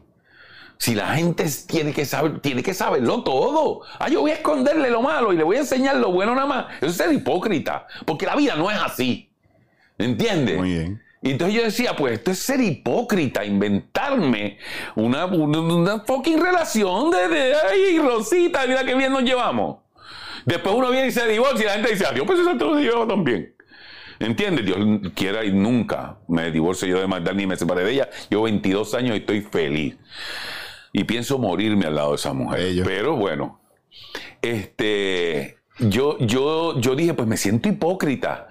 si 0.78 0.94
la 0.94 1.14
gente 1.14 1.46
tiene 1.66 1.92
que 1.92 2.04
saber, 2.04 2.40
tiene 2.40 2.62
que 2.62 2.74
saberlo 2.74 3.22
todo. 3.22 3.82
Ah, 3.98 4.08
yo 4.08 4.20
voy 4.20 4.32
a 4.32 4.34
esconderle 4.34 4.90
lo 4.90 5.02
malo 5.02 5.32
y 5.32 5.36
le 5.36 5.44
voy 5.44 5.56
a 5.56 5.60
enseñar 5.60 5.96
lo 5.96 6.12
bueno 6.12 6.34
nada 6.34 6.46
más. 6.46 6.66
Eso 6.76 6.86
es 6.88 6.96
ser 6.96 7.12
hipócrita, 7.12 7.86
porque 8.04 8.26
la 8.26 8.36
vida 8.36 8.54
no 8.56 8.70
es 8.70 8.78
así. 8.78 9.30
¿Entiendes? 9.96 10.58
Muy 10.58 10.70
bien. 10.70 11.02
Y 11.22 11.30
entonces 11.30 11.56
yo 11.56 11.62
decía, 11.62 11.96
pues 11.96 12.14
esto 12.14 12.32
es 12.32 12.38
ser 12.38 12.60
hipócrita, 12.60 13.46
inventarme 13.46 14.58
una, 14.94 15.24
una, 15.24 16.00
fucking 16.00 16.38
relación 16.38 17.10
de, 17.10 17.28
de, 17.28 17.54
ay, 17.54 17.98
Rosita, 17.98 18.66
mira 18.66 18.84
qué 18.84 18.94
bien 18.94 19.10
nos 19.10 19.22
llevamos. 19.22 19.78
Después 20.44 20.74
uno 20.74 20.90
viene 20.90 21.06
y 21.06 21.12
se 21.12 21.26
divorcia 21.26 21.62
y 21.62 21.66
la 21.66 21.72
gente 21.72 21.92
dice, 21.92 22.04
adiós, 22.04 22.26
pues 22.26 22.40
eso 22.40 22.58
te 22.58 22.64
lo 22.64 22.74
llevo 22.74 23.06
también. 23.06 23.53
¿Entiendes? 24.24 24.64
Dios 24.64 24.78
quiera 25.14 25.44
y 25.44 25.52
nunca 25.52 26.16
me 26.28 26.50
divorcio 26.50 26.88
yo 26.88 26.98
de 26.98 27.06
Magda 27.06 27.32
ni 27.32 27.46
me 27.46 27.56
separé 27.56 27.84
de 27.84 27.92
ella. 27.92 28.10
Yo 28.30 28.42
22 28.42 28.94
años 28.94 29.16
y 29.16 29.20
estoy 29.20 29.42
feliz. 29.42 29.96
Y 30.92 31.04
pienso 31.04 31.38
morirme 31.38 31.86
al 31.86 31.96
lado 31.96 32.10
de 32.10 32.16
esa 32.16 32.32
mujer. 32.32 32.82
Pero 32.84 33.16
bueno, 33.16 33.60
este, 34.40 35.58
yo, 35.78 36.18
yo, 36.20 36.80
yo 36.80 36.94
dije, 36.94 37.14
pues 37.14 37.28
me 37.28 37.36
siento 37.36 37.68
hipócrita. 37.68 38.48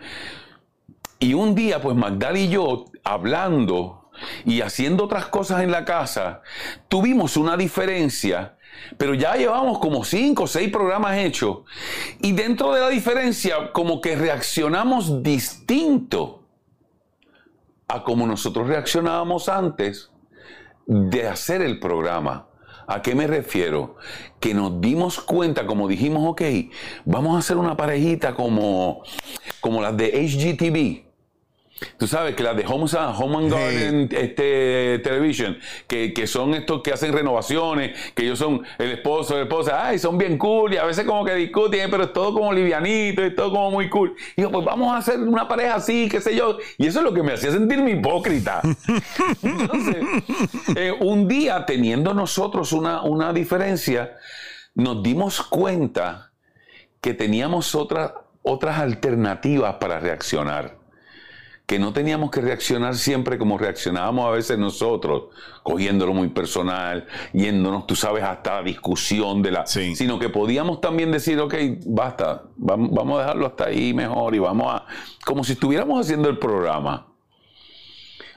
Y 1.20 1.34
un 1.34 1.56
día, 1.56 1.82
pues 1.82 1.96
Magdal 1.96 2.38
y 2.38 2.50
yo, 2.50 2.86
hablando 3.04 4.12
y 4.46 4.62
haciendo 4.62 5.06
otras 5.06 5.28
cosas 5.28 5.64
en 5.64 5.72
la 5.72 5.86
casa, 5.86 6.42
tuvimos 6.88 7.38
una 7.38 7.58
diferencia, 7.58 8.58
pero 8.98 9.14
ya 9.14 9.36
llevamos 9.36 9.80
como 9.80 10.04
cinco 10.04 10.44
o 10.44 10.48
seis 10.48 10.70
programas 10.72 11.18
hechos. 11.18 11.60
Y 12.22 12.32
dentro 12.34 12.74
de 12.74 12.82
la 12.82 12.90
diferencia, 12.90 13.72
como 13.72 14.02
que 14.02 14.16
reaccionamos 14.16 15.24
distinto 15.24 16.44
a 17.88 18.04
como 18.04 18.26
nosotros 18.26 18.68
reaccionábamos 18.68 19.50
antes 19.50 20.12
de 20.86 21.28
hacer 21.28 21.62
el 21.62 21.80
programa. 21.80 22.48
¿A 22.86 23.02
qué 23.02 23.16
me 23.16 23.28
refiero? 23.28 23.96
Que 24.40 24.54
nos 24.54 24.82
dimos 24.82 25.20
cuenta, 25.22 25.66
como 25.66 25.88
dijimos, 25.88 26.30
ok, 26.30 26.42
vamos 27.06 27.36
a 27.36 27.40
hacer 27.40 27.58
una 27.58 27.78
parejita 27.78 28.36
como, 28.36 29.04
como 29.62 29.82
las 29.82 29.96
de 29.96 30.12
HGTV 30.12 31.13
Tú 31.98 32.08
sabes 32.08 32.36
que 32.36 32.44
las 32.44 32.56
de 32.56 32.66
Home, 32.66 32.86
and 33.38 33.52
Garden 33.52 34.10
este, 34.12 35.00
Television, 35.00 35.58
que, 35.88 36.28
son 36.28 36.54
estos 36.54 36.82
que 36.82 36.92
hacen 36.92 37.14
renovaciones, 37.14 37.98
que 38.14 38.24
ellos 38.24 38.40
son 38.40 38.64
el 38.78 38.92
esposo, 38.92 39.36
la 39.36 39.44
esposa, 39.44 39.88
ay, 39.88 40.00
son 40.00 40.18
bien 40.18 40.38
cool 40.38 40.74
y 40.74 40.78
a 40.78 40.86
veces 40.86 41.06
como 41.06 41.26
que 41.26 41.36
discuten, 41.36 41.90
pero 41.90 42.04
es 42.04 42.14
todo 42.14 42.34
como 42.34 42.54
livianito 42.54 43.26
y 43.26 43.36
todo 43.36 43.52
como 43.52 43.72
muy 43.72 43.90
cool. 43.90 44.16
Y 44.36 44.42
yo, 44.42 44.52
pues 44.52 44.66
vamos 44.66 44.94
a 44.94 44.98
hacer 44.98 45.20
una 45.20 45.48
pareja 45.48 45.76
así, 45.76 46.08
qué 46.10 46.22
sé 46.22 46.36
yo. 46.36 46.58
Y 46.78 46.88
eso 46.88 47.00
es 47.00 47.06
lo 47.06 47.14
que 47.14 47.24
me 47.24 47.34
hacía 47.34 47.52
sentirme 47.52 47.92
hipócrita. 47.92 48.62
Entonces, 49.44 49.98
eh, 50.76 50.94
un 51.00 51.28
día 51.28 51.66
teniendo 51.66 52.14
nosotros 52.14 52.74
una, 52.74 53.02
una 53.04 53.34
diferencia, 53.34 54.16
nos 54.76 55.04
dimos 55.04 55.42
cuenta 55.42 56.32
que 57.02 57.14
teníamos 57.14 57.76
otras 57.76 58.12
otras 58.44 58.78
alternativas 58.78 59.76
para 59.76 60.00
reaccionar 60.00 60.83
que 61.66 61.80
no 61.80 61.94
teníamos 61.94 62.30
que 62.30 62.42
reaccionar 62.42 62.96
siempre 62.96 63.38
como 63.38 63.58
reaccionábamos 63.58 64.28
a 64.28 64.32
veces 64.32 64.58
nosotros, 64.58 65.30
cogiéndolo 65.64 66.14
muy 66.14 66.28
personal, 66.28 67.08
yéndonos, 67.32 67.88
tú 67.88 67.96
sabes, 67.96 68.24
hasta 68.24 68.56
la 68.56 68.64
discusión 68.64 69.42
de 69.42 69.52
la... 69.52 69.66
Sino 69.66 70.20
que 70.20 70.30
podíamos 70.30 70.82
también 70.82 71.12
decir, 71.12 71.40
ok, 71.40 71.56
basta, 71.86 72.44
vamos, 72.58 73.18
a 73.18 73.22
dejarlo 73.22 73.48
hasta 73.48 73.66
ahí 73.66 73.94
mejor 73.94 74.36
y 74.36 74.40
vamos 74.40 74.74
a... 74.74 74.86
como 75.26 75.44
si 75.44 75.54
estuviéramos 75.54 76.02
haciendo 76.06 76.30
el 76.30 76.38
programa. 76.38 77.08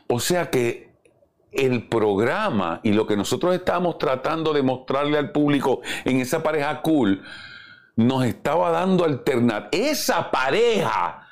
O 0.08 0.20
sea 0.20 0.50
que 0.50 0.94
el 1.50 1.88
programa 1.88 2.80
y 2.84 2.92
lo 2.92 3.08
que 3.08 3.16
nosotros 3.16 3.54
estábamos 3.54 3.98
tratando 3.98 4.52
de 4.52 4.62
mostrarle 4.62 5.18
al 5.18 5.32
público 5.32 5.80
en 6.04 6.20
esa 6.20 6.44
pareja 6.44 6.80
cool, 6.82 7.22
nos 7.96 8.24
estaba 8.24 8.70
dando 8.70 9.04
alternativas. 9.04 9.70
Esa 9.72 10.30
pareja 10.30 11.25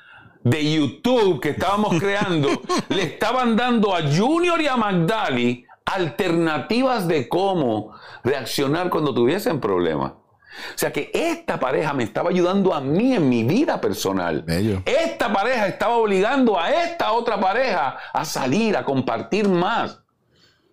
de 0.45 0.75
YouTube 0.75 1.41
que 1.41 1.49
estábamos 1.49 1.95
creando 1.99 2.61
le 2.89 3.03
estaban 3.03 3.57
dando 3.57 3.93
a 3.93 4.03
Junior 4.03 4.61
y 4.61 4.67
a 4.67 4.77
Magdali 4.77 5.65
alternativas 5.83 7.07
de 7.07 7.27
cómo 7.27 7.93
reaccionar 8.23 8.89
cuando 8.89 9.13
tuviesen 9.13 9.59
problemas. 9.59 10.11
O 10.11 10.77
sea 10.77 10.93
que 10.93 11.11
esta 11.13 11.59
pareja 11.59 11.93
me 11.93 12.03
estaba 12.03 12.29
ayudando 12.29 12.73
a 12.73 12.79
mí 12.79 13.13
en 13.13 13.27
mi 13.27 13.43
vida 13.43 13.81
personal. 13.81 14.45
Esta 14.85 15.33
pareja 15.33 15.67
estaba 15.67 15.95
obligando 15.95 16.57
a 16.59 16.71
esta 16.71 17.11
otra 17.11 17.39
pareja 17.39 17.97
a 18.13 18.23
salir, 18.23 18.77
a 18.77 18.85
compartir 18.85 19.49
más, 19.49 20.01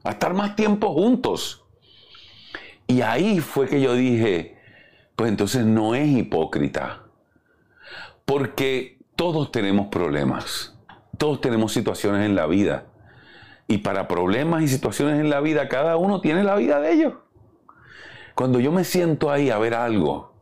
a 0.04 0.10
estar 0.10 0.34
más 0.34 0.54
tiempo 0.54 0.94
juntos. 0.94 1.64
Y 2.86 3.00
ahí 3.00 3.40
fue 3.40 3.68
que 3.68 3.80
yo 3.80 3.94
dije, 3.94 4.56
pues 5.16 5.30
entonces 5.30 5.64
no 5.64 5.94
es 5.94 6.08
hipócrita. 6.08 7.02
Porque 8.24 9.01
todos 9.16 9.52
tenemos 9.52 9.88
problemas, 9.88 10.74
todos 11.18 11.40
tenemos 11.40 11.72
situaciones 11.72 12.26
en 12.26 12.34
la 12.34 12.46
vida. 12.46 12.86
Y 13.68 13.78
para 13.78 14.08
problemas 14.08 14.62
y 14.62 14.68
situaciones 14.68 15.20
en 15.20 15.30
la 15.30 15.40
vida, 15.40 15.68
cada 15.68 15.96
uno 15.96 16.20
tiene 16.20 16.44
la 16.44 16.56
vida 16.56 16.80
de 16.80 16.92
ellos. 16.92 17.14
Cuando 18.34 18.60
yo 18.60 18.72
me 18.72 18.84
siento 18.84 19.30
ahí 19.30 19.50
a 19.50 19.58
ver 19.58 19.74
algo, 19.74 20.34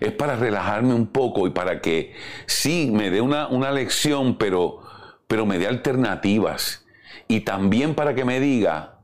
es 0.00 0.12
para 0.12 0.36
relajarme 0.36 0.94
un 0.94 1.06
poco 1.06 1.46
y 1.46 1.50
para 1.50 1.80
que 1.80 2.14
sí 2.46 2.90
me 2.92 3.10
dé 3.10 3.20
una, 3.20 3.48
una 3.48 3.70
lección, 3.70 4.36
pero, 4.38 4.80
pero 5.26 5.46
me 5.46 5.58
dé 5.58 5.66
alternativas. 5.66 6.84
Y 7.28 7.40
también 7.40 7.94
para 7.94 8.14
que 8.14 8.24
me 8.24 8.40
diga, 8.40 8.98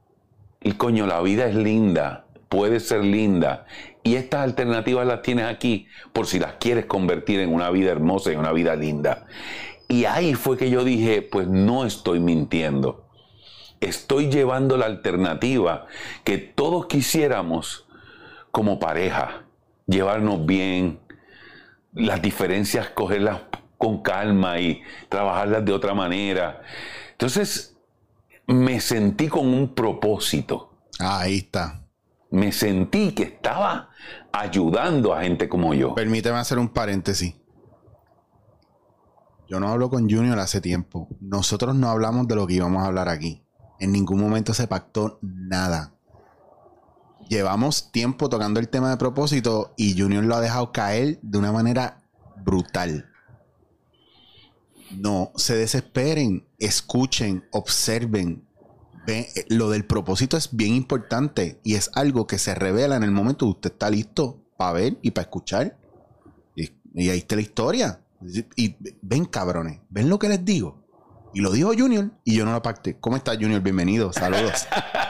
y 0.60 0.72
coño, 0.72 1.06
la 1.06 1.20
vida 1.20 1.46
es 1.46 1.54
linda, 1.54 2.26
puede 2.50 2.80
ser 2.80 3.02
linda. 3.02 3.64
Y 4.02 4.16
estas 4.16 4.42
alternativas 4.42 5.06
las 5.06 5.22
tienes 5.22 5.46
aquí 5.46 5.86
por 6.12 6.26
si 6.26 6.38
las 6.38 6.54
quieres 6.54 6.84
convertir 6.84 7.40
en 7.40 7.54
una 7.54 7.70
vida 7.70 7.90
hermosa 7.90 8.32
y 8.32 8.36
una 8.36 8.52
vida 8.52 8.76
linda. 8.76 9.26
Y 9.88 10.04
ahí 10.04 10.34
fue 10.34 10.58
que 10.58 10.68
yo 10.68 10.84
dije, 10.84 11.22
pues 11.22 11.46
no 11.48 11.86
estoy 11.86 12.20
mintiendo. 12.20 13.08
Estoy 13.80 14.30
llevando 14.30 14.76
la 14.76 14.86
alternativa 14.86 15.86
que 16.24 16.36
todos 16.38 16.86
quisiéramos 16.86 17.86
como 18.50 18.78
pareja. 18.78 19.44
Llevarnos 19.86 20.44
bien, 20.44 20.98
las 21.94 22.20
diferencias 22.20 22.90
cogerlas 22.90 23.42
con 23.78 24.02
calma 24.02 24.60
y 24.60 24.82
trabajarlas 25.08 25.64
de 25.64 25.72
otra 25.72 25.94
manera. 25.94 26.62
Entonces 27.12 27.76
me 28.46 28.80
sentí 28.80 29.28
con 29.28 29.46
un 29.54 29.74
propósito. 29.74 30.72
ahí 30.98 31.38
está 31.38 31.80
me 32.30 32.52
sentí 32.52 33.12
que 33.12 33.24
estaba 33.24 33.90
ayudando 34.32 35.14
a 35.14 35.22
gente 35.22 35.48
como 35.48 35.74
yo. 35.74 35.94
Permíteme 35.94 36.38
hacer 36.38 36.58
un 36.58 36.68
paréntesis. 36.68 37.34
Yo 39.48 39.58
no 39.58 39.68
hablo 39.68 39.90
con 39.90 40.08
Junior 40.08 40.38
hace 40.38 40.60
tiempo. 40.60 41.08
Nosotros 41.20 41.74
no 41.74 41.88
hablamos 41.88 42.28
de 42.28 42.36
lo 42.36 42.46
que 42.46 42.54
íbamos 42.54 42.82
a 42.82 42.86
hablar 42.86 43.08
aquí. 43.08 43.42
En 43.80 43.90
ningún 43.90 44.20
momento 44.20 44.54
se 44.54 44.68
pactó 44.68 45.18
nada. 45.22 45.94
Llevamos 47.28 47.90
tiempo 47.90 48.28
tocando 48.28 48.60
el 48.60 48.68
tema 48.68 48.90
de 48.90 48.96
propósito 48.96 49.74
y 49.76 49.98
Junior 49.98 50.24
lo 50.24 50.36
ha 50.36 50.40
dejado 50.40 50.70
caer 50.70 51.18
de 51.22 51.38
una 51.38 51.52
manera 51.52 52.02
brutal. 52.44 53.06
No 54.96 55.32
se 55.36 55.56
desesperen, 55.56 56.46
escuchen, 56.58 57.44
observen, 57.50 58.46
lo 59.48 59.70
del 59.70 59.84
propósito 59.84 60.36
es 60.36 60.50
bien 60.52 60.74
importante 60.74 61.60
y 61.62 61.74
es 61.74 61.90
algo 61.94 62.26
que 62.26 62.38
se 62.38 62.54
revela 62.54 62.96
en 62.96 63.02
el 63.02 63.10
momento 63.10 63.46
que 63.46 63.50
usted 63.50 63.72
está 63.72 63.90
listo 63.90 64.42
para 64.56 64.72
ver 64.72 64.98
y 65.02 65.10
para 65.12 65.22
escuchar. 65.24 65.76
Y, 66.54 67.08
ahí 67.08 67.18
está 67.18 67.36
la 67.36 67.42
historia. 67.42 68.00
Y 68.56 68.76
ven, 69.02 69.24
cabrones, 69.24 69.80
ven 69.88 70.08
lo 70.08 70.18
que 70.18 70.28
les 70.28 70.44
digo. 70.44 70.80
Y 71.32 71.40
lo 71.40 71.52
dijo 71.52 71.72
Junior 71.76 72.10
y 72.24 72.34
yo 72.34 72.44
no 72.44 72.52
lo 72.52 72.60
pacté. 72.60 72.98
¿Cómo 72.98 73.16
está 73.16 73.34
Junior? 73.34 73.60
Bienvenido, 73.60 74.12
saludos. 74.12 74.66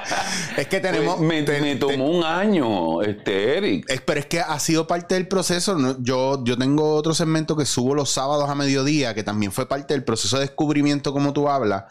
es 0.56 0.66
que 0.68 0.78
tenemos. 0.78 1.18
me, 1.18 1.42
tomó 1.76 2.10
un 2.10 2.24
año, 2.24 3.00
este, 3.02 3.56
Eric. 3.56 4.02
pero 4.04 4.20
es 4.20 4.26
que 4.26 4.40
ha 4.40 4.58
sido 4.58 4.86
parte 4.86 5.14
del 5.14 5.26
proceso. 5.26 5.96
Yo, 6.00 6.44
yo 6.44 6.58
tengo 6.58 6.94
otro 6.94 7.14
segmento 7.14 7.56
que 7.56 7.64
subo 7.64 7.94
los 7.94 8.10
sábados 8.10 8.50
a 8.50 8.54
mediodía, 8.54 9.14
que 9.14 9.22
también 9.22 9.50
fue 9.50 9.66
parte 9.66 9.94
del 9.94 10.04
proceso 10.04 10.36
de 10.36 10.42
descubrimiento, 10.42 11.12
como 11.14 11.32
tú 11.32 11.48
hablas 11.48 11.84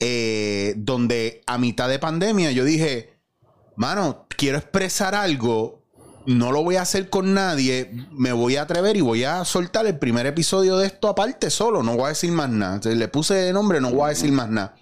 eh, 0.00 0.74
donde 0.76 1.42
a 1.46 1.58
mitad 1.58 1.88
de 1.88 1.98
pandemia 1.98 2.50
yo 2.50 2.64
dije, 2.64 3.14
mano, 3.76 4.26
quiero 4.36 4.58
expresar 4.58 5.14
algo 5.14 5.80
no 6.26 6.52
lo 6.52 6.62
voy 6.62 6.76
a 6.76 6.82
hacer 6.82 7.08
con 7.08 7.34
nadie, 7.34 7.90
me 8.12 8.32
voy 8.32 8.56
a 8.56 8.62
atrever 8.62 8.96
y 8.96 9.00
voy 9.00 9.24
a 9.24 9.44
soltar 9.44 9.86
el 9.86 9.98
primer 9.98 10.26
episodio 10.26 10.76
de 10.76 10.86
esto 10.86 11.08
aparte 11.08 11.50
solo, 11.50 11.82
no 11.82 11.96
voy 11.96 12.06
a 12.06 12.08
decir 12.08 12.30
más 12.32 12.50
nada. 12.50 12.80
le 12.84 13.08
puse 13.08 13.34
de 13.34 13.52
nombre, 13.52 13.80
no 13.80 13.90
voy 13.90 14.06
a 14.06 14.08
decir 14.08 14.30
más 14.32 14.48
nada. 14.48 14.76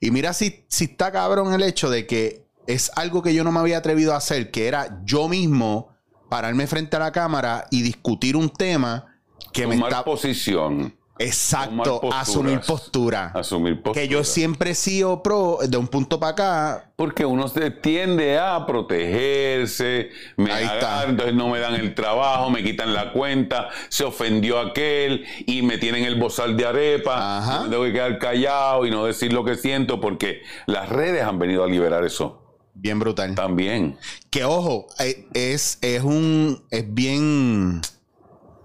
Y 0.00 0.10
mira 0.10 0.32
si, 0.32 0.64
si 0.68 0.84
está 0.84 1.12
cabrón 1.12 1.54
el 1.54 1.62
hecho 1.62 1.88
de 1.88 2.06
que 2.06 2.46
es 2.66 2.90
algo 2.96 3.22
que 3.22 3.34
yo 3.34 3.44
no 3.44 3.52
me 3.52 3.60
había 3.60 3.78
atrevido 3.78 4.12
a 4.12 4.16
hacer, 4.16 4.50
que 4.50 4.66
era 4.66 5.00
yo 5.04 5.28
mismo 5.28 5.90
pararme 6.28 6.66
frente 6.66 6.96
a 6.96 7.00
la 7.00 7.12
cámara 7.12 7.66
y 7.70 7.82
discutir 7.82 8.36
un 8.36 8.50
tema 8.50 9.06
que 9.52 9.66
me 9.66 9.76
está... 9.76 10.04
posición. 10.04 10.96
Exacto, 11.24 12.00
asumir 12.12 12.60
postura. 12.60 13.32
Asumir 13.34 13.82
postura. 13.82 14.00
Que 14.00 14.08
yo 14.08 14.24
siempre 14.24 14.70
he 14.70 14.74
sido 14.74 15.22
pro 15.22 15.58
de 15.66 15.76
un 15.76 15.88
punto 15.88 16.18
para 16.18 16.32
acá. 16.32 16.92
Porque 16.96 17.24
uno 17.24 17.48
se 17.48 17.70
tiende 17.70 18.38
a 18.38 18.64
protegerse, 18.66 20.10
me 20.36 20.52
Ahí 20.52 20.64
está. 20.64 21.04
entonces 21.04 21.34
no 21.34 21.48
me 21.48 21.58
dan 21.58 21.74
el 21.74 21.94
trabajo, 21.94 22.50
me 22.50 22.62
quitan 22.62 22.92
la 22.92 23.12
cuenta, 23.12 23.68
se 23.88 24.04
ofendió 24.04 24.58
aquel 24.60 25.24
y 25.46 25.62
me 25.62 25.78
tienen 25.78 26.04
el 26.04 26.18
bozal 26.18 26.56
de 26.56 26.66
arepa. 26.66 27.38
Ajá. 27.38 27.64
tengo 27.68 27.82
que 27.84 27.92
quedar 27.92 28.18
callado 28.18 28.86
y 28.86 28.90
no 28.90 29.04
decir 29.04 29.32
lo 29.32 29.44
que 29.44 29.56
siento 29.56 30.00
porque 30.00 30.42
las 30.66 30.88
redes 30.88 31.22
han 31.22 31.38
venido 31.38 31.64
a 31.64 31.66
liberar 31.66 32.04
eso. 32.04 32.38
Bien 32.74 32.98
brutal. 32.98 33.34
También. 33.34 33.98
Que 34.30 34.44
ojo, 34.44 34.86
eh, 34.98 35.26
es, 35.34 35.78
es 35.82 36.02
un. 36.02 36.64
Es 36.70 36.92
bien 36.92 37.82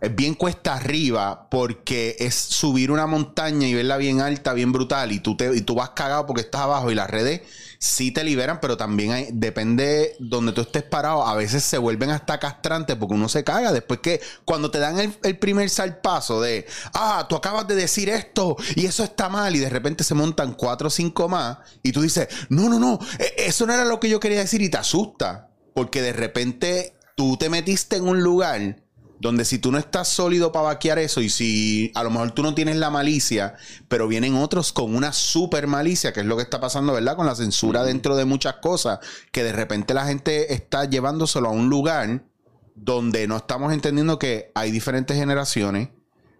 es 0.01 0.15
bien 0.15 0.35
cuesta 0.35 0.75
arriba 0.75 1.49
porque 1.49 2.15
es 2.19 2.35
subir 2.35 2.91
una 2.91 3.07
montaña 3.07 3.67
y 3.67 3.73
verla 3.73 3.97
bien 3.97 4.21
alta, 4.21 4.53
bien 4.53 4.71
brutal 4.71 5.11
y 5.11 5.19
tú, 5.19 5.35
te, 5.35 5.55
y 5.55 5.61
tú 5.61 5.75
vas 5.75 5.89
cagado 5.91 6.25
porque 6.25 6.41
estás 6.41 6.61
abajo 6.61 6.91
y 6.91 6.95
las 6.95 7.09
redes 7.09 7.41
sí 7.79 8.11
te 8.11 8.23
liberan, 8.23 8.59
pero 8.59 8.77
también 8.77 9.39
depende 9.39 10.15
donde 10.19 10.51
tú 10.51 10.61
estés 10.61 10.83
parado, 10.83 11.25
a 11.25 11.35
veces 11.35 11.63
se 11.63 11.77
vuelven 11.77 12.09
hasta 12.09 12.39
castrantes 12.39 12.95
porque 12.95 13.15
uno 13.15 13.29
se 13.29 13.43
caga. 13.43 13.71
Después 13.71 13.99
que 13.99 14.21
cuando 14.45 14.71
te 14.71 14.79
dan 14.79 14.99
el, 14.99 15.17
el 15.23 15.37
primer 15.37 15.69
salpazo 15.69 16.41
de, 16.41 16.65
ah, 16.93 17.25
tú 17.29 17.35
acabas 17.35 17.67
de 17.67 17.75
decir 17.75 18.09
esto 18.09 18.55
y 18.75 18.85
eso 18.85 19.03
está 19.03 19.29
mal 19.29 19.55
y 19.55 19.59
de 19.59 19.69
repente 19.69 20.03
se 20.03 20.15
montan 20.15 20.53
cuatro 20.53 20.87
o 20.87 20.91
cinco 20.91 21.29
más 21.29 21.57
y 21.83 21.91
tú 21.91 22.01
dices, 22.01 22.27
no, 22.49 22.69
no, 22.69 22.79
no, 22.79 22.99
e, 23.19 23.33
eso 23.47 23.65
no 23.65 23.73
era 23.73 23.85
lo 23.85 23.99
que 23.99 24.09
yo 24.09 24.19
quería 24.19 24.39
decir 24.39 24.61
y 24.61 24.69
te 24.69 24.77
asusta 24.77 25.49
porque 25.73 26.01
de 26.01 26.13
repente 26.13 26.95
tú 27.15 27.37
te 27.37 27.49
metiste 27.49 27.97
en 27.97 28.07
un 28.07 28.23
lugar 28.23 28.86
donde 29.19 29.45
si 29.45 29.59
tú 29.59 29.71
no 29.71 29.77
estás 29.77 30.07
sólido 30.07 30.51
para 30.51 30.65
vaquear 30.65 30.99
eso 30.99 31.21
y 31.21 31.29
si 31.29 31.91
a 31.95 32.03
lo 32.03 32.09
mejor 32.09 32.31
tú 32.31 32.43
no 32.43 32.53
tienes 32.53 32.77
la 32.77 32.89
malicia, 32.89 33.55
pero 33.87 34.07
vienen 34.07 34.35
otros 34.35 34.71
con 34.71 34.95
una 34.95 35.13
super 35.13 35.67
malicia, 35.67 36.13
que 36.13 36.19
es 36.19 36.25
lo 36.25 36.35
que 36.35 36.43
está 36.43 36.59
pasando, 36.59 36.93
¿verdad? 36.93 37.15
Con 37.15 37.25
la 37.25 37.35
censura 37.35 37.83
dentro 37.83 38.15
de 38.15 38.25
muchas 38.25 38.55
cosas, 38.61 38.99
que 39.31 39.43
de 39.43 39.53
repente 39.53 39.93
la 39.93 40.05
gente 40.05 40.53
está 40.53 40.85
llevándoselo 40.85 41.49
a 41.49 41.51
un 41.51 41.69
lugar 41.69 42.23
donde 42.75 43.27
no 43.27 43.37
estamos 43.37 43.73
entendiendo 43.73 44.19
que 44.19 44.51
hay 44.53 44.71
diferentes 44.71 45.17
generaciones, 45.17 45.89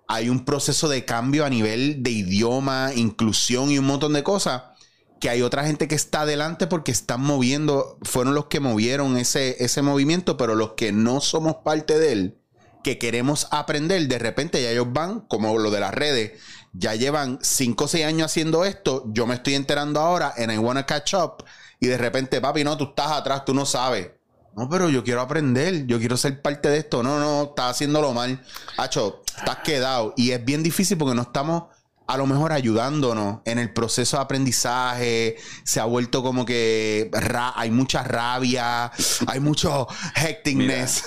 hay 0.08 0.30
un 0.30 0.46
proceso 0.46 0.88
de 0.88 1.04
cambio 1.04 1.46
a 1.46 1.50
nivel 1.50 2.04
de 2.04 2.12
idioma, 2.12 2.92
inclusión 2.96 3.72
y 3.72 3.80
un 3.80 3.86
montón 3.86 4.14
de 4.14 4.24
cosas 4.24 4.64
que 5.20 5.30
hay 5.30 5.42
otra 5.42 5.66
gente 5.66 5.88
que 5.88 5.96
está 5.96 6.22
adelante 6.22 6.68
porque 6.68 6.92
están 6.92 7.22
moviendo, 7.22 7.98
fueron 8.04 8.36
los 8.36 8.46
que 8.46 8.60
movieron 8.60 9.18
ese, 9.18 9.64
ese 9.64 9.82
movimiento, 9.82 10.38
pero 10.38 10.56
los 10.56 10.74
que 10.74 10.92
no 10.92 11.22
somos 11.22 11.58
parte 11.64 11.98
de 11.98 12.12
él, 12.12 12.38
que 12.84 12.98
queremos 12.98 13.48
aprender, 13.52 14.08
de 14.08 14.20
repente 14.20 14.62
ya 14.62 14.72
ellos 14.72 14.88
van, 14.92 15.22
como 15.22 15.58
lo 15.58 15.72
de 15.72 15.80
las 15.80 15.94
redes, 15.94 16.40
ya 16.74 16.96
llevan 16.96 17.40
5 17.42 17.84
o 17.84 17.88
6 17.88 18.06
años 18.06 18.26
haciendo 18.26 18.66
esto, 18.66 19.06
yo 19.08 19.26
me 19.26 19.36
estoy 19.36 19.56
enterando 19.56 20.00
ahora 20.00 20.34
en 20.38 20.52
I 20.52 20.58
Wanna 20.58 20.86
Catch 20.86 21.14
Up, 21.16 21.44
y 21.80 21.88
de 21.88 21.98
repente, 21.98 22.42
papi, 22.42 22.64
no, 22.64 22.78
tú 22.78 22.86
estás 22.86 23.12
atrás, 23.12 23.46
tú 23.46 23.54
no 23.54 23.66
sabes. 23.66 24.12
No, 24.56 24.68
pero 24.68 24.90
yo 24.90 25.04
quiero 25.04 25.22
aprender, 25.22 25.86
yo 25.86 26.00
quiero 26.00 26.18
ser 26.18 26.42
parte 26.42 26.70
de 26.70 26.80
esto. 26.80 27.04
No, 27.04 27.20
no, 27.20 27.44
estás 27.44 27.76
haciéndolo 27.76 28.12
mal. 28.12 28.42
Hacho, 28.78 29.22
estás 29.38 29.58
quedado. 29.58 30.16
Y 30.18 30.32
es 30.32 30.44
bien 30.44 30.64
difícil 30.64 30.98
porque 30.98 31.14
no 31.14 31.22
estamos 31.22 31.66
a 32.08 32.18
lo 32.18 32.26
mejor 32.26 32.54
ayudándonos 32.54 33.42
en 33.46 33.60
el 33.60 33.72
proceso 33.72 34.18
de 34.18 34.24
aprendizaje. 34.24 35.36
Se 35.64 35.80
ha 35.80 35.86
vuelto 35.86 36.24
como 36.24 36.44
que 36.44 37.12
hay 37.56 37.70
mucha 37.70 38.02
rabia, 38.02 38.92
hay 39.28 39.40
mucho 39.40 39.88
hecticness. 40.16 41.04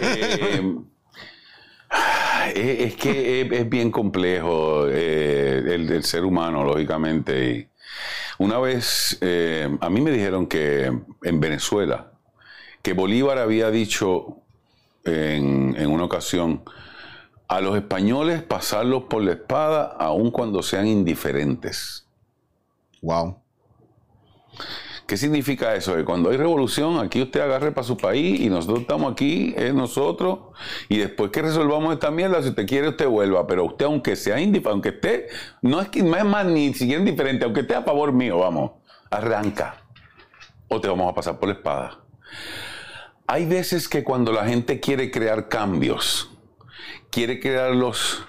eh, 0.00 0.74
es, 2.54 2.96
que 2.96 3.40
es, 3.40 3.68
bien 3.68 3.90
complejo 3.90 4.86
eh, 4.88 5.62
el, 5.66 6.04
ser 6.04 6.24
humano, 6.24 6.64
lógicamente. 6.64 7.70
una 8.38 8.58
vez 8.58 9.18
eh, 9.20 9.68
a 9.80 9.90
mí 9.90 10.00
me 10.00 10.10
dijeron 10.10 10.46
que 10.46 10.92
en 11.22 11.40
Venezuela, 11.40 12.12
que 12.82 12.92
Bolívar 12.92 13.38
había 13.38 13.70
dicho 13.70 14.38
en, 15.04 15.74
en 15.78 15.90
una 15.90 16.04
ocasión 16.04 16.62
a 17.48 17.60
los 17.60 17.76
españoles 17.76 18.42
pasarlos 18.42 19.04
por 19.04 19.22
la 19.24 19.32
espada 19.32 19.96
aun 19.98 20.30
cuando 20.30 20.62
sean 20.62 20.86
indiferentes. 20.86 22.06
Wow. 23.02 23.40
¿Qué 25.10 25.16
significa 25.16 25.74
eso? 25.74 25.96
Que 25.96 26.04
cuando 26.04 26.30
hay 26.30 26.36
revolución, 26.36 27.00
aquí 27.00 27.20
usted 27.20 27.40
agarre 27.40 27.72
para 27.72 27.84
su 27.84 27.96
país 27.96 28.38
y 28.38 28.48
nosotros 28.48 28.82
estamos 28.82 29.10
aquí, 29.10 29.52
es 29.56 29.74
nosotros, 29.74 30.38
y 30.88 30.98
después 30.98 31.32
que 31.32 31.42
resolvamos 31.42 31.92
esta 31.92 32.12
mierda, 32.12 32.40
si 32.44 32.50
usted 32.50 32.64
quiere, 32.64 32.90
usted 32.90 33.08
vuelva. 33.08 33.44
Pero 33.44 33.64
usted, 33.64 33.86
aunque 33.86 34.14
sea 34.14 34.36
aunque 34.66 34.90
esté, 34.90 35.26
no 35.62 35.80
es 35.80 35.88
que 35.88 36.04
no 36.04 36.14
es 36.14 36.24
más 36.24 36.46
ni 36.46 36.72
siquiera 36.74 37.00
indiferente, 37.00 37.44
aunque 37.44 37.62
esté 37.62 37.74
a 37.74 37.82
favor 37.82 38.12
mío, 38.12 38.38
vamos, 38.38 38.70
arranca. 39.10 39.82
O 40.68 40.80
te 40.80 40.86
vamos 40.86 41.10
a 41.10 41.14
pasar 41.16 41.40
por 41.40 41.48
la 41.48 41.56
espada. 41.56 42.04
Hay 43.26 43.46
veces 43.46 43.88
que 43.88 44.04
cuando 44.04 44.30
la 44.30 44.46
gente 44.46 44.78
quiere 44.78 45.10
crear 45.10 45.48
cambios, 45.48 46.30
quiere 47.10 47.40
crearlos 47.40 48.22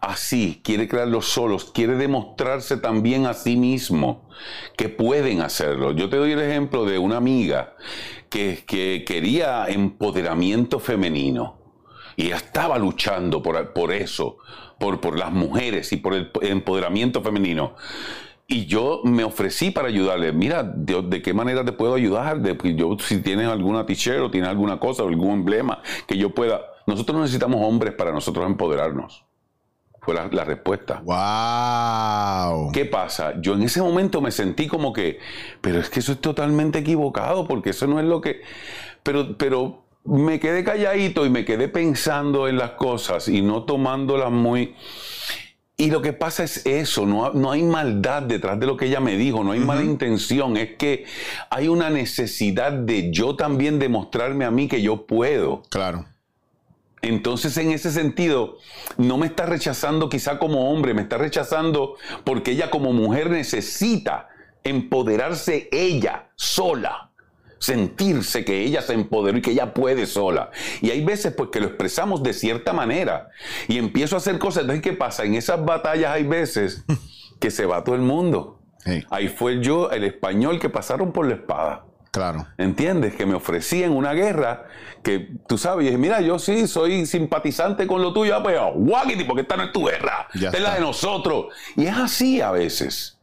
así, 0.00 0.60
quiere 0.64 0.88
crearlos 0.88 1.26
solos, 1.26 1.70
quiere 1.72 1.94
demostrarse 1.96 2.76
también 2.76 3.26
a 3.26 3.34
sí 3.34 3.56
mismo 3.56 4.28
que 4.76 4.88
pueden 4.88 5.40
hacerlo. 5.40 5.92
Yo 5.92 6.08
te 6.08 6.16
doy 6.16 6.32
el 6.32 6.40
ejemplo 6.40 6.84
de 6.84 6.98
una 6.98 7.16
amiga 7.16 7.74
que, 8.28 8.64
que 8.66 9.04
quería 9.06 9.66
empoderamiento 9.68 10.78
femenino 10.78 11.58
y 12.16 12.30
estaba 12.30 12.78
luchando 12.78 13.42
por, 13.42 13.72
por 13.72 13.92
eso, 13.92 14.38
por, 14.78 15.00
por 15.00 15.18
las 15.18 15.32
mujeres 15.32 15.92
y 15.92 15.96
por 15.96 16.14
el 16.14 16.30
empoderamiento 16.40 17.22
femenino. 17.22 17.74
Y 18.48 18.66
yo 18.66 19.00
me 19.04 19.24
ofrecí 19.24 19.70
para 19.70 19.88
ayudarle. 19.88 20.32
Mira, 20.32 20.62
de, 20.62 21.20
qué 21.20 21.34
manera 21.34 21.64
te 21.64 21.72
puedo 21.72 21.94
ayudar? 21.94 22.40
Yo, 22.62 22.96
si 23.00 23.20
tienes 23.20 23.48
alguna 23.48 23.84
t-shirt 23.84 24.20
o 24.20 24.30
tienes 24.30 24.48
alguna 24.48 24.78
cosa 24.78 25.02
o 25.02 25.08
algún 25.08 25.32
emblema 25.32 25.82
que 26.06 26.16
yo 26.16 26.30
pueda. 26.30 26.60
Nosotros 26.86 27.20
necesitamos 27.20 27.60
hombres 27.60 27.94
para 27.94 28.12
nosotros 28.12 28.46
empoderarnos. 28.46 29.25
Fue 30.06 30.14
la, 30.14 30.44
respuesta. 30.44 31.02
¡Wow! 31.04 32.70
¿Qué 32.70 32.84
pasa? 32.84 33.34
Yo 33.40 33.54
en 33.54 33.62
ese 33.62 33.82
momento 33.82 34.20
me 34.20 34.30
sentí 34.30 34.68
como 34.68 34.92
que, 34.92 35.18
pero 35.60 35.80
es 35.80 35.90
que 35.90 35.98
eso 35.98 36.12
es 36.12 36.20
totalmente 36.20 36.78
equivocado, 36.78 37.48
porque 37.48 37.70
eso 37.70 37.88
no 37.88 37.98
es 37.98 38.06
lo 38.06 38.20
que. 38.20 38.40
Pero, 39.02 39.36
pero 39.36 39.82
me 40.04 40.38
quedé 40.38 40.62
calladito 40.62 41.26
y 41.26 41.30
me 41.30 41.44
quedé 41.44 41.66
pensando 41.66 42.46
en 42.46 42.56
las 42.56 42.70
cosas 42.72 43.26
y 43.26 43.42
no 43.42 43.64
tomándolas 43.64 44.30
muy. 44.30 44.76
Y 45.76 45.90
lo 45.90 46.00
que 46.00 46.12
pasa 46.12 46.44
es 46.44 46.64
eso, 46.66 47.04
no, 47.04 47.32
no, 47.32 47.50
hay 47.50 47.64
maldad 47.64 48.22
detrás 48.22 48.60
de 48.60 48.66
lo 48.66 48.76
que 48.76 48.86
ella 48.86 49.00
me 49.00 49.16
dijo, 49.16 49.42
no 49.42 49.50
hay 49.50 49.60
mala 49.60 49.82
intención, 49.82 50.56
es 50.56 50.76
que 50.76 51.04
hay 51.50 51.66
una 51.66 51.90
necesidad 51.90 52.70
de 52.70 53.10
yo 53.10 53.34
también 53.34 53.80
demostrarme 53.80 54.44
a 54.44 54.52
mí 54.52 54.68
que 54.68 54.82
yo 54.82 55.04
puedo. 55.04 55.62
Claro. 55.68 56.06
Entonces, 57.08 57.56
en 57.56 57.70
ese 57.70 57.92
sentido, 57.92 58.58
no 58.96 59.16
me 59.16 59.26
está 59.26 59.46
rechazando 59.46 60.08
quizá 60.08 60.38
como 60.38 60.72
hombre, 60.72 60.92
me 60.92 61.02
está 61.02 61.18
rechazando 61.18 61.96
porque 62.24 62.52
ella 62.52 62.70
como 62.70 62.92
mujer 62.92 63.30
necesita 63.30 64.28
empoderarse 64.64 65.68
ella 65.70 66.30
sola, 66.34 67.12
sentirse 67.58 68.44
que 68.44 68.62
ella 68.64 68.82
se 68.82 68.94
empoderó 68.94 69.38
y 69.38 69.42
que 69.42 69.52
ella 69.52 69.72
puede 69.72 70.06
sola. 70.06 70.50
Y 70.80 70.90
hay 70.90 71.04
veces 71.04 71.32
pues 71.32 71.50
que 71.50 71.60
lo 71.60 71.68
expresamos 71.68 72.22
de 72.24 72.32
cierta 72.32 72.72
manera 72.72 73.28
y 73.68 73.78
empiezo 73.78 74.16
a 74.16 74.18
hacer 74.18 74.38
cosas. 74.40 74.62
Entonces, 74.62 74.82
¿qué 74.82 74.92
pasa? 74.92 75.24
En 75.24 75.34
esas 75.34 75.64
batallas 75.64 76.10
hay 76.10 76.24
veces 76.24 76.84
que 77.38 77.52
se 77.52 77.66
va 77.66 77.84
todo 77.84 77.94
el 77.94 78.02
mundo. 78.02 78.60
Ahí 79.10 79.28
fue 79.28 79.60
yo, 79.62 79.90
el 79.90 80.04
español, 80.04 80.60
que 80.60 80.68
pasaron 80.68 81.12
por 81.12 81.26
la 81.26 81.34
espada. 81.34 81.84
Claro. 82.16 82.46
¿Entiendes? 82.56 83.14
Que 83.14 83.26
me 83.26 83.34
ofrecí 83.34 83.82
en 83.82 83.92
una 83.92 84.14
guerra 84.14 84.64
que 85.02 85.28
tú 85.46 85.58
sabes, 85.58 85.82
y 85.82 85.86
dije, 85.88 85.98
mira, 85.98 86.22
yo 86.22 86.38
sí 86.38 86.66
soy 86.66 87.04
simpatizante 87.04 87.86
con 87.86 88.00
lo 88.00 88.14
tuyo, 88.14 88.42
pues 88.42 88.58
guaguiti, 88.74 89.24
porque 89.24 89.42
esta 89.42 89.58
no 89.58 89.64
es 89.64 89.72
tu 89.72 89.86
guerra, 89.86 90.26
es 90.32 90.58
la 90.58 90.76
de 90.76 90.80
nosotros. 90.80 91.48
Y 91.76 91.84
es 91.84 91.94
así 91.94 92.40
a 92.40 92.52
veces. 92.52 93.18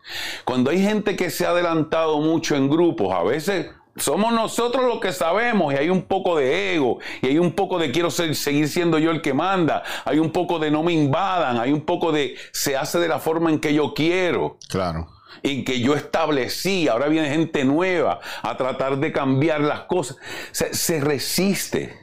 Cuando 0.46 0.70
hay 0.70 0.80
gente 0.80 1.16
que 1.16 1.32
se 1.32 1.48
ha 1.48 1.50
adelantado 1.50 2.20
mucho 2.20 2.56
en 2.56 2.70
grupos, 2.70 3.16
a 3.16 3.24
veces 3.24 3.72
somos 3.96 4.32
nosotros 4.32 4.86
los 4.86 5.00
que 5.00 5.12
sabemos 5.12 5.74
y 5.74 5.78
hay 5.78 5.90
un 5.90 6.04
poco 6.04 6.38
de 6.38 6.76
ego 6.76 7.00
y 7.24 7.28
hay 7.30 7.40
un 7.40 7.54
poco 7.54 7.80
de 7.80 7.92
quiero 7.92 8.12
seguir 8.12 8.68
siendo 8.68 9.00
yo 9.00 9.10
el 9.10 9.24
que 9.24 9.34
manda, 9.34 9.82
hay 10.06 10.20
un 10.20 10.30
poco 10.30 10.60
de 10.60 10.70
no 10.70 10.84
me 10.84 10.94
invadan, 10.94 11.60
hay 11.60 11.74
un 11.74 11.82
poco 11.82 12.12
de 12.12 12.36
se 12.52 12.78
hace 12.78 13.00
de 13.00 13.08
la 13.08 13.18
forma 13.18 13.50
en 13.50 13.60
que 13.60 13.74
yo 13.74 13.96
quiero. 13.96 14.58
Claro. 14.70 15.08
En 15.42 15.66
que 15.66 15.80
yo 15.80 15.96
establecí, 15.96 16.88
ahora 16.88 17.08
viene 17.08 17.30
gente 17.30 17.66
nueva 17.66 18.20
a 18.42 18.58
tratar 18.58 18.98
de 18.98 19.12
cambiar 19.12 19.62
las 19.62 19.82
cosas. 19.82 20.18
Se, 20.52 21.00
resiste. 21.02 21.98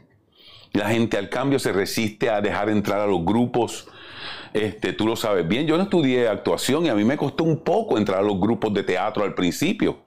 La 0.72 0.90
gente 0.90 1.16
al 1.16 1.28
cambio 1.28 1.58
se 1.58 1.72
resiste 1.72 2.30
a 2.30 2.40
dejar 2.40 2.68
entrar 2.70 3.00
a 3.00 3.06
los 3.06 3.24
grupos. 3.24 3.88
Este, 4.52 4.92
tú 4.92 5.06
lo 5.06 5.14
sabes 5.14 5.46
bien, 5.46 5.66
yo 5.66 5.76
no 5.76 5.84
estudié 5.84 6.28
actuación 6.28 6.84
y 6.86 6.88
a 6.88 6.94
mí 6.94 7.04
me 7.04 7.16
costó 7.16 7.44
un 7.44 7.62
poco 7.62 7.98
entrar 7.98 8.18
a 8.18 8.22
los 8.22 8.40
grupos 8.40 8.74
de 8.74 8.82
teatro 8.82 9.22
al 9.22 9.34
principio. 9.34 9.98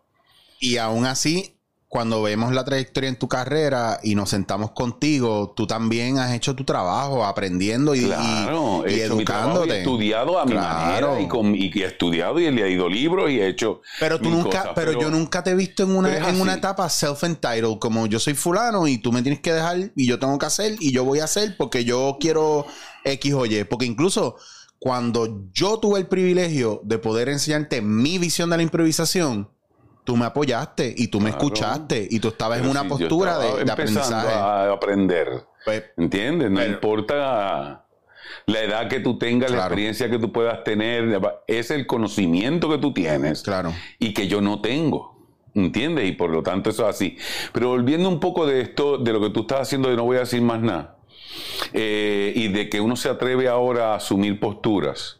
Y 0.60 0.78
aún 0.78 1.06
así, 1.06 1.58
cuando 1.94 2.24
vemos 2.24 2.52
la 2.54 2.66
trayectoria 2.66 3.08
en 3.08 3.18
tu 3.18 3.28
carrera 3.28 4.00
y 4.02 4.16
nos 4.16 4.32
sentamos 4.32 4.72
contigo, 4.72 5.54
tú 5.56 5.68
también 5.68 6.18
has 6.18 6.34
hecho 6.34 6.56
tu 6.56 6.64
trabajo 6.64 7.24
aprendiendo 7.24 7.94
y, 7.94 8.06
Claro, 8.06 8.84
y- 8.88 8.90
y 8.90 8.94
he 8.96 9.06
hecho 9.06 9.14
mi 9.16 9.22
educándote. 9.22 9.74
he 9.76 9.78
estudiado 9.82 10.40
a 10.40 10.46
mi 10.46 10.56
manera 10.56 11.22
y, 11.22 11.28
con- 11.28 11.54
y 11.54 11.72
he 11.72 11.86
estudiado 11.86 12.40
y 12.40 12.46
he 12.46 12.52
leído 12.52 12.90
libros 12.90 13.30
y 13.30 13.40
he 13.40 13.48
hecho. 13.48 13.82
Pero 14.00 14.20
tú 14.20 14.32
nunca, 14.32 14.50
cosas, 14.62 14.70
pero, 14.74 15.00
yo 15.00 15.12
nunca 15.12 15.44
te 15.44 15.52
he 15.52 15.56
visto 15.56 15.84
en 15.84 15.96
una, 15.96 16.30
en 16.30 16.42
una 16.42 16.56
etapa 16.56 16.90
self-entitled, 16.90 17.78
como 17.78 18.08
yo 18.08 18.20
soy 18.20 18.34
fulano 18.34 18.88
y 18.88 18.98
tú 18.98 19.12
me 19.12 19.22
tienes 19.22 19.42
que 19.42 19.54
dejar 19.54 19.92
y 19.96 20.08
yo 20.08 20.18
tengo 20.18 20.40
que 20.40 20.48
hacer 20.48 20.76
y 20.80 20.92
yo 20.92 21.04
voy 21.06 21.20
a 21.20 21.26
hacer 21.26 21.56
porque 21.58 21.86
yo 21.86 22.18
quiero 22.20 22.66
X 23.06 23.34
o 23.36 23.46
Y. 23.46 23.66
Porque 23.66 23.86
incluso 23.86 24.36
cuando 24.80 25.48
yo 25.54 25.78
tuve 25.78 26.00
el 26.00 26.08
privilegio 26.08 26.82
de 26.84 26.98
poder 26.98 27.30
enseñarte 27.30 27.84
mi 27.84 28.18
visión 28.18 28.50
de 28.50 28.58
la 28.58 28.64
improvisación, 28.64 29.50
tú 30.04 30.16
me 30.18 30.26
apoyaste 30.26 30.94
y 30.98 31.08
tú 31.08 31.20
me 31.20 31.30
Claro. 31.32 31.46
escuchaste 31.46 32.08
y 32.10 32.20
tú 32.20 32.30
estabas 32.30 32.60
en 32.60 32.68
una 32.68 32.82
si 32.84 32.90
postura 32.90 33.38
de, 33.40 33.64
de 33.66 33.72
aprendizaje. 33.72 34.34
a 34.34 34.72
aprender. 34.72 35.28
Pues, 35.66 35.84
¿Entiendes? 35.98 36.52
No 36.52 36.60
Pero- 36.60 36.74
importa 36.74 37.86
la 38.46 38.60
edad 38.62 38.90
que 38.90 39.00
tú 39.00 39.18
tengas, 39.18 39.52
la 39.52 39.60
experiencia 39.60 40.10
que 40.10 40.20
tú 40.20 40.32
puedas 40.32 40.64
tener, 40.64 41.22
es 41.48 41.72
el 41.72 41.86
conocimiento 41.88 42.70
que 42.70 42.78
tú 42.78 42.94
tienes 42.94 43.42
claro. 43.44 43.74
y 44.00 44.14
que 44.14 44.28
yo 44.28 44.42
no 44.42 44.60
tengo. 44.62 45.14
¿Entiendes? 45.56 46.10
Y 46.10 46.14
por 46.14 46.32
lo 46.32 46.42
tanto 46.42 46.72
eso 46.72 46.90
es 46.90 46.96
así. 46.96 47.18
Pero 47.54 47.70
volviendo 47.70 48.10
un 48.10 48.20
poco 48.20 48.48
de 48.48 48.62
esto, 48.62 48.98
de 48.98 49.14
lo 49.14 49.22
que 49.22 49.30
tú 49.30 49.42
estás 49.42 49.62
haciendo, 49.62 49.88
de 49.90 49.96
no 49.96 50.04
voy 50.04 50.18
a 50.18 50.22
decir 50.22 50.42
más 50.42 50.60
nada, 50.62 50.98
eh, 51.74 52.34
y 52.36 52.48
de 52.50 52.70
que 52.70 52.82
uno 52.82 52.96
se 52.96 53.08
atreve 53.10 53.48
ahora 53.48 53.94
a 53.94 53.96
asumir 53.98 54.40
posturas, 54.40 55.20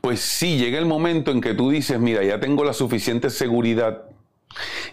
pues 0.00 0.20
sí, 0.20 0.58
llega 0.58 0.78
el 0.78 0.86
momento 0.86 1.30
en 1.30 1.40
que 1.40 1.54
tú 1.54 1.70
dices, 1.70 2.00
mira, 2.00 2.24
ya 2.24 2.40
tengo 2.40 2.64
la 2.64 2.72
suficiente 2.72 3.30
seguridad 3.30 4.02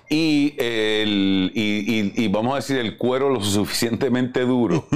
y, 0.10 0.54
el, 0.58 1.52
y, 1.56 1.62
y- 1.62 2.26
y 2.26 2.28
vamos 2.28 2.54
a 2.54 2.56
decir 2.58 2.78
el 2.78 2.98
cuero 2.98 3.30
lo 3.30 3.42
suficientemente 3.44 4.42
duro 4.42 4.88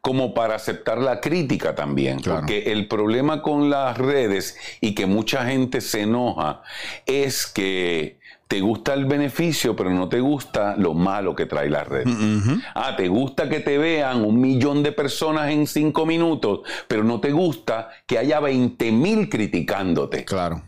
como 0.00 0.34
para 0.34 0.54
aceptar 0.54 0.98
la 0.98 1.20
crítica 1.20 1.74
también. 1.74 2.20
Claro. 2.20 2.40
Porque 2.40 2.72
el 2.72 2.86
problema 2.88 3.42
con 3.42 3.70
las 3.70 3.98
redes 3.98 4.56
y 4.80 4.94
que 4.94 5.06
mucha 5.06 5.46
gente 5.46 5.80
se 5.80 6.02
enoja 6.02 6.62
es 7.06 7.46
que 7.46 8.20
te 8.48 8.60
gusta 8.60 8.92
el 8.92 9.06
beneficio, 9.06 9.74
pero 9.74 9.88
no 9.88 10.10
te 10.10 10.20
gusta 10.20 10.76
lo 10.76 10.92
malo 10.92 11.34
que 11.34 11.46
trae 11.46 11.70
la 11.70 11.84
red. 11.84 12.06
Ujú. 12.06 12.60
Ah, 12.74 12.94
te 12.96 13.08
gusta 13.08 13.48
que 13.48 13.60
te 13.60 13.78
vean 13.78 14.22
un 14.26 14.38
millón 14.42 14.82
de 14.82 14.92
personas 14.92 15.50
en 15.50 15.66
cinco 15.66 16.04
minutos, 16.04 16.60
pero 16.86 17.02
no 17.02 17.18
te 17.18 17.32
gusta 17.32 17.88
que 18.06 18.18
haya 18.18 18.40
20 18.40 18.92
mil 18.92 19.30
criticándote. 19.30 20.26
Claro. 20.26 20.62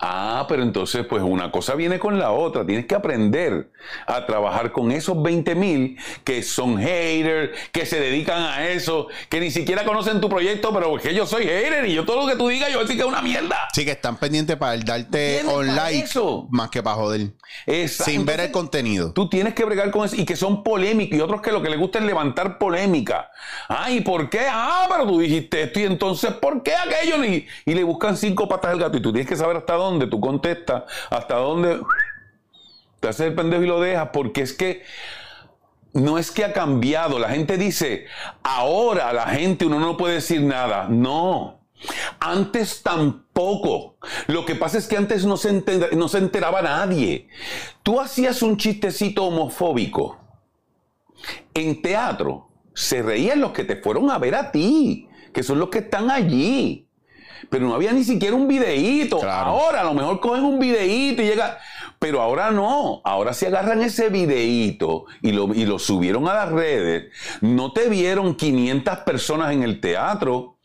Ah, 0.00 0.46
pero 0.48 0.62
entonces 0.62 1.04
pues 1.06 1.22
una 1.22 1.50
cosa 1.50 1.74
viene 1.74 1.98
con 1.98 2.18
la 2.18 2.30
otra. 2.32 2.64
Tienes 2.64 2.86
que 2.86 2.94
aprender 2.94 3.70
a 4.06 4.24
trabajar 4.24 4.72
con 4.72 4.90
esos 4.92 5.22
20 5.22 5.54
mil 5.54 5.98
que 6.24 6.42
son 6.42 6.78
haters, 6.78 7.50
que 7.70 7.84
se 7.84 8.00
dedican 8.00 8.42
a 8.42 8.68
eso, 8.68 9.08
que 9.28 9.40
ni 9.40 9.50
siquiera 9.50 9.84
conocen 9.84 10.20
tu 10.20 10.28
proyecto, 10.30 10.72
pero 10.72 10.96
que 10.96 11.14
yo 11.14 11.26
soy 11.26 11.44
hater 11.44 11.86
y 11.86 11.94
yo 11.94 12.04
todo 12.06 12.22
lo 12.22 12.26
que 12.26 12.36
tú 12.36 12.48
digas 12.48 12.68
yo 12.70 12.76
voy 12.76 12.84
a 12.84 12.86
decir 12.86 12.96
que 12.96 13.02
es 13.02 13.08
una 13.08 13.20
mierda. 13.20 13.68
Sí, 13.74 13.84
que 13.84 13.90
están 13.90 14.16
pendientes 14.16 14.56
para 14.56 14.74
el 14.74 14.84
darte 14.84 15.40
¿Entiendes? 15.40 15.54
on 15.54 15.66
Para 15.66 15.84
like 15.90 16.04
eso. 16.04 16.46
más 16.50 16.70
que 16.70 16.82
para 16.82 16.96
joder. 16.96 17.32
Exacto. 17.66 18.10
Sin 18.10 18.24
ver 18.24 18.40
el 18.40 18.50
contenido. 18.50 19.12
Tú 19.12 19.28
tienes 19.28 19.52
que 19.54 19.64
bregar 19.66 19.90
con 19.90 20.06
eso 20.06 20.16
y 20.16 20.24
que 20.24 20.36
son 20.36 20.62
polémicos 20.62 21.18
y 21.18 21.20
otros 21.20 21.42
que 21.42 21.52
lo 21.52 21.60
que 21.62 21.68
les 21.68 21.78
gusta 21.78 21.98
es 21.98 22.04
levantar 22.06 22.56
polémica. 22.58 23.30
Ay, 23.68 24.00
¿por 24.00 24.30
qué? 24.30 24.46
Ah, 24.50 24.86
pero 24.90 25.06
tú 25.06 25.18
dijiste 25.20 25.62
esto 25.62 25.80
y 25.80 25.84
entonces 25.84 26.32
¿por 26.32 26.62
qué 26.62 26.72
aquello? 26.74 27.22
Y, 27.24 27.46
y 27.66 27.74
le 27.74 27.84
buscan 27.84 28.16
cinco 28.16 28.48
patas 28.48 28.70
al 28.72 28.78
gato 28.78 28.96
y 28.96 29.02
tú 29.02 29.12
tienes 29.12 29.28
que 29.28 29.36
saber 29.36 29.58
hasta 29.58 29.74
dónde 29.74 29.89
tú 30.06 30.20
contestas, 30.20 30.84
hasta 31.10 31.36
dónde 31.36 31.80
te 33.00 33.08
haces 33.08 33.28
el 33.28 33.34
pendejo 33.34 33.62
y 33.62 33.66
lo 33.66 33.80
dejas, 33.80 34.10
porque 34.12 34.42
es 34.42 34.52
que 34.52 34.82
no 35.92 36.18
es 36.18 36.30
que 36.30 36.44
ha 36.44 36.52
cambiado. 36.52 37.18
La 37.18 37.30
gente 37.30 37.56
dice, 37.58 38.06
ahora 38.42 39.12
la 39.12 39.26
gente 39.26 39.66
uno 39.66 39.80
no 39.80 39.96
puede 39.96 40.14
decir 40.14 40.42
nada. 40.42 40.86
No. 40.88 41.58
Antes 42.20 42.82
tampoco. 42.82 43.96
Lo 44.26 44.44
que 44.44 44.54
pasa 44.54 44.76
es 44.78 44.86
que 44.86 44.96
antes 44.98 45.24
no 45.24 45.36
se, 45.36 45.50
enter- 45.50 45.92
no 45.96 46.08
se 46.08 46.18
enteraba 46.18 46.60
nadie. 46.62 47.28
Tú 47.82 48.00
hacías 48.00 48.42
un 48.42 48.56
chistecito 48.58 49.24
homofóbico 49.24 50.18
en 51.54 51.80
teatro. 51.82 52.48
Se 52.74 53.02
reían 53.02 53.40
los 53.40 53.52
que 53.52 53.64
te 53.64 53.76
fueron 53.76 54.10
a 54.10 54.18
ver 54.18 54.34
a 54.34 54.52
ti, 54.52 55.08
que 55.32 55.42
son 55.42 55.58
los 55.58 55.70
que 55.70 55.78
están 55.78 56.10
allí. 56.10 56.86
Pero 57.48 57.66
no 57.66 57.74
había 57.74 57.92
ni 57.92 58.04
siquiera 58.04 58.36
un 58.36 58.48
videíto. 58.48 59.18
Claro. 59.18 59.50
Ahora 59.50 59.80
a 59.80 59.84
lo 59.84 59.94
mejor 59.94 60.20
cogen 60.20 60.44
un 60.44 60.58
videíto 60.58 61.22
y 61.22 61.26
llega. 61.26 61.58
Pero 61.98 62.20
ahora 62.20 62.50
no. 62.50 63.00
Ahora 63.04 63.32
si 63.32 63.46
agarran 63.46 63.82
ese 63.82 64.08
videíto 64.08 65.06
y 65.22 65.32
lo, 65.32 65.52
y 65.54 65.64
lo 65.64 65.78
subieron 65.78 66.28
a 66.28 66.34
las 66.34 66.50
redes, 66.50 67.12
no 67.40 67.72
te 67.72 67.88
vieron 67.88 68.34
500 68.34 68.98
personas 68.98 69.52
en 69.52 69.62
el 69.62 69.80
teatro, 69.80 70.58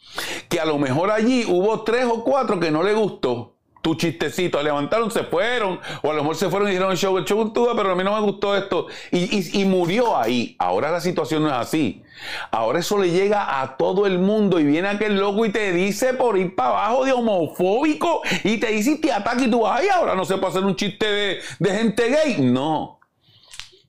que 0.49 0.59
a 0.59 0.65
lo 0.65 0.77
mejor 0.77 1.11
allí 1.11 1.45
hubo 1.45 1.83
tres 1.83 2.05
o 2.05 2.23
cuatro 2.23 2.59
que 2.59 2.71
no 2.71 2.83
le 2.83 2.93
gustó 2.93 3.54
tu 3.85 3.93
chistecito, 3.93 4.63
levantaron, 4.63 5.11
se 5.11 5.23
fueron, 5.25 5.79
o 6.01 6.09
a 6.09 6.13
lo 6.15 6.23
mejor 6.23 6.35
se 6.35 6.49
fueron 6.49 6.67
y 6.69 6.71
dijeron 6.71 6.91
el 6.91 6.97
show, 6.97 7.15
el 7.19 7.23
show 7.25 7.45
estuvo, 7.45 7.75
pero 7.75 7.91
a 7.91 7.95
mí 7.95 8.03
no 8.03 8.15
me 8.15 8.21
gustó 8.21 8.55
esto, 8.57 8.87
y, 9.11 9.19
y- 9.37 9.61
y 9.61 9.65
murió 9.65 10.17
ahí. 10.17 10.55
Ahora 10.57 10.89
la 10.89 10.99
situación 10.99 11.43
no 11.43 11.49
es 11.49 11.53
así. 11.53 12.01
Ahora 12.49 12.79
eso 12.79 12.97
le 12.97 13.11
llega 13.11 13.61
a 13.61 13.77
todo 13.77 14.07
el 14.07 14.17
mundo 14.17 14.59
y 14.59 14.63
viene 14.63 14.87
aquel 14.87 15.17
loco 15.19 15.45
y 15.45 15.51
te 15.51 15.71
dice 15.71 16.15
por 16.15 16.35
ir 16.35 16.55
para 16.55 16.69
abajo 16.69 17.05
de 17.05 17.11
homofóbico 17.11 18.21
y 18.43 18.57
te 18.57 18.67
dice 18.71 18.93
y 18.93 18.97
te 19.01 19.13
ataca 19.13 19.43
y 19.43 19.51
tú, 19.51 19.67
ay, 19.67 19.87
ahora 19.89 20.15
no 20.15 20.25
se 20.25 20.35
puede 20.37 20.47
hacer 20.53 20.63
un 20.65 20.75
chiste 20.75 21.05
de, 21.05 21.39
de 21.59 21.69
gente 21.69 22.09
gay. 22.09 22.37
No. 22.41 22.99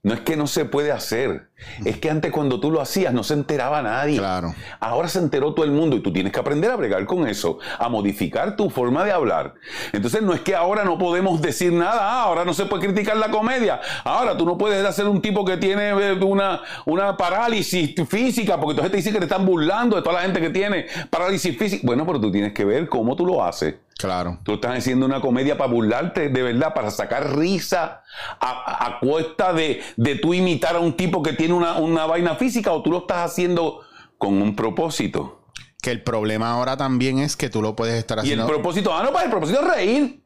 No 0.02 0.12
es 0.14 0.20
que 0.20 0.36
no 0.36 0.46
se 0.46 0.66
puede 0.66 0.92
hacer. 0.92 1.48
Es 1.84 1.96
que 1.98 2.10
antes 2.10 2.30
cuando 2.32 2.60
tú 2.60 2.70
lo 2.70 2.80
hacías 2.80 3.14
no 3.14 3.22
se 3.24 3.34
enteraba 3.34 3.80
nadie. 3.82 4.18
Claro. 4.18 4.54
Ahora 4.78 5.08
se 5.08 5.18
enteró 5.18 5.54
todo 5.54 5.64
el 5.64 5.72
mundo 5.72 5.96
y 5.96 6.00
tú 6.00 6.12
tienes 6.12 6.32
que 6.32 6.38
aprender 6.38 6.70
a 6.70 6.76
bregar 6.76 7.04
con 7.06 7.26
eso, 7.26 7.58
a 7.78 7.88
modificar 7.88 8.56
tu 8.56 8.68
forma 8.70 9.04
de 9.04 9.12
hablar. 9.12 9.54
Entonces 9.92 10.20
no 10.22 10.34
es 10.34 10.40
que 10.40 10.54
ahora 10.54 10.84
no 10.84 10.98
podemos 10.98 11.40
decir 11.40 11.72
nada, 11.72 11.98
ah, 12.02 12.22
ahora 12.24 12.44
no 12.44 12.52
se 12.52 12.66
puede 12.66 12.86
criticar 12.86 13.16
la 13.16 13.30
comedia, 13.30 13.80
ahora 14.04 14.36
tú 14.36 14.44
no 14.44 14.58
puedes 14.58 14.84
hacer 14.84 15.06
un 15.08 15.22
tipo 15.22 15.44
que 15.44 15.56
tiene 15.56 15.88
eh, 15.90 16.12
una, 16.22 16.60
una 16.84 17.16
parálisis 17.16 17.94
física, 18.08 18.56
porque 18.56 18.72
entonces 18.72 18.90
te 18.90 18.96
dicen 18.98 19.12
que 19.14 19.18
te 19.20 19.24
están 19.24 19.46
burlando 19.46 19.96
de 19.96 20.02
toda 20.02 20.16
la 20.16 20.22
gente 20.22 20.40
que 20.40 20.50
tiene 20.50 20.86
parálisis 21.10 21.56
física. 21.58 21.82
Bueno, 21.86 22.04
pero 22.06 22.20
tú 22.20 22.30
tienes 22.30 22.52
que 22.52 22.64
ver 22.64 22.88
cómo 22.88 23.16
tú 23.16 23.24
lo 23.26 23.42
haces. 23.44 23.76
Claro. 23.98 24.38
Tú 24.42 24.54
estás 24.54 24.76
haciendo 24.76 25.06
una 25.06 25.22
comedia 25.22 25.56
para 25.56 25.70
burlarte, 25.72 26.28
de 26.28 26.42
verdad, 26.42 26.74
para 26.74 26.90
sacar 26.90 27.34
risa 27.34 28.02
a, 28.38 28.50
a- 28.50 28.86
a 28.88 29.00
cuesta 29.00 29.54
de, 29.54 29.80
de 29.96 30.16
tú 30.16 30.34
imitar 30.34 30.76
a 30.76 30.80
un 30.80 30.92
tipo 30.98 31.22
que 31.22 31.32
tiene 31.32 31.45
una, 31.52 31.78
una 31.78 32.06
vaina 32.06 32.36
física 32.36 32.72
o 32.72 32.82
tú 32.82 32.90
lo 32.90 32.98
estás 32.98 33.30
haciendo 33.30 33.80
con 34.18 34.40
un 34.40 34.56
propósito. 34.56 35.42
Que 35.82 35.90
el 35.90 36.02
problema 36.02 36.50
ahora 36.50 36.76
también 36.76 37.18
es 37.18 37.36
que 37.36 37.48
tú 37.50 37.62
lo 37.62 37.76
puedes 37.76 37.94
estar 37.94 38.18
Y 38.18 38.20
el 38.20 38.24
haciendo. 38.24 38.46
propósito, 38.46 38.94
ah, 38.94 39.02
no, 39.02 39.12
pues 39.12 39.24
el 39.24 39.30
propósito 39.30 39.60
es 39.60 39.74
reír. 39.74 40.24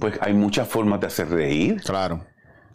Pues 0.00 0.14
hay 0.20 0.34
muchas 0.34 0.68
formas 0.68 1.00
de 1.00 1.06
hacer 1.06 1.28
reír. 1.28 1.80
Claro. 1.82 2.24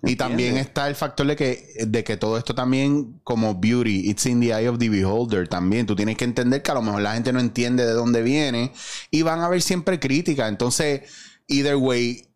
Y 0.06 0.18
también 0.18 0.58
está 0.58 0.89
el 0.89 0.96
factor 0.96 1.26
de 1.26 1.36
que, 1.38 1.66
de 1.88 2.04
que 2.04 2.18
todo 2.18 2.38
esto 2.38 2.54
también, 2.54 3.22
como 3.24 3.56
beauty, 3.56 4.10
it's 4.10 4.26
in 4.26 4.41
the 4.41 4.48
eye 4.48 4.68
of 4.68 4.78
the 4.78 4.89
beholder 4.89 5.48
también. 5.48 5.86
Tú 5.86 5.96
tienes 5.96 6.18
que 6.18 6.26
entender 6.26 6.62
que 6.62 6.72
a 6.72 6.74
lo 6.74 6.82
mejor 6.82 7.02
la 7.02 7.14
gente 7.14 7.32
no 7.32 7.39
entiende 7.39 7.86
de 7.86 7.94
dónde 7.94 8.22
viene 8.22 8.74
y 9.12 9.22
van 9.22 9.39
a 9.39 9.46
haber 9.46 9.62
siempre 9.62 10.02
críticas. 10.02 10.50
Entonces, 10.50 11.04
either 11.48 11.78
way, 11.78 12.28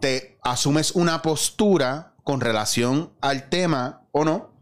te 0.00 0.38
asumes 0.44 0.92
una 0.92 1.22
postura 1.22 2.14
con 2.22 2.40
relación 2.40 3.10
al 3.20 3.48
tema 3.48 4.02
o 4.12 4.24
no. 4.24 4.55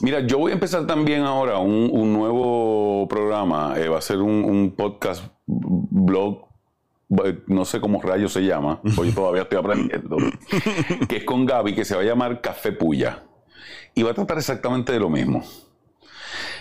Mira, 0.00 0.20
yo 0.20 0.38
voy 0.38 0.50
a 0.52 0.54
empezar 0.54 0.86
también 0.86 1.22
ahora 1.24 1.58
un, 1.58 1.90
un 1.92 2.12
nuevo 2.12 3.06
programa. 3.08 3.74
eh, 3.76 3.88
va 3.88 3.98
a 3.98 4.02
ser 4.02 4.18
un, 4.18 4.44
un 4.44 4.74
podcast 4.76 5.24
blog. 5.46 6.46
No 7.48 7.64
sé 7.64 7.80
cómo 7.80 8.00
rayos 8.00 8.32
se 8.32 8.42
llama, 8.42 8.80
porque 8.94 9.10
yo 9.10 9.14
todavía 9.16 9.42
estoy 9.42 9.58
aprendiendo. 9.58 10.16
que 11.08 11.16
es 11.16 11.24
con 11.24 11.44
Gaby, 11.44 11.74
que 11.74 11.84
se 11.84 11.94
va 11.96 12.02
a 12.02 12.04
llamar 12.04 12.40
Café 12.40 12.72
Puya. 12.72 13.24
Y 13.94 14.02
va 14.04 14.12
a 14.12 14.14
tratar 14.14 14.38
exactamente 14.38 14.92
de 14.92 15.00
lo 15.00 15.10
mismo. 15.10 15.42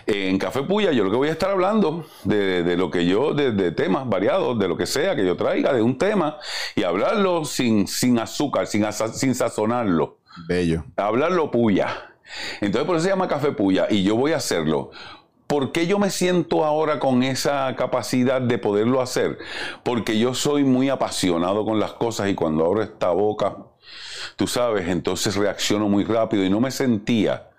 En 0.07 0.39
Café 0.39 0.63
Puya 0.63 0.91
yo 0.91 1.03
lo 1.03 1.11
que 1.11 1.17
voy 1.17 1.27
a 1.29 1.33
estar 1.33 1.51
hablando 1.51 2.03
de, 2.23 2.63
de 2.63 2.75
lo 2.77 2.89
que 2.89 3.05
yo, 3.05 3.33
de, 3.35 3.51
de 3.51 3.71
temas 3.71 4.09
variados, 4.09 4.57
de 4.57 4.67
lo 4.67 4.75
que 4.75 4.87
sea 4.87 5.15
que 5.15 5.23
yo 5.23 5.37
traiga, 5.37 5.71
de 5.71 5.83
un 5.83 5.99
tema, 5.99 6.37
y 6.75 6.81
hablarlo 6.81 7.45
sin, 7.45 7.87
sin 7.87 8.17
azúcar, 8.17 8.65
sin, 8.65 8.85
asa- 8.85 9.13
sin 9.13 9.35
sazonarlo 9.35 10.17
Bello. 10.47 10.83
hablarlo 10.97 11.51
puya. 11.51 12.08
Entonces 12.61 12.85
por 12.85 12.95
eso 12.95 13.03
se 13.03 13.09
llama 13.09 13.27
café 13.27 13.51
puya 13.51 13.87
y 13.89 14.03
yo 14.03 14.15
voy 14.15 14.33
a 14.33 14.37
hacerlo 14.37 14.91
¿Por 15.49 15.71
qué 15.71 15.87
yo 15.87 15.97
me 15.97 16.11
siento 16.11 16.63
ahora 16.63 16.99
con 16.99 17.23
esa 17.23 17.75
capacidad 17.75 18.39
de 18.39 18.59
poderlo 18.59 19.01
hacer? 19.01 19.39
Porque 19.81 20.19
yo 20.19 20.35
soy 20.35 20.63
muy 20.63 20.89
apasionado 20.89 21.65
con 21.65 21.79
las 21.79 21.93
cosas 21.93 22.29
y 22.29 22.35
cuando 22.35 22.63
abro 22.67 22.83
esta 22.83 23.09
boca, 23.09 23.57
tú 24.35 24.45
sabes, 24.45 24.87
entonces 24.87 25.35
reacciono 25.35 25.89
muy 25.89 26.03
rápido 26.03 26.43
y 26.43 26.51
no 26.51 26.59
me 26.59 26.69
sentía. 26.69 27.49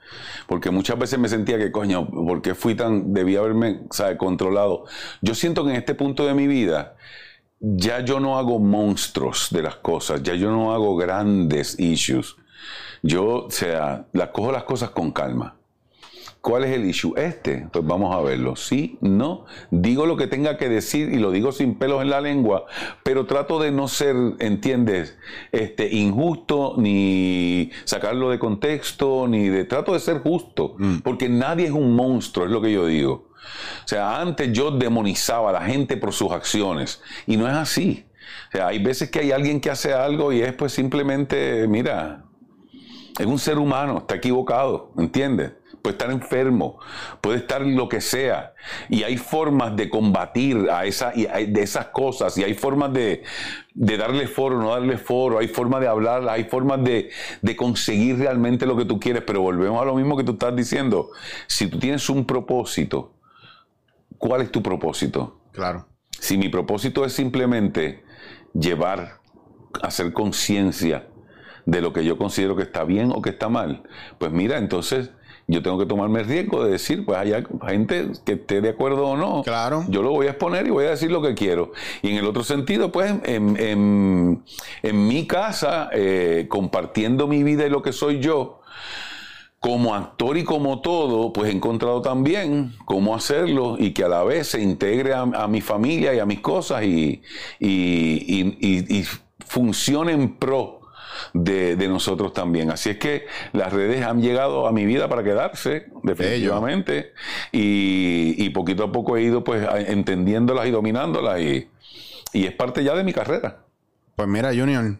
Porque 0.47 0.71
muchas 0.71 1.01
veces 1.01 1.18
me 1.18 1.29
sentía 1.29 1.59
que, 1.59 1.73
coño, 1.73 2.07
¿por 2.09 2.43
qué 2.43 2.55
fui 2.55 2.77
tan, 2.77 3.12
debía 3.12 3.41
haberme, 3.41 3.81
¿sabes? 3.91 4.18
controlado? 4.18 4.85
Yo 5.21 5.35
siento 5.35 5.64
que 5.64 5.71
en 5.71 5.77
este 5.77 5.97
punto 5.97 6.25
de 6.25 6.35
mi 6.35 6.47
vida, 6.47 6.95
ya 7.59 8.05
yo 8.05 8.21
no 8.21 8.39
hago 8.39 8.61
monstruos 8.61 9.49
de 9.51 9.62
las 9.62 9.75
cosas, 9.75 10.23
ya 10.23 10.37
yo 10.37 10.53
no 10.53 10.73
hago 10.73 10.95
grandes 10.95 11.77
issues. 11.81 12.37
Yo, 13.03 13.46
o 13.46 13.51
sea, 13.51 14.07
las 14.12 14.28
cojo 14.28 14.53
las 14.53 14.64
cosas 14.64 14.90
con 14.90 15.11
calma. 15.12 15.57
¿Cuál 16.40 16.64
es 16.64 16.70
el 16.70 16.86
issue? 16.86 17.14
Este. 17.16 17.66
Pues 17.70 17.84
vamos 17.84 18.14
a 18.14 18.20
verlo. 18.20 18.57
Sí, 18.57 18.96
no. 19.03 19.44
Digo 19.70 20.07
lo 20.07 20.16
que 20.16 20.26
tenga 20.26 20.57
que 20.57 20.68
decir 20.68 21.12
y 21.12 21.18
lo 21.18 21.30
digo 21.30 21.53
sin 21.53 21.74
pelos 21.74 22.01
en 22.01 22.09
la 22.09 22.20
lengua, 22.20 22.64
pero 23.03 23.26
trato 23.26 23.61
de 23.61 23.70
no 23.70 23.88
ser, 23.88 24.16
¿entiendes? 24.38 25.18
Este, 25.53 25.88
injusto, 25.94 26.74
ni 26.78 27.70
sacarlo 27.84 28.30
de 28.30 28.38
contexto, 28.38 29.26
ni 29.28 29.48
de. 29.48 29.64
Trato 29.64 29.92
de 29.92 30.01
ser 30.01 30.20
justo, 30.20 30.76
mm. 30.78 30.98
porque 30.98 31.28
nadie 31.28 31.66
es 31.66 31.72
un 31.72 31.94
monstruo, 31.94 32.46
es 32.46 32.53
lo 32.53 32.62
que 32.62 32.72
yo 32.72 32.86
digo. 32.86 33.30
O 33.84 33.88
sea, 33.88 34.20
antes 34.20 34.51
yo 34.53 34.70
demonizaba 34.70 35.51
a 35.51 35.53
la 35.53 35.62
gente 35.62 35.96
por 35.96 36.12
sus 36.12 36.32
acciones 36.32 37.03
y 37.26 37.36
no 37.36 37.48
es 37.48 37.55
así. 37.55 38.07
O 38.48 38.57
sea, 38.57 38.68
hay 38.68 38.78
veces 38.78 39.11
que 39.11 39.20
hay 39.20 39.32
alguien 39.32 39.61
que 39.61 39.70
hace 39.70 39.92
algo 39.92 40.32
y 40.32 40.40
es 40.40 40.53
pues 40.55 40.72
simplemente, 40.72 41.66
mira, 41.68 42.24
es 43.21 43.27
un 43.27 43.39
ser 43.39 43.59
humano, 43.59 43.99
está 43.99 44.16
equivocado, 44.16 44.93
¿entiendes? 44.97 45.53
puede 45.81 45.95
estar 45.95 46.11
enfermo, 46.11 46.79
puede 47.21 47.39
estar 47.39 47.62
lo 47.62 47.89
que 47.89 48.01
sea. 48.01 48.55
Y 48.89 49.03
hay 49.03 49.16
formas 49.16 49.77
de 49.77 49.89
combatir 49.89 50.68
a 50.71 50.85
esa, 50.85 51.11
de 51.11 51.62
esas 51.62 51.87
cosas, 51.87 52.37
y 52.39 52.45
hay 52.45 52.55
formas 52.55 52.93
de, 52.93 53.23
darle 53.75 54.27
foro, 54.27 54.61
no 54.61 54.71
darle 54.71 54.99
foro, 54.99 55.39
hay 55.39 55.49
formas 55.49 55.81
de 55.81 55.89
hablar, 55.89 56.29
hay 56.29 56.45
formas 56.45 56.83
de, 56.85 57.11
de, 57.43 57.57
conseguir 57.57 58.18
realmente 58.18 58.66
lo 58.66 58.77
que 58.77 58.85
tú 58.85 59.01
quieres. 59.01 59.23
Pero 59.27 59.43
volvemos 59.43 59.81
a 59.81 59.85
lo 59.85 59.95
mismo 59.95 60.16
que 60.16 60.25
tú 60.25 60.33
estás 60.33 60.55
diciendo. 60.55 61.11
Si 61.47 61.66
tú 61.66 61.79
tienes 61.79 62.09
un 62.11 62.25
propósito, 62.25 63.14
¿cuál 64.18 64.43
es 64.43 64.51
tu 64.51 64.62
propósito? 64.62 65.41
Claro. 65.53 65.87
Si 66.11 66.37
mi 66.37 66.49
propósito 66.49 67.05
es 67.05 67.12
simplemente 67.12 68.05
llevar, 68.53 69.21
hacer 69.83 70.12
conciencia 70.12 71.07
de 71.66 71.80
lo 71.80 71.92
que 71.92 72.04
yo 72.04 72.18
considero 72.18 72.56
que 72.56 72.62
está 72.62 72.84
bien 72.84 73.12
o 73.14 73.22
que 73.22 73.30
está 73.30 73.48
mal, 73.48 73.82
pues 74.18 74.32
mira, 74.32 74.58
entonces 74.58 75.11
yo 75.50 75.62
tengo 75.62 75.78
que 75.78 75.86
tomarme 75.86 76.20
el 76.20 76.26
riesgo 76.26 76.62
de 76.62 76.70
decir, 76.70 77.04
pues 77.04 77.18
hay 77.18 77.32
gente 77.66 78.12
que 78.24 78.34
esté 78.34 78.61
de 78.61 78.68
acuerdo 78.68 79.08
o 79.08 79.16
no. 79.16 79.42
Claro. 79.42 79.84
Yo 79.88 80.00
lo 80.00 80.12
voy 80.12 80.28
a 80.28 80.30
exponer 80.30 80.64
y 80.68 80.70
voy 80.70 80.84
a 80.84 80.90
decir 80.90 81.11
lo 81.11 81.20
que 81.20 81.34
quiero. 81.34 81.72
Y 82.02 82.11
en 82.11 82.18
el 82.18 82.26
otro 82.26 82.44
sentido, 82.44 82.92
pues 82.92 83.12
en, 83.24 84.44
mi 84.84 85.26
casa, 85.26 85.90
eh, 85.92 86.46
compartiendo 86.48 87.26
mi 87.26 87.42
vida 87.42 87.66
y 87.66 87.68
lo 87.68 87.82
que 87.82 87.92
soy 87.92 88.20
yo, 88.20 88.61
como 89.58 89.96
actor 89.96 90.38
y 90.38 90.44
como 90.44 90.82
todo, 90.82 91.32
pues 91.32 91.50
he 91.50 91.56
encontrado 91.56 92.00
también 92.00 92.72
cómo 92.84 93.16
hacerlo 93.16 93.74
y 93.76 93.92
que 93.92 94.04
a 94.04 94.08
la 94.08 94.22
vez 94.22 94.46
se 94.46 94.62
integre 94.62 95.14
a, 95.14 95.48
mi 95.48 95.61
familia 95.61 96.14
y 96.14 96.20
a 96.20 96.26
mis 96.26 96.40
cosas 96.40 96.84
y, 96.84 97.22
y, 97.58 98.96
y 98.98 99.04
funcione 99.44 100.12
en 100.12 100.36
pro 100.36 100.80
de, 101.33 101.77
nosotros 101.89 102.33
también. 102.33 102.71
Así 102.71 102.91
es 102.91 102.99
que 102.99 103.27
las 103.53 103.73
redes 103.73 104.05
han 104.05 104.21
llegado 104.23 104.66
a 104.66 104.73
mi 104.73 104.85
vida 104.85 105.09
para 105.09 105.23
quedarse, 105.23 105.87
definitivamente, 106.03 107.12
y, 107.53 108.49
poquito 108.51 108.85
a 108.85 108.93
poco 108.93 109.16
he 109.16 109.23
ido 109.23 109.45
pues 109.45 109.66
entendiéndolas 109.87 110.66
y 110.66 110.71
dominándolas 110.71 111.41
y, 111.41 111.68
y 112.33 112.47
es 112.47 112.53
parte 112.53 112.83
ya 112.83 112.95
de 112.95 113.05
mi 113.05 113.12
carrera. 113.12 113.64
Pues 114.16 114.29
mira, 114.29 114.51
Junior, 114.55 114.99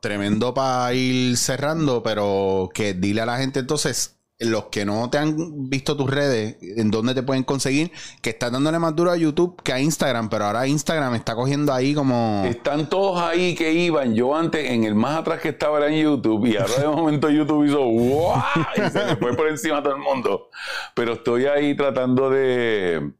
tremendo 0.00 0.54
para 0.54 0.94
ir 0.94 1.36
cerrando, 1.36 2.02
pero 2.02 2.70
que 2.72 2.94
dile 2.94 3.22
a 3.22 3.26
la 3.26 3.38
gente 3.38 3.60
entonces 3.60 4.16
los 4.50 4.64
que 4.64 4.84
no 4.84 5.08
te 5.10 5.18
han 5.18 5.68
visto 5.68 5.96
tus 5.96 6.10
redes, 6.10 6.56
en 6.60 6.90
dónde 6.90 7.14
te 7.14 7.22
pueden 7.22 7.44
conseguir, 7.44 7.92
que 8.20 8.30
estás 8.30 8.50
dándole 8.52 8.78
más 8.78 8.94
duro 8.94 9.10
a 9.10 9.16
YouTube 9.16 9.60
que 9.62 9.72
a 9.72 9.80
Instagram, 9.80 10.28
pero 10.28 10.46
ahora 10.46 10.66
Instagram 10.66 11.14
está 11.14 11.34
cogiendo 11.34 11.72
ahí 11.72 11.94
como... 11.94 12.44
Están 12.46 12.88
todos 12.88 13.20
ahí 13.20 13.54
que 13.54 13.72
iban. 13.72 14.14
Yo 14.14 14.36
antes, 14.36 14.70
en 14.70 14.84
el 14.84 14.94
más 14.94 15.18
atrás 15.18 15.40
que 15.40 15.50
estaba 15.50 15.78
era 15.78 15.88
en 15.88 16.02
YouTube, 16.02 16.46
y 16.46 16.56
ahora 16.56 16.78
de 16.78 16.86
momento 16.88 17.30
YouTube 17.30 17.64
hizo 17.64 17.80
¡wow! 17.82 18.42
Y 18.76 18.90
se 18.90 19.04
me 19.04 19.16
fue 19.16 19.36
por 19.36 19.48
encima 19.48 19.78
a 19.78 19.82
todo 19.82 19.94
el 19.94 20.00
mundo. 20.00 20.50
Pero 20.94 21.14
estoy 21.14 21.46
ahí 21.46 21.76
tratando 21.76 22.30
de... 22.30 23.12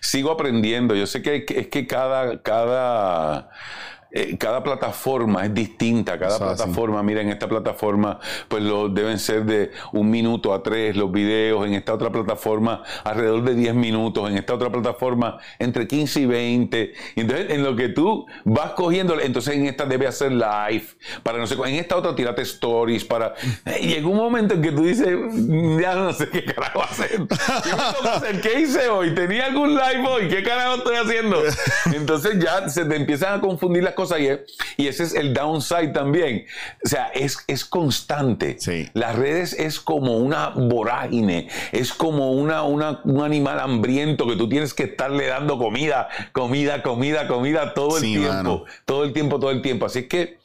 Sigo 0.00 0.30
aprendiendo. 0.30 0.94
Yo 0.94 1.06
sé 1.06 1.22
que 1.22 1.44
es 1.48 1.68
que 1.68 1.86
cada... 1.86 2.42
cada 2.42 3.50
eh, 4.12 4.36
cada 4.38 4.62
plataforma 4.62 5.44
es 5.44 5.54
distinta, 5.54 6.18
cada 6.18 6.38
plataforma, 6.38 7.02
mira, 7.02 7.20
en 7.20 7.28
esta 7.28 7.48
plataforma, 7.48 8.18
pues 8.48 8.62
lo, 8.62 8.88
deben 8.88 9.18
ser 9.18 9.44
de 9.44 9.70
un 9.92 10.10
minuto 10.10 10.52
a 10.52 10.62
tres 10.62 10.96
los 10.96 11.12
videos, 11.12 11.66
en 11.66 11.74
esta 11.74 11.94
otra 11.94 12.10
plataforma 12.10 12.82
alrededor 13.04 13.44
de 13.44 13.54
10 13.54 13.74
minutos, 13.74 14.28
en 14.28 14.36
esta 14.36 14.54
otra 14.54 14.70
plataforma 14.70 15.38
entre 15.58 15.86
15 15.86 16.20
y 16.22 16.26
20. 16.26 16.92
Entonces, 17.16 17.50
en 17.50 17.62
lo 17.62 17.76
que 17.76 17.88
tú 17.88 18.26
vas 18.44 18.72
cogiendo, 18.72 19.18
entonces 19.20 19.54
en 19.54 19.66
esta 19.66 19.84
debe 19.84 20.06
hacer 20.06 20.32
live, 20.32 20.84
para 21.22 21.38
no 21.38 21.46
sé, 21.46 21.54
en 21.54 21.74
esta 21.76 21.96
otra 21.96 22.14
tírate 22.14 22.42
stories, 22.42 23.04
para... 23.04 23.34
Y 23.80 23.88
llega 23.88 24.08
un 24.08 24.16
momento 24.16 24.54
en 24.54 24.62
que 24.62 24.72
tú 24.72 24.82
dices, 24.82 25.08
ya 25.80 25.94
no 25.94 26.12
sé 26.12 26.28
qué 26.28 26.44
carajo 26.44 26.82
hacer. 26.90 27.20
¿Qué, 27.28 28.08
hacer? 28.08 28.40
¿Qué 28.40 28.60
hice 28.60 28.88
hoy? 28.88 29.14
¿Tenía 29.14 29.46
algún 29.46 29.70
live 29.70 30.04
hoy? 30.06 30.28
¿Qué 30.28 30.42
carajo 30.42 30.76
estoy 30.76 30.96
haciendo? 30.96 31.42
Entonces 31.94 32.38
ya 32.38 32.68
se 32.68 32.84
te 32.84 32.96
empiezan 32.96 33.38
a 33.38 33.40
confundir 33.40 33.84
las 33.84 33.94
y, 34.76 34.86
ese 34.86 35.04
es 35.04 35.14
el 35.14 35.34
downside 35.34 35.92
también. 35.92 36.46
O 36.84 36.88
sea, 36.88 37.08
es, 37.08 37.38
es 37.46 37.64
constante. 37.64 38.58
Las 38.94 39.16
redes 39.16 39.52
es 39.52 39.80
como 39.80 40.18
una 40.18 40.50
vorágine, 40.50 41.48
es 41.72 41.92
como 41.92 42.32
una, 42.32 42.62
una, 42.62 43.00
un 43.04 43.22
animal 43.22 43.60
hambriento 43.60 44.26
que 44.26 44.36
tú 44.36 44.48
tienes 44.48 44.74
que 44.74 44.84
estarle 44.84 45.26
dando 45.26 45.58
comida, 45.58 46.08
comida, 46.32 46.82
comida, 46.82 47.26
comida 47.26 47.74
todo 47.74 47.98
el 47.98 48.02
tiempo. 48.02 48.64
Todo 48.84 49.04
el 49.04 49.12
tiempo, 49.12 49.38
todo 49.38 49.50
el 49.50 49.62
tiempo. 49.62 49.86
Así 49.86 50.08
que 50.08 50.38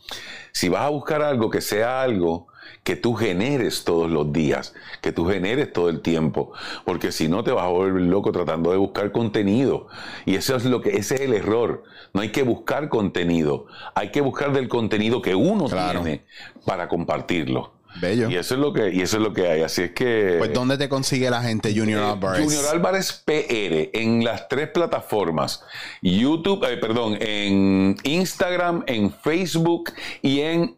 si 0.52 0.70
vas 0.70 0.84
a 0.84 0.90
buscar 0.90 1.22
algo 1.22 1.50
que 1.50 1.62
sea 1.62 2.02
algo 2.02 2.48
que 2.86 2.96
tú 2.96 3.16
generes 3.16 3.84
todos 3.84 4.12
los 4.12 4.32
días, 4.32 4.76
que 5.02 5.12
tú 5.12 5.26
generes 5.26 5.74
todo 5.74 5.90
el 5.90 6.02
tiempo, 6.02 6.54
porque 6.86 7.12
si 7.12 7.28
no 7.28 7.44
te 7.44 7.52
vas 7.52 7.66
a 7.66 7.70
volver 7.70 8.04
loco 8.04 8.32
tratando 8.32 8.70
de 8.70 8.78
buscar 8.78 9.12
contenido. 9.12 9.88
Y 10.26 10.36
eso 10.36 10.56
es 10.56 10.66
lo 10.66 10.82
que 10.82 10.92
ese 10.92 11.16
es 11.16 11.22
el 11.22 11.34
error. 11.34 11.84
No 12.14 12.22
hay 12.22 12.30
que 12.30 12.44
buscar 12.44 12.88
contenido, 12.88 13.66
hay 13.96 14.12
que 14.12 14.22
buscar 14.22 14.54
del 14.54 14.68
contenido 14.68 15.24
que 15.24 15.34
uno 15.34 15.66
tiene 15.66 16.26
para 16.64 16.88
compartirlo. 16.88 17.74
Bello. 18.00 18.30
Y 18.30 18.36
eso 18.36 18.54
es 18.54 18.62
lo 18.62 18.72
que, 18.72 18.94
y 18.94 19.02
eso 19.02 19.18
es 19.18 19.24
lo 19.24 19.34
que 19.34 19.48
hay. 19.48 19.62
Así 19.62 19.82
es 19.82 19.92
que. 19.92 20.36
Pues, 20.38 20.54
¿dónde 20.54 20.78
te 20.78 20.88
consigue 20.88 21.30
la 21.32 21.42
gente, 21.42 21.74
Junior 21.76 22.02
eh, 22.02 22.12
Álvarez? 22.12 22.44
Junior 22.44 22.66
Álvarez 22.72 23.24
PR 23.26 23.90
en 23.94 24.24
las 24.24 24.48
tres 24.48 24.70
plataformas: 24.70 25.64
YouTube, 26.04 26.64
eh, 26.70 26.78
perdón, 26.78 27.18
en 27.20 27.96
Instagram, 28.04 28.84
en 28.86 29.12
Facebook 29.12 29.94
y 30.22 30.42
en 30.42 30.76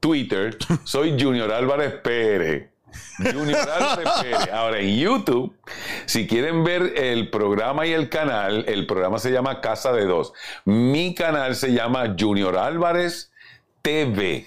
Twitter, 0.00 0.56
soy 0.84 1.20
Junior 1.20 1.52
Álvarez 1.52 1.94
Pérez. 2.02 2.70
Junior 3.18 3.68
Álvarez 3.68 4.08
Pérez. 4.22 4.48
Ahora 4.52 4.80
en 4.80 4.98
YouTube, 4.98 5.54
si 6.06 6.26
quieren 6.26 6.64
ver 6.64 6.94
el 6.96 7.30
programa 7.30 7.86
y 7.86 7.92
el 7.92 8.08
canal, 8.08 8.64
el 8.66 8.86
programa 8.86 9.18
se 9.18 9.30
llama 9.30 9.60
Casa 9.60 9.92
de 9.92 10.06
Dos. 10.06 10.32
Mi 10.64 11.14
canal 11.14 11.54
se 11.54 11.72
llama 11.72 12.16
Junior 12.18 12.56
Álvarez 12.56 13.32
TV. 13.82 14.46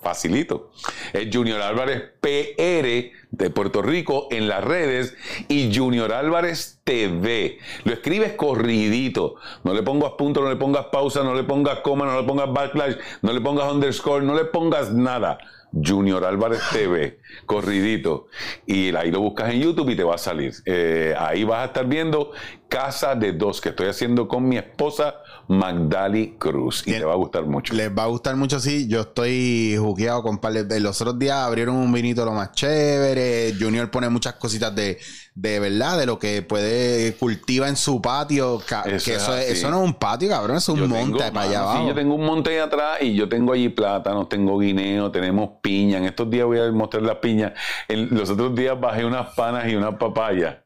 Facilito. 0.00 0.70
Es 1.14 1.34
Junior 1.34 1.62
Álvarez 1.62 2.02
PR 2.20 3.10
de 3.36 3.50
Puerto 3.50 3.82
Rico 3.82 4.28
en 4.30 4.48
las 4.48 4.62
redes 4.62 5.16
y 5.48 5.74
Junior 5.74 6.12
Álvarez 6.12 6.80
TV. 6.84 7.58
Lo 7.84 7.92
escribes 7.92 8.34
corridito. 8.34 9.36
No 9.64 9.74
le 9.74 9.82
pongas 9.82 10.12
punto, 10.12 10.40
no 10.40 10.48
le 10.48 10.56
pongas 10.56 10.86
pausa, 10.86 11.22
no 11.22 11.34
le 11.34 11.42
pongas 11.42 11.80
coma, 11.80 12.06
no 12.06 12.20
le 12.20 12.26
pongas 12.26 12.52
backlash, 12.52 12.94
no 13.22 13.32
le 13.32 13.40
pongas 13.40 13.72
underscore, 13.72 14.24
no 14.24 14.34
le 14.34 14.44
pongas 14.44 14.92
nada. 14.92 15.38
Junior 15.72 16.24
Álvarez 16.24 16.60
TV, 16.72 17.18
corridito. 17.46 18.28
Y 18.64 18.94
ahí 18.94 19.10
lo 19.10 19.20
buscas 19.20 19.52
en 19.52 19.60
YouTube 19.60 19.90
y 19.90 19.96
te 19.96 20.04
va 20.04 20.14
a 20.14 20.18
salir. 20.18 20.54
Eh, 20.66 21.14
ahí 21.18 21.42
vas 21.42 21.62
a 21.62 21.64
estar 21.66 21.86
viendo 21.86 22.30
Casa 22.74 23.14
de 23.14 23.32
Dos, 23.32 23.60
que 23.60 23.68
estoy 23.68 23.86
haciendo 23.86 24.26
con 24.26 24.48
mi 24.48 24.56
esposa 24.56 25.22
Magdali 25.46 26.34
Cruz. 26.40 26.82
Y 26.84 26.90
te 26.90 27.04
va 27.04 27.12
a 27.12 27.16
gustar 27.16 27.44
mucho. 27.44 27.72
Les 27.72 27.88
va 27.88 28.02
a 28.02 28.06
gustar 28.06 28.34
mucho, 28.34 28.58
sí. 28.58 28.88
Yo 28.88 29.02
estoy 29.02 29.76
jugueado 29.78 30.24
con 30.24 30.38
par 30.38 30.54
Los 30.80 31.00
otros 31.00 31.16
días 31.16 31.36
abrieron 31.36 31.76
un 31.76 31.92
vinito 31.92 32.24
lo 32.24 32.32
más 32.32 32.50
chévere. 32.50 33.54
Junior 33.60 33.92
pone 33.92 34.08
muchas 34.08 34.34
cositas 34.34 34.74
de, 34.74 34.98
de 35.36 35.60
verdad, 35.60 36.00
de 36.00 36.06
lo 36.06 36.18
que 36.18 36.42
puede 36.42 37.14
cultiva 37.14 37.68
en 37.68 37.76
su 37.76 38.02
patio. 38.02 38.60
Eso, 38.86 39.04
que 39.04 39.14
eso, 39.14 39.36
eso, 39.36 39.70
no 39.70 39.84
es 39.84 39.84
un 39.84 39.94
patio, 39.94 40.28
cabrón, 40.28 40.56
es 40.56 40.68
un 40.68 40.88
monte 40.88 41.30
para 41.30 41.48
allá 41.48 41.60
abajo. 41.60 41.82
Sí, 41.82 41.86
yo 41.86 41.94
tengo 41.94 42.16
un 42.16 42.26
monte 42.26 42.50
ahí 42.50 42.58
atrás 42.58 42.98
y 43.02 43.14
yo 43.14 43.28
tengo 43.28 43.52
allí 43.52 43.68
plátanos, 43.68 44.28
tengo 44.28 44.58
guineo, 44.58 45.12
tenemos 45.12 45.50
piña. 45.62 45.98
En 45.98 46.06
estos 46.06 46.28
días 46.28 46.44
voy 46.44 46.58
a 46.58 46.72
mostrar 46.72 47.04
las 47.04 47.18
piñas. 47.18 47.52
En 47.86 48.08
los 48.10 48.30
otros 48.30 48.52
días 48.56 48.80
bajé 48.80 49.04
unas 49.04 49.32
panas 49.36 49.68
y 49.68 49.76
unas 49.76 49.94
papayas 49.94 50.63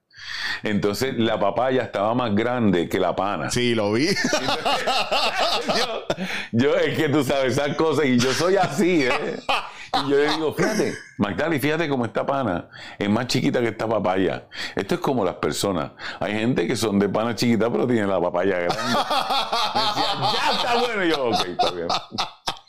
Entonces 0.62 1.18
la 1.18 1.38
papaya 1.38 1.82
estaba 1.82 2.14
más 2.14 2.34
grande 2.34 2.88
que 2.88 2.98
la 2.98 3.14
pana. 3.14 3.50
Sí, 3.50 3.74
lo 3.74 3.92
vi. 3.92 4.08
yo, 5.76 6.06
yo, 6.52 6.76
es 6.76 6.96
que 6.96 7.08
tú 7.08 7.24
sabes 7.24 7.58
esas 7.58 7.76
cosas 7.76 8.06
y 8.06 8.18
yo 8.18 8.32
soy 8.32 8.56
así, 8.56 9.04
¿eh? 9.04 9.40
Y 9.94 10.10
yo 10.10 10.16
le 10.16 10.28
digo, 10.30 10.52
fíjate, 10.52 10.94
Magdali, 11.16 11.58
fíjate 11.58 11.88
cómo 11.88 12.04
esta 12.04 12.26
pana 12.26 12.68
es 12.98 13.08
más 13.08 13.26
chiquita 13.26 13.60
que 13.60 13.68
esta 13.68 13.88
papaya. 13.88 14.44
Esto 14.76 14.96
es 14.96 15.00
como 15.00 15.24
las 15.24 15.36
personas. 15.36 15.92
Hay 16.20 16.34
gente 16.34 16.66
que 16.66 16.76
son 16.76 16.98
de 16.98 17.08
pana 17.08 17.34
chiquita, 17.34 17.70
pero 17.70 17.86
tienen 17.86 18.08
la 18.08 18.20
papaya 18.20 18.58
grande. 18.58 18.76
Me 18.76 19.80
decía, 19.80 20.32
ya 20.34 20.52
está 20.52 20.76
bueno. 20.78 21.04
Y 21.04 21.10
yo, 21.10 21.28
ok, 21.28 21.46
está 21.46 21.70
bien. 21.70 21.88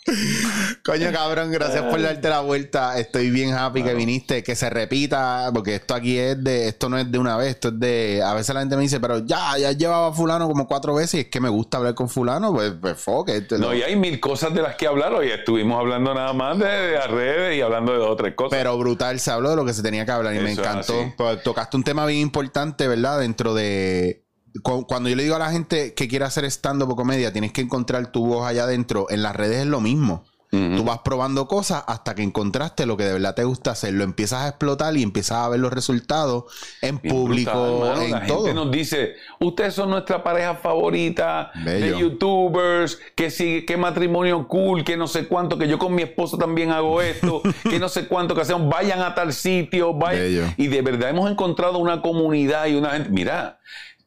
Coño, 0.84 1.12
cabrón, 1.12 1.52
gracias 1.52 1.84
por 1.84 2.02
darte 2.02 2.30
la 2.30 2.42
vuelta. 2.42 2.98
Estoy 2.98 3.30
bien 3.30 3.54
happy 3.54 3.84
que 3.84 3.94
viniste, 3.94 4.44
que 4.44 4.56
se 4.56 4.70
repita, 4.70 5.50
porque 5.54 5.76
esto 5.76 5.94
aquí 5.94 6.18
es 6.18 6.42
de, 6.44 6.68
esto 6.68 6.90
no 6.90 6.98
es 6.98 7.12
de 7.12 7.18
una 7.18 7.38
vez, 7.38 7.50
esto 7.50 7.70
es 7.70 7.80
de, 7.80 8.22
a 8.24 8.34
veces 8.34 8.54
la 8.56 8.62
gente 8.62 8.76
me 8.76 8.84
dice, 8.84 9.00
pero 9.00 9.20
ya, 9.26 9.58
ya 9.58 9.72
llevaba 9.72 10.08
a 10.08 10.14
fulano 10.14 10.48
como 10.48 10.68
cuatro 10.68 10.96
veces 10.96 11.14
y 11.16 11.20
es 11.20 11.28
que 11.28 11.40
me 11.40 11.50
gusta 11.50 11.78
hablar 11.78 11.96
con 11.96 12.10
fulano, 12.10 12.54
pues, 12.54 12.74
pues 12.80 12.98
fuck. 12.98 13.30
No, 13.60 13.74
y 13.74 13.84
hay 13.84 13.96
mil 13.96 14.20
cosas 14.20 14.54
de 14.54 14.62
las 14.62 14.76
que 14.76 14.88
hablar 14.88 15.14
hoy. 15.14 15.30
Estuvimos 15.30 15.80
hablando 15.80 16.14
nada 16.14 16.34
más 16.34 16.58
de, 16.58 16.94
las 16.94 17.10
redes 17.10 17.58
y 17.58 17.62
hablando 17.62 17.94
de 17.94 18.00
otras 18.00 18.34
cosas. 18.34 18.58
Pero 18.58 18.78
brutal, 18.78 19.20
se 19.20 19.32
habló 19.32 19.52
de 19.52 19.56
lo 19.56 19.66
que 19.66 19.74
se 19.74 19.84
tenía 19.84 20.06
que 20.06 20.12
hablar 20.12 20.36
y 20.36 20.40
me 20.40 20.52
encantó. 20.52 21.14
Pues, 21.18 21.44
tocaste 21.44 21.78
un 21.78 21.84
tema 21.84 22.06
bien 22.06 22.22
importante, 22.22 22.88
¿verdad? 22.88 23.20
Dentro 23.20 23.54
de 23.54 24.29
cuando 24.62 25.10
yo 25.10 25.16
le 25.16 25.24
digo 25.24 25.36
a 25.36 25.40
la 25.40 25.52
gente 25.52 25.94
que 25.94 26.08
quiere 26.08 26.26
hacer 26.26 26.46
stand-up 26.46 26.90
o 26.90 26.96
comedia, 26.96 27.32
tienes 27.32 27.52
que 27.52 27.62
encontrar 27.62 28.12
tu 28.12 28.26
voz 28.26 28.48
allá 28.48 28.64
adentro. 28.64 29.08
En 29.10 29.22
las 29.22 29.36
redes 29.36 29.62
es 29.62 29.68
lo 29.68 29.82
mismo. 29.82 30.26
Tú 30.52 30.84
vas 30.84 31.00
probando 31.04 31.48
cosas 31.48 31.84
hasta 31.86 32.16
que 32.16 32.24
encontraste 32.24 32.88
lo 32.88 32.98
que 32.98 33.04
de 33.04 33.14
verdad 33.14 33.36
te 33.36 33.44
gusta 33.44 33.72
hacer. 33.72 33.94
Lo 33.94 34.04
empiezas 34.04 34.42
a 34.42 34.48
explotar 34.48 34.98
y 34.98 35.04
empiezas 35.04 35.38
a 35.46 35.50
ver 35.50 35.60
los 35.60 35.72
resultados 35.72 36.46
en 36.82 36.98
público, 36.98 37.94
en 38.02 38.12
la 38.12 38.26
todo. 38.26 38.46
Gente 38.46 38.56
nos 38.56 38.72
dice, 38.72 39.14
ustedes 39.40 39.76
son 39.76 39.92
nuestra 39.92 40.24
pareja 40.24 40.56
favorita 40.56 41.52
de 41.64 41.96
youtubers, 42.00 43.00
que 43.14 43.30
sí, 43.30 43.64
qué 43.68 43.78
matrimonio 43.78 44.48
cool, 44.48 44.84
que 44.84 44.98
no 44.98 45.06
sé 45.06 45.28
cuánto, 45.28 45.56
que 45.56 45.68
yo 45.68 45.78
con 45.78 45.94
mi 45.94 46.02
esposo 46.02 46.36
también 46.40 46.72
hago 46.72 47.00
esto, 47.00 47.44
que 47.70 47.78
no 47.78 47.88
sé 47.88 48.08
cuánto, 48.08 48.34
que 48.34 48.42
hacemos, 48.42 48.68
vayan 48.70 49.04
a 49.04 49.14
tal 49.14 49.34
sitio, 49.34 49.94
vayan. 49.94 50.56
Y 50.58 50.66
de 50.66 50.82
verdad 50.82 51.12
hemos 51.12 51.30
encontrado 51.30 51.78
una 51.78 52.02
comunidad 52.02 52.66
y 52.66 52.74
una 52.74 52.90
gente. 52.92 53.12
Mira, 53.12 53.60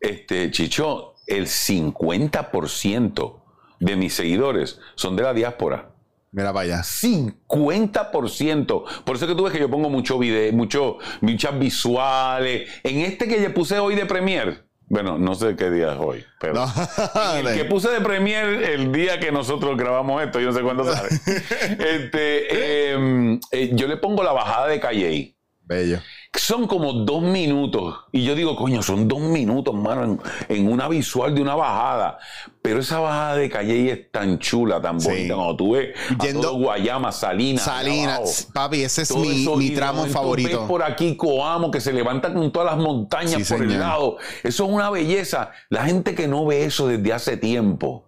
este, 0.03 0.51
Chicho, 0.51 1.15
el 1.27 1.47
50% 1.47 3.41
de 3.81 3.97
mis 3.97 4.13
seguidores 4.15 4.79
son 4.97 5.17
de 5.17 5.23
la 5.23 5.33
diáspora. 5.33 5.89
Mira 6.33 6.53
vaya. 6.53 6.81
50%. 6.81 8.85
Por 9.05 9.17
eso 9.17 9.27
que 9.27 9.35
tú 9.35 9.45
ves 9.45 9.53
que 9.53 9.61
yo 9.61 9.71
pongo 9.71 9.91
mucho 9.91 10.19
video, 10.19 10.51
mucho, 10.53 10.99
muchas 11.21 11.59
visuales. 11.59 12.71
En 12.83 13.01
este 13.01 13.29
que 13.29 13.43
yo 13.43 13.53
puse 13.55 13.79
hoy 13.79 13.95
de 13.95 14.07
Premiere. 14.07 14.63
Bueno, 14.89 15.19
no 15.19 15.35
sé 15.35 15.57
qué 15.57 15.71
día 15.71 15.93
es 15.93 15.99
hoy, 15.99 16.23
pero 16.39 16.67
el 17.39 17.55
que 17.55 17.65
puse 17.65 17.89
de 17.89 18.03
Premier 18.03 18.45
el 18.45 18.93
día 18.93 19.19
que 19.19 19.33
nosotros 19.33 19.75
grabamos 19.79 20.23
esto, 20.23 20.39
yo 20.39 20.49
no 20.49 20.53
sé 20.53 20.61
cuándo 20.61 20.85
sale. 20.85 21.09
este, 21.79 22.93
em, 22.93 23.41
eh, 23.53 23.71
yo 23.73 23.87
le 23.87 23.97
pongo 23.97 24.23
la 24.23 24.33
bajada 24.33 24.67
de 24.67 24.79
Calle. 24.81 25.35
Bello 25.63 25.99
son 26.41 26.67
como 26.67 26.93
dos 26.93 27.23
minutos. 27.23 27.95
Y 28.11 28.25
yo 28.25 28.35
digo, 28.35 28.57
coño, 28.57 28.83
son 28.83 29.07
dos 29.07 29.21
minutos, 29.21 29.75
mano, 29.75 30.19
en, 30.49 30.73
una 30.73 30.89
visual 30.89 31.35
de 31.35 31.43
una 31.43 31.55
bajada. 31.55 32.19
Pero 32.63 32.81
esa 32.81 33.01
bajada 33.01 33.37
de 33.37 33.51
Calle 33.51 33.91
es 33.91 34.11
tan 34.11 34.39
chula, 34.39 34.81
tan 34.81 34.99
bonita. 34.99 35.35
Cuando 35.35 35.57
tú 35.57 35.73
ves 35.73 35.95
Yendo, 36.23 36.55
Guayama, 36.55 37.13
Salinas. 37.13 37.65
Salinas, 37.65 38.49
papi, 38.53 38.83
ese 38.83 39.03
es 39.03 39.15
mi, 39.15 39.71
tramo 39.71 40.07
favorito. 40.07 40.61
Ves 40.61 40.69
por 40.69 40.83
aquí 40.83 41.17
Coamo, 41.17 41.71
que 41.71 41.81
se 41.81 41.93
levanta 41.93 42.33
con 42.33 42.51
todas 42.51 42.75
las 42.75 42.83
montañas 42.83 43.49
por 43.49 43.63
el 43.63 43.79
lado. 43.79 44.17
Eso 44.43 44.65
es 44.65 44.71
una 44.71 44.91
belleza. 44.91 45.51
La 45.69 45.85
gente 45.85 46.15
que 46.15 46.29
no 46.29 46.47
ve 46.47 46.65
eso 46.65 46.87
desde 46.87 47.13
hace 47.13 47.37
tiempo 47.37 48.07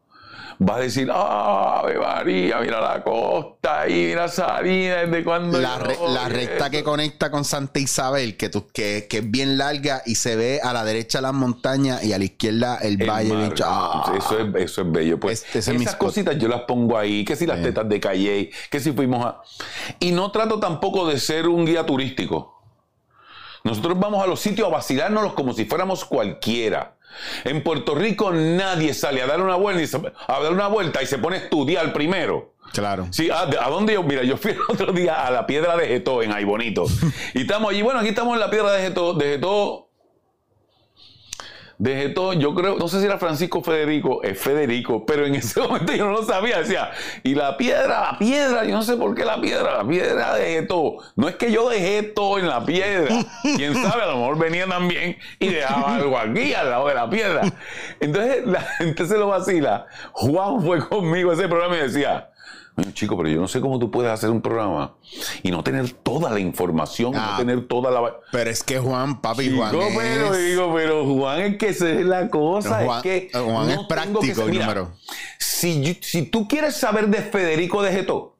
va 0.61 0.76
a 0.76 0.80
decir, 0.80 1.09
¡ah, 1.12 1.82
María! 2.00 2.59
Mira 2.61 2.80
la 2.80 3.02
costa 3.02 3.88
y 3.88 4.07
mira 4.07 4.28
Salina, 4.28 4.96
desde 5.07 5.24
cuando. 5.24 5.61
La, 5.61 5.78
la 6.09 6.28
recta 6.28 6.70
que 6.70 6.82
conecta 6.82 7.30
con 7.30 7.44
Santa 7.44 7.80
Isabel, 7.80 8.36
que, 8.36 8.48
tú, 8.48 8.68
que, 8.72 9.07
que, 9.09 9.18
es 9.18 9.30
bien 9.30 9.59
larga 9.59 10.02
y 10.07 10.16
se 10.16 10.36
ve 10.36 10.61
a 10.62 10.72
la 10.72 10.84
derecha 10.84 11.20
las 11.20 11.34
montañas 11.34 12.05
y 12.05 12.12
a 12.12 12.18
la 12.18 12.24
izquierda 12.24 12.78
el, 12.82 12.96
valle. 12.98 13.52
¡ah! 13.64 14.12
eso, 14.16 14.38
es, 14.38 14.55
eso 14.57 14.82
es 14.82 14.92
bello. 14.92 15.20
Pues 15.20 15.44
esas 15.55 15.96
cositas 15.96 16.38
yo 16.38 16.48
las 16.48 16.62
pongo 16.62 16.96
ahí, 16.98 17.24
que 17.24 17.36
si 17.36 17.46
las 17.46 17.62
tetas 17.62 17.88
de 17.88 18.00
Calle, 18.00 18.50
que 18.70 18.80
si 18.80 18.92
fuimos 18.92 19.24
a. 19.24 19.42
Y 20.00 20.12
no 20.12 20.30
trato 20.30 20.61
tampoco 20.61 21.07
de 21.07 21.18
ser 21.18 21.48
un 21.48 21.64
guía 21.64 21.84
turístico. 21.86 22.55
Nosotros 23.64 23.98
vamos 23.98 24.22
a 24.22 24.26
los 24.26 24.40
sitios 24.40 24.68
a 24.68 24.70
vacilárnoslos 24.70 25.32
como 25.32 25.55
si 25.55 25.64
fuéramos 25.64 26.05
cualquiera. 26.05 26.96
En 27.44 27.62
Puerto 27.62 27.94
Rico 27.94 28.32
nadie 28.32 28.94
sale 28.94 29.22
a 29.22 29.26
dar 29.26 29.40
una 29.40 29.56
vuelta 29.56 29.82
y, 29.82 30.06
a 30.26 30.40
dar 30.40 30.52
una 30.52 30.68
vuelta 30.68 31.02
y 31.02 31.06
se 31.06 31.18
pone 31.18 31.36
a 31.36 31.40
estudiar 31.40 31.92
primero. 31.92 32.54
Claro. 32.72 33.06
Sí, 33.10 33.30
¿a, 33.30 33.46
dónde 33.68 33.94
yo? 33.94 34.02
Mira, 34.02 34.24
yo 34.24 34.36
fui 34.36 34.52
el 34.52 34.58
otro 34.68 34.92
día 34.92 35.26
a 35.26 35.30
la 35.30 35.46
piedra 35.46 35.76
de 35.76 35.86
Getó 35.86 36.22
en 36.22 36.32
Aybonito. 36.32 36.86
y 37.34 37.42
estamos 37.42 37.70
allí, 37.70 37.82
bueno, 37.82 38.00
aquí 38.00 38.08
estamos 38.08 38.34
en 38.34 38.40
la 38.40 38.50
piedra 38.50 38.72
de 38.72 38.82
Getó, 38.82 39.14
de 39.14 39.24
Getó 39.32 39.88
Dejé 41.79 42.11
todo, 42.11 42.33
yo 42.33 42.55
creo, 42.55 42.77
no 42.77 42.89
sé 42.89 43.01
si 43.01 43.07
era 43.07 43.18
Francisco 43.18 43.62
Federico, 43.62 44.22
es 44.22 44.39
Federico, 44.39 45.05
pero 45.05 45.27
en 45.27 45.35
ese 45.35 45.61
momento 45.66 45.93
yo 45.93 46.07
no 46.07 46.12
lo 46.12 46.25
sabía. 46.25 46.59
Decía, 46.59 46.91
y 47.22 47.35
la 47.35 47.57
piedra, 47.57 48.12
la 48.12 48.18
piedra, 48.18 48.64
yo 48.64 48.75
no 48.75 48.83
sé 48.83 48.97
por 48.97 49.14
qué 49.14 49.25
la 49.25 49.41
piedra, 49.41 49.79
la 49.79 49.89
piedra 49.89 50.35
dejé 50.35 50.62
todo. 50.62 50.99
No 51.16 51.29
es 51.29 51.37
que 51.37 51.51
yo 51.51 51.68
dejé 51.68 52.03
todo 52.03 52.39
en 52.39 52.49
la 52.49 52.64
piedra. 52.64 53.16
Quién 53.57 53.75
sabe, 53.75 54.03
a 54.03 54.07
lo 54.07 54.18
mejor 54.18 54.39
venía 54.39 54.66
también 54.66 55.18
y 55.39 55.49
dejaba 55.49 55.97
algo 55.97 56.18
aquí 56.18 56.55
al 56.55 56.70
lado 56.70 56.89
de 56.89 56.95
la 56.95 57.11
piedra. 57.11 57.43
Entonces 58.01 58.47
la 58.47 58.61
gente 58.79 59.07
se 59.07 59.18
lo 59.18 59.29
vacila. 59.29 59.87
Juan 60.12 60.62
fue 60.62 60.87
conmigo 60.87 61.31
a 61.31 61.35
ese 61.35 61.49
programa 61.49 61.77
y 61.77 61.81
decía, 61.81 62.31
chico, 62.93 63.16
pero 63.16 63.29
yo 63.29 63.41
no 63.41 63.49
sé 63.49 63.61
cómo 63.61 63.79
tú 63.79 63.91
puedes 63.91 64.11
hacer 64.11 64.31
un 64.31 64.41
programa 64.41 64.95
y 65.43 65.51
no 65.51 65.62
tener 65.62 65.91
toda 65.91 66.31
la 66.31 66.41
información, 66.41 67.12
no 67.12 67.20
ah, 67.20 67.37
tener 67.39 67.68
toda 67.68 67.91
la. 67.91 68.16
Pero 68.33 68.51
es 68.51 68.62
que 68.62 68.79
Juan, 68.79 69.20
papi, 69.20 69.51
Juan. 69.55 69.70
Pero, 69.70 70.35
digo, 70.35 70.75
pero 70.75 71.05
Juan 71.05 71.41
es 71.41 71.57
que 71.59 71.68
esa 71.68 71.89
es 71.91 72.05
la 72.05 72.29
cosa. 72.29 72.85
Juan, 72.85 72.97
es 72.99 73.03
que 73.03 73.31
Juan 73.33 73.70
es 73.70 73.79
práctico 73.89 74.43
el 74.43 74.59
número. 74.59 74.93
Si, 75.39 75.99
si 76.03 76.22
tú 76.22 76.49
quieres 76.49 76.77
saber 76.77 77.09
de 77.09 77.18
Federico 77.18 77.83
de 77.83 77.93
Geto, 77.93 78.37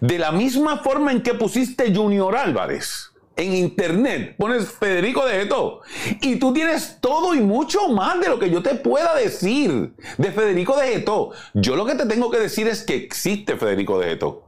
de 0.00 0.18
la 0.18 0.32
misma 0.32 0.78
forma 0.78 1.12
en 1.12 1.22
que 1.22 1.34
pusiste 1.34 1.94
Junior 1.94 2.36
Álvarez 2.36 3.09
en 3.40 3.54
internet, 3.54 4.36
pones 4.38 4.70
Federico 4.70 5.24
de 5.26 5.40
Geto 5.40 5.80
y 6.20 6.36
tú 6.36 6.52
tienes 6.52 6.98
todo 7.00 7.34
y 7.34 7.40
mucho 7.40 7.88
más 7.88 8.20
de 8.20 8.28
lo 8.28 8.38
que 8.38 8.50
yo 8.50 8.62
te 8.62 8.74
pueda 8.74 9.14
decir 9.14 9.94
de 10.18 10.32
Federico 10.32 10.76
de 10.76 10.88
Geto. 10.88 11.30
Yo 11.54 11.76
lo 11.76 11.86
que 11.86 11.94
te 11.94 12.06
tengo 12.06 12.30
que 12.30 12.38
decir 12.38 12.68
es 12.68 12.82
que 12.82 12.94
existe 12.94 13.56
Federico 13.56 13.98
de 13.98 14.10
Geto. 14.10 14.44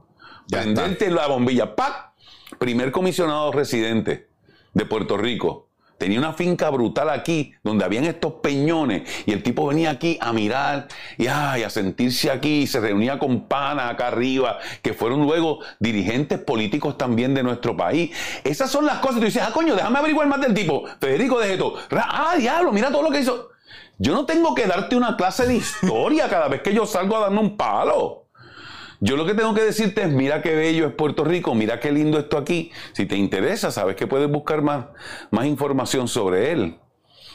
Prenderte 0.49 1.09
la 1.09 1.27
bombilla. 1.27 1.75
¡Pac! 1.75 2.13
Primer 2.59 2.91
comisionado 2.91 3.51
residente 3.51 4.29
de 4.73 4.85
Puerto 4.85 5.17
Rico. 5.17 5.69
Tenía 5.97 6.19
una 6.19 6.33
finca 6.33 6.69
brutal 6.69 7.09
aquí, 7.09 7.53
donde 7.63 7.85
habían 7.85 8.03
estos 8.03 8.33
peñones, 8.33 9.03
y 9.25 9.31
el 9.31 9.41
tipo 9.41 9.67
venía 9.67 9.91
aquí 9.91 10.17
a 10.19 10.33
mirar 10.33 10.87
y, 11.17 11.27
a 11.27 11.69
sentirse 11.69 12.29
aquí, 12.29 12.63
y 12.63 12.67
se 12.67 12.79
reunía 12.79 13.19
con 13.19 13.47
panas 13.47 13.91
acá 13.91 14.07
arriba, 14.07 14.59
que 14.81 14.93
fueron 14.93 15.21
luego 15.21 15.59
dirigentes 15.79 16.39
políticos 16.39 16.97
también 16.97 17.33
de 17.33 17.43
nuestro 17.43 17.77
país. 17.77 18.11
Esas 18.43 18.69
son 18.69 18.85
las 18.85 18.97
cosas. 18.97 19.19
Tú 19.19 19.25
dices, 19.25 19.43
ah, 19.45 19.51
coño, 19.53 19.75
déjame 19.75 19.99
averiguar 19.99 20.27
más 20.27 20.41
del 20.41 20.53
tipo. 20.53 20.83
Federico 20.99 21.39
de 21.39 21.47
Geto. 21.47 21.75
Ah, 21.91 22.35
diablo, 22.37 22.71
mira 22.71 22.91
todo 22.91 23.03
lo 23.03 23.11
que 23.11 23.19
hizo. 23.19 23.49
Yo 23.97 24.13
no 24.13 24.25
tengo 24.25 24.55
que 24.55 24.65
darte 24.65 24.95
una 24.95 25.15
clase 25.15 25.45
de 25.45 25.55
historia 25.55 26.27
cada 26.27 26.47
vez 26.47 26.61
que 26.61 26.73
yo 26.73 26.85
salgo 26.85 27.15
a 27.15 27.21
darme 27.21 27.39
un 27.39 27.55
palo. 27.55 28.22
Yo 29.05 29.17
lo 29.17 29.25
que 29.25 29.33
tengo 29.33 29.53
que 29.53 29.63
decirte 29.63 30.03
es, 30.03 30.09
mira 30.11 30.41
qué 30.41 30.55
bello 30.55 30.87
es 30.87 30.93
Puerto 30.93 31.25
Rico, 31.25 31.53
mira 31.53 31.77
qué 31.81 31.91
lindo 31.91 32.17
esto 32.17 32.37
aquí. 32.37 32.71
Si 32.93 33.05
te 33.05 33.17
interesa, 33.17 33.69
sabes 33.69 33.97
que 33.97 34.07
puedes 34.07 34.31
buscar 34.31 34.61
más, 34.61 34.85
más 35.29 35.45
información 35.45 36.07
sobre 36.07 36.53
él. 36.53 36.77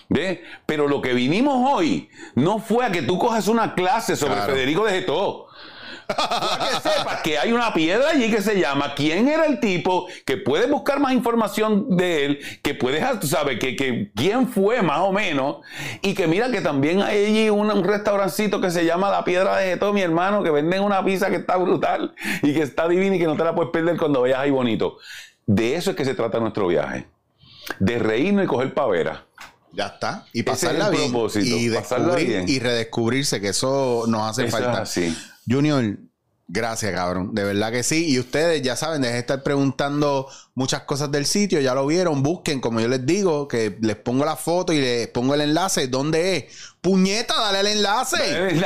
¿Ve? 0.09 0.43
Pero 0.65 0.89
lo 0.89 1.03
que 1.03 1.13
vinimos 1.13 1.71
hoy 1.71 2.09
no 2.35 2.59
fue 2.59 2.87
a 2.87 2.91
que 2.91 3.03
tú 3.03 3.19
cojas 3.19 3.49
una 3.49 3.75
clase 3.75 4.17
sobre 4.17 4.41
Federico 4.41 4.87
de 4.87 4.93
Getó 4.93 5.49
para 6.09 6.71
que 6.71 6.89
sepas 6.89 7.23
que 7.23 7.39
hay 7.39 7.53
una 7.53 7.73
piedra 7.75 8.11
allí 8.11 8.31
que 8.31 8.41
se 8.41 8.59
llama 8.59 8.95
quién 8.95 9.29
era 9.29 9.47
el 9.47 9.61
tipo, 9.61 10.07
que 10.25 10.37
puedes 10.39 10.71
buscar 10.71 11.01
más 11.01 11.13
información 11.13 11.97
de 11.97 12.25
él, 12.25 12.41
que 12.63 12.75
puedes, 12.75 13.05
saber 13.29 13.59
que, 13.59 13.77
que, 13.77 14.11
quién 14.15 14.49
fue 14.49 14.83
más 14.83 15.01
o 15.01 15.13
menos, 15.13 15.59
y 16.03 16.15
que 16.15 16.27
mira 16.27 16.51
que 16.51 16.61
también 16.61 17.03
hay 17.03 17.27
allí 17.27 17.51
un, 17.51 17.69
restaurancito 17.85 18.61
que 18.61 18.71
se 18.71 18.85
llama 18.85 19.11
La 19.11 19.25
Piedra 19.25 19.59
de 19.59 19.77
todo 19.77 19.93
mi 19.93 20.01
hermano, 20.01 20.43
que 20.43 20.51
venden 20.51 20.83
una 20.83 21.05
pizza 21.05 21.29
que 21.29 21.37
está 21.37 21.57
brutal 21.57 22.15
y 22.43 22.55
que 22.55 22.63
está 22.63 22.89
divina 22.89 23.17
y 23.17 23.19
que 23.19 23.27
no 23.27 23.37
te 23.37 23.45
la 23.45 23.55
puedes 23.55 23.71
perder 23.71 23.99
cuando 23.99 24.23
veas 24.23 24.41
ahí 24.41 24.51
bonito. 24.51 24.97
De 25.47 25.77
eso 25.77 25.91
es 25.91 25.97
que 25.97 26.05
se 26.05 26.15
trata 26.15 26.41
nuestro 26.41 26.67
viaje. 26.67 27.07
De 27.79 27.99
reírnos 27.99 28.45
y 28.45 28.49
coger 28.49 28.75
pavera. 28.75 29.27
Ya 29.73 29.87
está. 29.87 30.27
Y 30.33 30.43
pasarla 30.43 30.91
bien. 30.91 31.15
Y, 31.37 31.69
descubrir, 31.69 32.45
y 32.49 32.59
redescubrirse, 32.59 33.41
que 33.41 33.49
eso 33.49 34.05
nos 34.09 34.31
hace 34.31 34.51
falta. 34.51 34.85
Junior, 35.49 35.97
Gracias, 36.51 36.95
cabrón. 36.95 37.35
De 37.35 37.45
verdad 37.45 37.71
que 37.71 37.83
sí. 37.83 38.09
Y 38.09 38.19
ustedes 38.19 38.63
ya 38.63 38.75
saben, 38.75 39.03
dejen 39.03 39.17
de 39.17 39.21
estar 39.21 39.43
preguntando 39.43 40.31
muchas 40.55 40.85
cosas 40.85 41.13
del 41.13 41.27
sitio. 41.27 41.61
Ya 41.61 41.75
lo 41.75 41.87
vieron. 41.87 42.23
Busquen, 42.23 42.63
como 42.63 42.81
yo 42.81 42.89
les 42.89 43.05
digo, 43.05 43.47
que 43.47 43.77
les 43.83 43.97
pongo 43.97 44.25
la 44.25 44.35
foto 44.35 44.73
y 44.73 44.81
les 44.81 45.09
pongo 45.09 45.35
el 45.35 45.43
enlace. 45.43 45.89
¿Dónde 45.89 46.39
es? 46.39 46.45
Puñeta, 46.81 47.39
dale 47.39 47.61
el 47.61 47.67
enlace. 47.67 48.17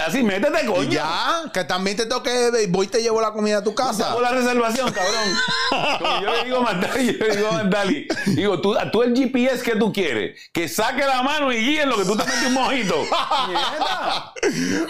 Así, 0.07 0.23
métete, 0.23 0.63
Y 0.63 0.67
coño. 0.67 0.91
ya, 0.91 1.51
que 1.53 1.65
también 1.65 1.97
te 1.97 2.07
toque, 2.07 2.69
voy 2.69 2.87
y 2.87 2.89
te 2.89 3.03
llevo 3.03 3.21
la 3.21 3.33
comida 3.33 3.59
a 3.59 3.65
tu 3.65 3.75
casa. 3.75 4.13
Hago 4.13 4.21
la 4.21 4.31
reservación, 4.31 4.93
cabrón. 4.93 5.99
Como 5.99 6.23
yo 6.23 6.33
le 6.35 6.45
digo 6.45 6.59
a 6.59 6.61
Mandali, 6.61 7.19
yo 7.19 7.27
le 7.27 7.37
digo 7.37 7.49
a 7.49 7.53
Mandali, 7.53 8.07
digo, 8.27 8.61
tú, 8.61 8.77
tú 8.93 9.03
el 9.03 9.17
GPS 9.17 9.61
que 9.65 9.75
tú 9.75 9.93
quieres, 9.93 10.39
que 10.53 10.69
saque 10.69 11.05
la 11.05 11.25
mano 11.25 11.53
y 11.53 11.57
guíe 11.57 11.83
en 11.83 11.89
lo 11.89 11.97
que 11.97 12.05
tú 12.05 12.17
te 12.17 12.25
metes 12.25 12.47
un 12.47 12.55
mojito. 12.55 12.95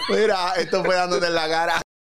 Mira, 0.09 0.53
esto 0.57 0.83
fue 0.83 0.93
dándote 0.93 1.25
en 1.25 1.33
la 1.33 1.49
cara. 1.49 1.81